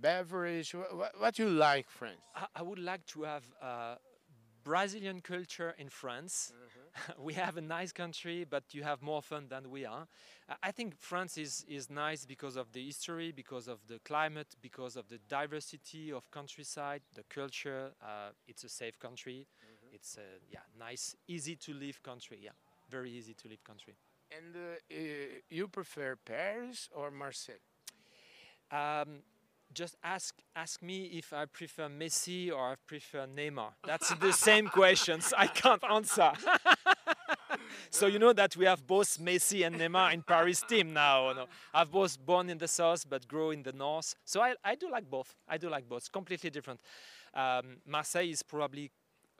beverage. 0.00 0.74
What, 0.74 1.20
what 1.20 1.38
you 1.38 1.48
like 1.48 1.88
France? 1.88 2.20
I, 2.34 2.46
I 2.56 2.62
would 2.62 2.78
like 2.78 3.06
to 3.06 3.22
have 3.22 3.44
uh, 3.62 3.94
Brazilian 4.70 5.20
culture 5.20 5.74
in 5.78 5.88
France. 5.88 6.52
we 7.18 7.34
have 7.34 7.56
a 7.56 7.60
nice 7.60 7.92
country, 7.92 8.44
but 8.44 8.64
you 8.74 8.82
have 8.82 9.02
more 9.02 9.22
fun 9.22 9.48
than 9.48 9.70
we 9.70 9.84
are. 9.84 10.06
I- 10.62 10.72
think 10.72 10.94
France 10.98 11.36
is, 11.38 11.64
is 11.68 11.90
nice 11.90 12.24
because 12.26 12.56
of 12.56 12.72
the 12.72 12.84
history, 12.84 13.32
because 13.32 13.68
of 13.68 13.78
the 13.88 13.98
climate, 14.04 14.54
because 14.60 14.96
of 14.96 15.08
the 15.08 15.18
diversity 15.28 16.12
of 16.12 16.30
countryside, 16.30 17.02
the 17.14 17.24
culture. 17.28 17.92
Uh, 18.02 18.30
it's 18.46 18.64
a 18.64 18.68
safe 18.68 18.98
country. 18.98 19.46
It's 19.92 20.16
a 20.16 20.28
yeah 20.50 20.64
nice, 20.78 21.16
easy 21.28 21.56
to 21.56 21.74
live 21.74 22.02
country. 22.02 22.38
Yeah, 22.42 22.56
very 22.90 23.10
easy 23.10 23.34
to 23.34 23.48
live 23.48 23.62
country. 23.64 23.94
And 24.30 24.56
uh, 24.56 24.60
uh, 24.90 25.40
you 25.50 25.68
prefer 25.68 26.16
Paris 26.16 26.88
or 26.94 27.10
Marseille? 27.10 27.60
Um, 28.70 29.22
just 29.72 29.96
ask 30.02 30.34
ask 30.56 30.82
me 30.82 31.04
if 31.04 31.32
I 31.32 31.46
prefer 31.46 31.88
Messi 31.88 32.52
or 32.52 32.72
I 32.72 32.74
prefer 32.86 33.26
Neymar. 33.26 33.72
That's 33.86 34.14
the 34.14 34.32
same 34.32 34.68
questions. 34.80 35.32
I 35.36 35.46
can't 35.46 35.82
answer. 35.84 36.32
so 37.90 38.06
you 38.06 38.18
know 38.18 38.32
that 38.32 38.56
we 38.56 38.64
have 38.64 38.86
both 38.86 39.18
Messi 39.18 39.66
and 39.66 39.76
Neymar 39.76 40.12
in 40.12 40.22
Paris 40.22 40.62
team 40.62 40.92
now. 40.92 41.32
No? 41.32 41.46
I've 41.72 41.90
both 41.90 42.18
born 42.24 42.50
in 42.50 42.58
the 42.58 42.68
south 42.68 43.08
but 43.08 43.26
grow 43.28 43.50
in 43.50 43.62
the 43.62 43.72
north. 43.72 44.14
So 44.24 44.40
I, 44.40 44.54
I 44.64 44.74
do 44.74 44.90
like 44.90 45.08
both. 45.08 45.34
I 45.48 45.58
do 45.58 45.68
like 45.68 45.88
both. 45.88 46.10
Completely 46.10 46.50
different. 46.50 46.80
Um, 47.34 47.76
Marseille 47.86 48.30
is 48.30 48.42
probably 48.42 48.90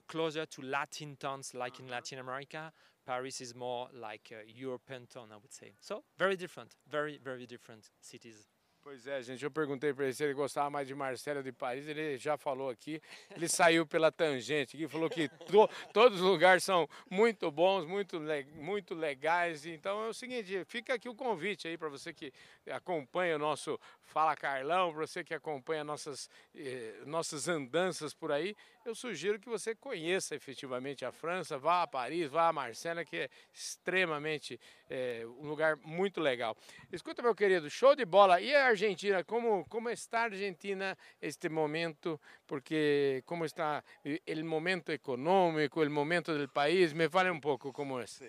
closer 0.09 0.47
to 0.47 0.63
Latin 0.63 1.17
towns 1.19 1.55
like 1.55 1.81
in 1.81 1.89
Latin 1.89 2.19
America. 2.19 2.73
Paris 3.07 3.41
is 3.41 3.55
more 3.55 3.89
like 3.99 4.31
a 4.33 4.49
European 4.51 5.07
town, 5.07 5.29
I 5.33 5.37
would 5.37 5.53
say. 5.53 5.73
So 5.81 6.05
very 6.19 6.37
different. 6.37 6.75
Very, 6.89 7.19
very 7.23 7.47
different 7.47 7.91
cities. 8.01 8.47
Pois 8.91 9.07
é, 9.07 9.23
gente, 9.23 9.45
eu 9.45 9.53
perguntei 9.53 9.95
para 9.95 10.07
ele 10.07 10.13
se 10.13 10.25
ele 10.25 10.35
gostava 10.35 10.69
mais 10.69 10.89
de 10.89 10.97
Marcelo 10.97 11.45
de 11.45 11.53
Paris, 11.53 11.87
ele 11.87 12.19
já 12.19 12.37
falou 12.37 12.69
aqui, 12.69 13.01
ele 13.37 13.47
saiu 13.47 13.87
pela 13.87 14.11
tangente 14.11 14.77
aqui, 14.77 14.89
falou 14.89 15.09
que 15.09 15.29
to- 15.47 15.71
todos 15.93 16.21
os 16.21 16.27
lugares 16.27 16.65
são 16.65 16.89
muito 17.09 17.53
bons, 17.53 17.87
muito, 17.87 18.21
muito 18.57 18.93
legais, 18.93 19.65
então 19.65 20.07
é 20.07 20.09
o 20.09 20.13
seguinte, 20.13 20.65
fica 20.65 20.95
aqui 20.95 21.09
o 21.09 21.15
convite 21.15 21.69
aí 21.69 21.79
para 21.79 21.89
você 21.89 22.13
que 22.13 22.33
acompanha 22.69 23.37
o 23.37 23.39
nosso 23.39 23.79
Fala 24.03 24.35
Carlão, 24.35 24.93
para 24.93 25.07
você 25.07 25.23
que 25.23 25.35
acompanha 25.35 25.85
nossas, 25.85 26.29
eh, 26.53 27.01
nossas 27.07 27.47
andanças 27.47 28.13
por 28.13 28.33
aí, 28.33 28.57
eu 28.91 28.95
sugiro 28.95 29.39
que 29.39 29.49
você 29.49 29.75
conheça 29.75 30.35
efetivamente 30.35 31.05
a 31.05 31.13
França, 31.13 31.57
vá 31.57 31.83
a 31.83 31.87
Paris, 31.87 32.29
vá 32.29 32.49
a 32.49 32.53
Marcena, 32.53 33.05
que 33.05 33.17
é 33.17 33.31
extremamente 33.55 34.59
é, 34.89 35.25
um 35.25 35.49
lugar 35.49 35.77
muito 35.77 36.21
legal. 36.21 36.57
Escuta, 36.93 37.23
meu 37.23 37.35
querido, 37.35 37.71
show 37.71 37.95
de 37.95 38.05
bola. 38.05 38.41
E 38.41 38.53
a 38.55 38.67
Argentina, 38.67 39.23
como, 39.25 39.65
como 39.69 39.89
está 39.91 40.23
a 40.23 40.25
Argentina 40.25 40.99
este 41.23 41.49
momento? 41.49 42.21
Porque 42.47 43.23
como 43.27 43.45
está 43.45 43.83
o 44.05 44.45
momento 44.45 44.91
econômico, 44.91 45.81
o 45.83 45.91
momento 45.91 46.37
do 46.37 46.49
país? 46.49 46.93
Me 46.93 47.09
fale 47.09 47.31
um 47.31 47.41
pouco 47.41 47.73
como 47.73 48.01
é. 48.01 48.07
Sí. 48.07 48.29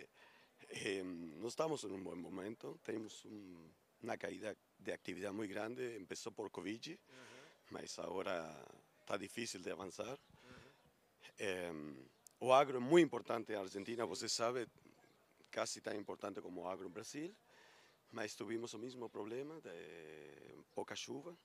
Eh, 0.70 1.04
no 1.04 1.48
estamos 1.48 1.84
en 1.84 1.92
un 1.92 2.04
buen 2.04 2.22
momento, 2.22 2.80
tenemos 2.84 3.26
un- 3.26 3.74
una 4.04 4.16
caída 4.18 4.56
de 4.78 4.94
actividad 4.94 5.34
muy 5.34 5.48
grande, 5.48 5.98
empezó 5.98 6.32
por 6.32 6.50
Covid, 6.52 6.98
mas 7.72 7.98
ahora 8.00 8.56
está 9.02 9.18
difícil 9.18 9.62
de 9.62 9.72
avanzar. 9.72 10.18
Eh, 11.44 11.74
o 12.38 12.54
agro 12.54 12.78
es 12.78 12.84
muy 12.84 13.02
importante 13.02 13.54
en 13.54 13.60
Argentina, 13.60 14.06
você 14.06 14.30
sabe, 14.30 14.68
casi 15.50 15.82
tan 15.82 15.96
importante 15.96 16.40
como 16.40 16.62
o 16.62 16.70
agro 16.70 16.86
en 16.86 16.94
Brasil, 16.94 17.36
mas 18.12 18.36
tuvimos 18.36 18.76
el 18.76 18.82
mismo 18.82 19.10
problema 19.10 19.60
de 19.62 20.54
poca 20.76 20.94
chuva 20.94 21.36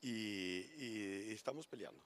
y, 0.00 0.70
y 0.78 1.32
estamos 1.32 1.66
peleando, 1.66 2.00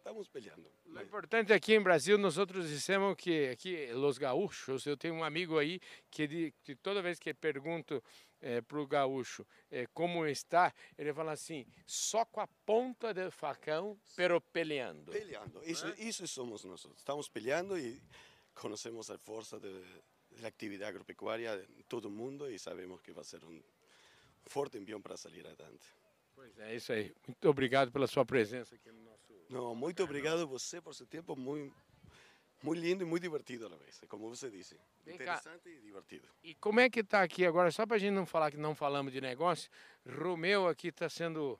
estamos 0.00 0.28
peleando. 0.28 0.68
O 0.86 0.90
mas- 0.90 1.06
importante 1.06 1.52
aqui 1.52 1.74
em 1.74 1.82
Brasil, 1.82 2.16
nós 2.18 2.36
outros 2.38 2.68
dissemos 2.68 3.14
que 3.16 3.48
aqui, 3.48 3.86
los 3.92 4.18
gaúchos, 4.18 4.86
eu 4.86 4.96
tenho 4.96 5.14
um 5.14 5.22
amigo 5.24 5.58
aí 5.58 5.80
que, 6.10 6.26
de- 6.26 6.52
que 6.62 6.74
toda 6.74 7.00
vez 7.02 7.18
que 7.18 7.32
pergunto 7.34 8.02
para 8.66 8.78
o 8.80 8.86
gaúcho 8.86 9.46
eh, 9.70 9.86
como 9.92 10.26
está, 10.26 10.72
ele 10.96 11.12
fala 11.12 11.32
assim, 11.32 11.66
só 11.86 12.24
com 12.24 12.40
a 12.40 12.46
ponta 12.64 13.12
do 13.12 13.30
facão, 13.30 14.00
pero 14.16 14.40
peleando. 14.40 15.12
Peleando, 15.12 15.60
eso, 15.62 15.86
eso 15.98 16.26
somos 16.26 16.64
nosotros. 16.64 16.98
Estamos 16.98 17.28
peleando 17.28 17.78
y 17.78 18.00
conocemos 18.54 19.10
la 19.10 19.18
fuerza 19.18 19.58
de, 19.58 19.68
de 20.30 20.40
la 20.40 20.48
actividad 20.48 20.88
agropecuaria 20.88 21.52
en 21.52 21.84
todo 21.86 22.08
el 22.08 22.14
mundo 22.14 22.50
y 22.50 22.58
sabemos 22.58 23.02
que 23.02 23.12
va 23.12 23.20
a 23.20 23.24
ser 23.24 23.44
un 23.44 23.62
fuerte 24.46 24.78
envión 24.78 25.02
para 25.02 25.18
salir 25.18 25.46
adelante. 25.46 25.84
Pois 26.34 26.58
é, 26.60 26.74
isso 26.74 26.94
aí. 26.94 27.12
Muito 27.28 27.46
obrigado 27.46 27.92
pela 27.92 28.06
sua 28.06 28.24
presença 28.24 28.74
aqui 28.74 28.90
no 28.90 29.02
nosso... 29.02 29.19
No, 29.50 29.74
muito 29.74 30.02
obrigado 30.04 30.42
a 30.42 30.46
você 30.46 30.80
por 30.80 30.92
ese 30.92 31.04
tiempo 31.06 31.34
muy, 31.34 31.72
muy 32.62 32.78
lindo 32.78 33.02
y 33.02 33.06
muy 33.06 33.18
divertido 33.20 33.66
a 33.66 33.70
la 33.70 33.76
vez, 33.76 34.00
como 34.08 34.28
você 34.28 34.48
dice. 34.48 34.76
Vem 35.04 35.18
cá. 35.18 35.38
Interesante 35.38 35.70
y 35.70 35.80
divertido. 35.80 36.28
E 36.44 36.54
como 36.54 36.78
é 36.80 36.88
que 36.88 37.00
está 37.00 37.22
aqui 37.22 37.44
agora, 37.44 37.70
só 37.72 37.84
para 37.84 37.96
a 37.96 37.98
gente 37.98 38.14
não 38.14 38.26
falar 38.26 38.50
que 38.52 38.56
não 38.56 38.74
falamos 38.74 39.12
de 39.12 39.20
negócio, 39.20 39.68
Romeu 40.06 40.68
aqui 40.68 40.88
está 40.88 41.08
sendo 41.08 41.58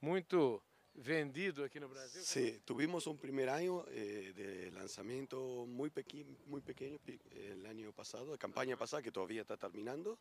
muito 0.00 0.60
vendido 0.94 1.62
aqui 1.62 1.78
no 1.78 1.88
Brasil? 1.88 2.22
Sí, 2.24 2.60
tuvimos 2.64 3.06
un 3.06 3.16
primer 3.16 3.48
año 3.50 3.84
eh, 3.88 4.32
de 4.34 4.70
lanzamiento 4.72 5.64
muy, 5.66 5.90
pequi- 5.90 6.26
muy 6.46 6.60
pequeño 6.60 6.98
pi- 6.98 7.20
el 7.30 7.64
año 7.66 7.92
pasado, 7.92 8.32
la 8.32 8.38
campaña 8.38 8.76
pasada 8.76 9.00
que 9.00 9.12
todavía 9.12 9.42
está 9.42 9.56
terminando. 9.56 10.18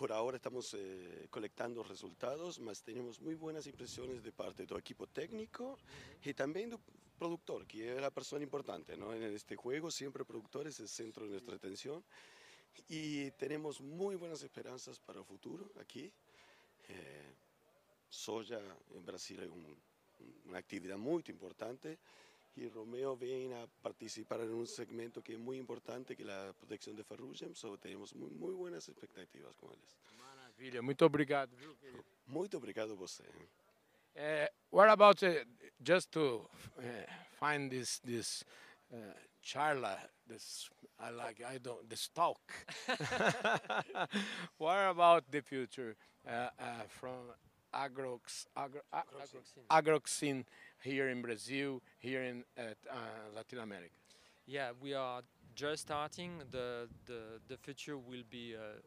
Por 0.00 0.12
ahora 0.12 0.38
estamos 0.38 0.72
eh, 0.78 1.26
colectando 1.28 1.82
resultados, 1.82 2.58
mas 2.58 2.82
tenemos 2.82 3.20
muy 3.20 3.34
buenas 3.34 3.66
impresiones 3.66 4.22
de 4.22 4.32
parte 4.32 4.64
del 4.64 4.78
equipo 4.78 5.06
técnico 5.06 5.76
y 6.24 6.32
también 6.32 6.70
del 6.70 6.78
productor, 7.18 7.66
que 7.66 7.96
es 7.96 8.00
la 8.00 8.10
persona 8.10 8.42
importante. 8.42 8.96
¿no? 8.96 9.12
En 9.12 9.22
este 9.24 9.56
juego 9.56 9.90
siempre 9.90 10.22
el 10.22 10.26
productor 10.26 10.66
es 10.66 10.80
el 10.80 10.88
centro 10.88 11.26
de 11.26 11.32
nuestra 11.32 11.54
atención 11.54 12.02
y 12.88 13.30
tenemos 13.32 13.82
muy 13.82 14.14
buenas 14.16 14.42
esperanzas 14.42 14.98
para 14.98 15.18
el 15.18 15.26
futuro 15.26 15.70
aquí. 15.78 16.10
Eh, 16.88 17.34
soja 18.08 18.58
en 18.94 19.04
Brasil 19.04 19.38
es 19.42 19.50
un- 19.50 19.76
una 20.46 20.56
actividad 20.60 20.96
muy 20.96 21.22
importante 21.28 21.98
y 22.56 22.68
Romeo 22.68 23.16
viene 23.16 23.54
a 23.62 23.66
participar 23.66 24.40
en 24.40 24.52
un 24.52 24.66
segmento 24.66 25.22
que 25.22 25.34
es 25.34 25.38
muy 25.38 25.56
importante, 25.58 26.16
que 26.16 26.22
es 26.22 26.28
la 26.28 26.52
protección 26.52 26.96
de 26.96 27.04
ferrugem, 27.04 27.54
so 27.54 27.78
tenemos 27.78 28.14
muy, 28.14 28.30
muy 28.30 28.52
buenas 28.54 28.88
expectativas 28.88 29.56
con 29.56 29.70
eles. 29.72 29.96
Maravilha, 30.18 30.82
muito 30.82 31.06
obrigado. 31.06 31.56
Viu, 31.56 31.76
querido? 31.76 32.04
Muito 32.26 32.56
obrigado 32.56 32.92
a 32.92 32.96
você. 32.96 33.24
Uh, 34.16 34.46
what 34.70 34.88
about 34.90 35.22
uh, 35.22 35.44
just 35.80 36.10
to 36.10 36.46
uh, 36.78 36.82
find 37.38 37.70
this 37.70 38.00
this 38.00 38.44
uh, 38.92 38.96
charla? 39.40 39.96
This 40.26 40.68
I 40.98 41.10
like. 41.10 41.42
I 41.44 41.58
don't 41.58 41.88
this 41.88 42.08
talk. 42.08 42.40
what 44.58 44.90
about 44.90 45.30
the 45.30 45.40
future 45.40 45.96
uh, 46.26 46.50
uh, 46.58 46.82
from 46.88 47.32
agrox 47.72 48.46
agro, 48.56 48.80
a- 48.92 49.04
agroxin 49.70 50.44
here 50.82 51.08
in 51.08 51.22
Brazil, 51.22 51.82
here 51.98 52.22
in 52.22 52.44
at, 52.56 52.76
uh, 52.90 52.96
Latin 53.34 53.58
America? 53.58 53.94
Yeah, 54.46 54.70
we 54.80 54.94
are 54.94 55.22
just 55.54 55.82
starting. 55.82 56.42
The 56.50 56.88
the 57.06 57.40
the 57.48 57.56
future 57.56 57.96
will 57.96 58.24
be 58.30 58.54
uh, 58.56 58.80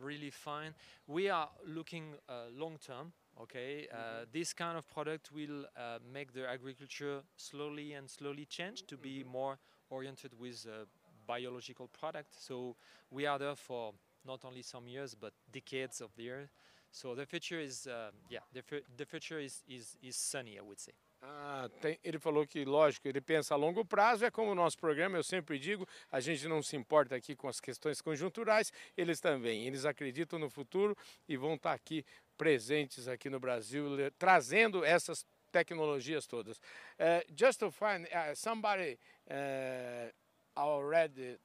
really 0.00 0.30
fine. 0.30 0.74
We 1.06 1.28
are 1.28 1.48
looking 1.66 2.14
uh, 2.28 2.46
long 2.56 2.78
term. 2.78 3.12
Okay, 3.40 3.86
uh, 3.92 4.24
this 4.32 4.54
kind 4.54 4.78
of 4.78 4.88
product 4.88 5.30
will 5.30 5.66
uh, 5.76 5.98
make 6.12 6.32
the 6.32 6.48
agriculture 6.48 7.20
slowly 7.36 7.92
and 7.92 8.08
slowly 8.08 8.46
change 8.46 8.86
to 8.86 8.96
be 8.96 9.24
more 9.24 9.58
oriented 9.90 10.32
with 10.38 10.66
uh, 10.66 10.86
biological 11.26 11.88
product. 11.88 12.34
So 12.38 12.76
we 13.10 13.26
are 13.26 13.38
there 13.38 13.54
for 13.54 13.92
not 14.26 14.44
only 14.44 14.62
some 14.62 14.88
years 14.88 15.14
but 15.14 15.32
decades 15.52 16.00
of 16.00 16.10
the 16.16 16.22
year. 16.22 16.50
So 16.90 17.14
the 17.14 17.26
future 17.26 17.60
is 17.60 17.86
uh, 17.86 18.10
yeah 18.30 18.40
the, 18.54 18.62
the 18.96 19.04
future 19.04 19.38
is, 19.38 19.62
is 19.68 19.98
is 20.02 20.16
sunny 20.16 20.58
I 20.58 20.62
would 20.62 20.80
say. 20.80 20.92
Ah, 21.28 21.68
tem- 21.80 21.98
ele 22.04 22.20
falou 22.20 22.46
que, 22.46 22.64
lógico, 22.64 23.08
ele 23.08 23.20
pensa 23.20 23.54
a 23.54 23.56
longo 23.56 23.84
prazo, 23.84 24.24
é 24.24 24.30
como 24.30 24.52
o 24.52 24.54
nosso 24.54 24.78
programa, 24.78 25.18
eu 25.18 25.24
sempre 25.24 25.58
digo, 25.58 25.84
a 26.08 26.20
gente 26.20 26.46
não 26.46 26.62
se 26.62 26.76
importa 26.76 27.16
aqui 27.16 27.34
com 27.34 27.48
as 27.48 27.58
questões 27.58 28.00
conjunturais, 28.00 28.72
eles 28.96 29.18
também, 29.18 29.66
eles 29.66 29.84
acreditam 29.84 30.38
no 30.38 30.48
futuro 30.48 30.96
e 31.28 31.36
vão 31.36 31.54
estar 31.54 31.72
aqui 31.72 32.06
presentes 32.38 33.08
aqui 33.08 33.28
no 33.28 33.40
Brasil, 33.40 33.88
trazendo 34.16 34.84
essas 34.84 35.26
tecnologias 35.50 36.28
todas. 36.28 36.60
Eh, 36.96 37.26
just 37.34 37.58
to 37.58 37.72
find, 37.72 38.06
uh, 38.06 38.36
somebody 38.36 38.96
uh, 39.28 40.12
already 40.56 41.36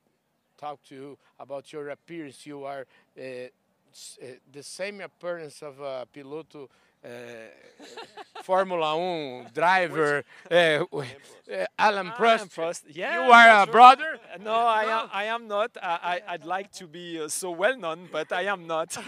talked 0.58 0.88
to 0.90 0.94
you 0.96 1.20
about 1.40 1.74
your 1.74 1.90
appearance, 1.90 2.48
you 2.48 2.68
are 2.68 2.86
uh, 3.18 3.22
uh, 3.22 4.40
the 4.52 4.62
same 4.62 5.02
appearance 5.02 5.64
of 5.66 5.82
a 5.82 6.06
piloto 6.14 6.70
uh, 7.04 8.44
Fórmula 8.44 8.96
1 8.96 9.46
driver, 9.54 10.24
w- 10.50 10.86
uh, 11.02 11.66
Alan 11.78 12.12
Prost. 12.12 12.50
Prost. 12.56 12.84
Yeah, 12.90 13.16
you 13.26 13.32
are 13.32 13.50
a 13.50 13.64
sure. 13.66 13.72
brother? 13.72 14.20
No, 14.40 14.52
I 14.56 14.84
am. 14.86 15.10
I 15.14 15.24
am 15.26 15.48
not. 15.48 15.72
I, 15.82 16.22
I'd 16.28 16.44
like 16.46 16.72
to 16.80 16.88
be 16.88 17.20
uh, 17.22 17.28
so 17.30 17.52
well 17.52 17.78
known, 17.78 18.08
but 18.12 18.32
I 18.32 18.48
am 18.48 18.66
not. 18.68 18.96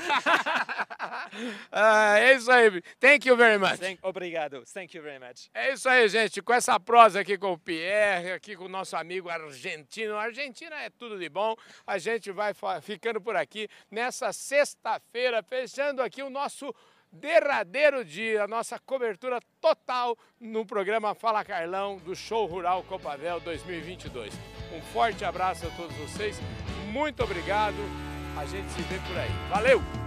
Ah, 1.72 2.20
é 2.20 2.34
isso 2.36 2.52
aí. 2.52 2.82
Thank 3.00 3.28
you 3.28 3.36
very 3.36 3.58
much. 3.58 3.78
Thank, 3.80 4.00
obrigado. 4.04 4.64
Thank 4.74 4.96
you 4.96 5.02
very 5.04 5.20
much. 5.20 5.50
É 5.54 5.74
isso 5.74 5.89
aí, 5.89 6.08
gente. 6.08 6.41
Com 6.41 6.54
essa 6.54 6.80
prosa 6.80 7.20
aqui 7.22 7.38
com 7.38 7.54
o 7.54 7.58
Pierre, 7.58 8.32
aqui 8.34 8.56
com 8.56 8.66
o 8.66 8.70
nosso 8.70 8.96
amigo 8.96 9.30
argentino. 9.30 10.16
A 10.16 10.24
Argentina 10.24 10.76
é 10.82 10.89
tudo 10.89 11.18
de 11.18 11.28
bom. 11.30 11.56
A 11.88 11.98
gente 11.98 12.32
vai 12.32 12.54
ficando 12.82 13.20
por 13.20 13.36
aqui 13.36 13.68
nessa 13.89 14.32
sexta-feira, 14.32 15.41
fechando 15.44 16.02
aqui 16.02 16.22
o 16.24 16.30
nosso 16.30 16.74
derradeiro 17.14 18.03
dia, 18.03 18.47
nossa 18.47 18.80
cobertura 18.80 19.39
total 19.61 20.18
no 20.39 20.66
programa 20.66 21.14
Fala 21.14 21.45
Carlão 21.45 21.97
do 21.99 22.16
Show 22.16 22.47
Rural 22.47 22.84
Copavel 22.84 23.39
2022. 23.39 24.34
Um 24.74 24.82
forte 24.91 25.24
abraço 25.24 25.68
a 25.68 25.70
todos 25.70 25.95
vocês. 25.97 26.41
Muito 26.91 27.24
obrigado. 27.24 27.78
A 28.36 28.45
gente 28.45 28.70
se 28.72 28.82
vê 28.82 28.97
por 29.07 29.18
aí. 29.18 29.30
Valeu! 29.49 30.03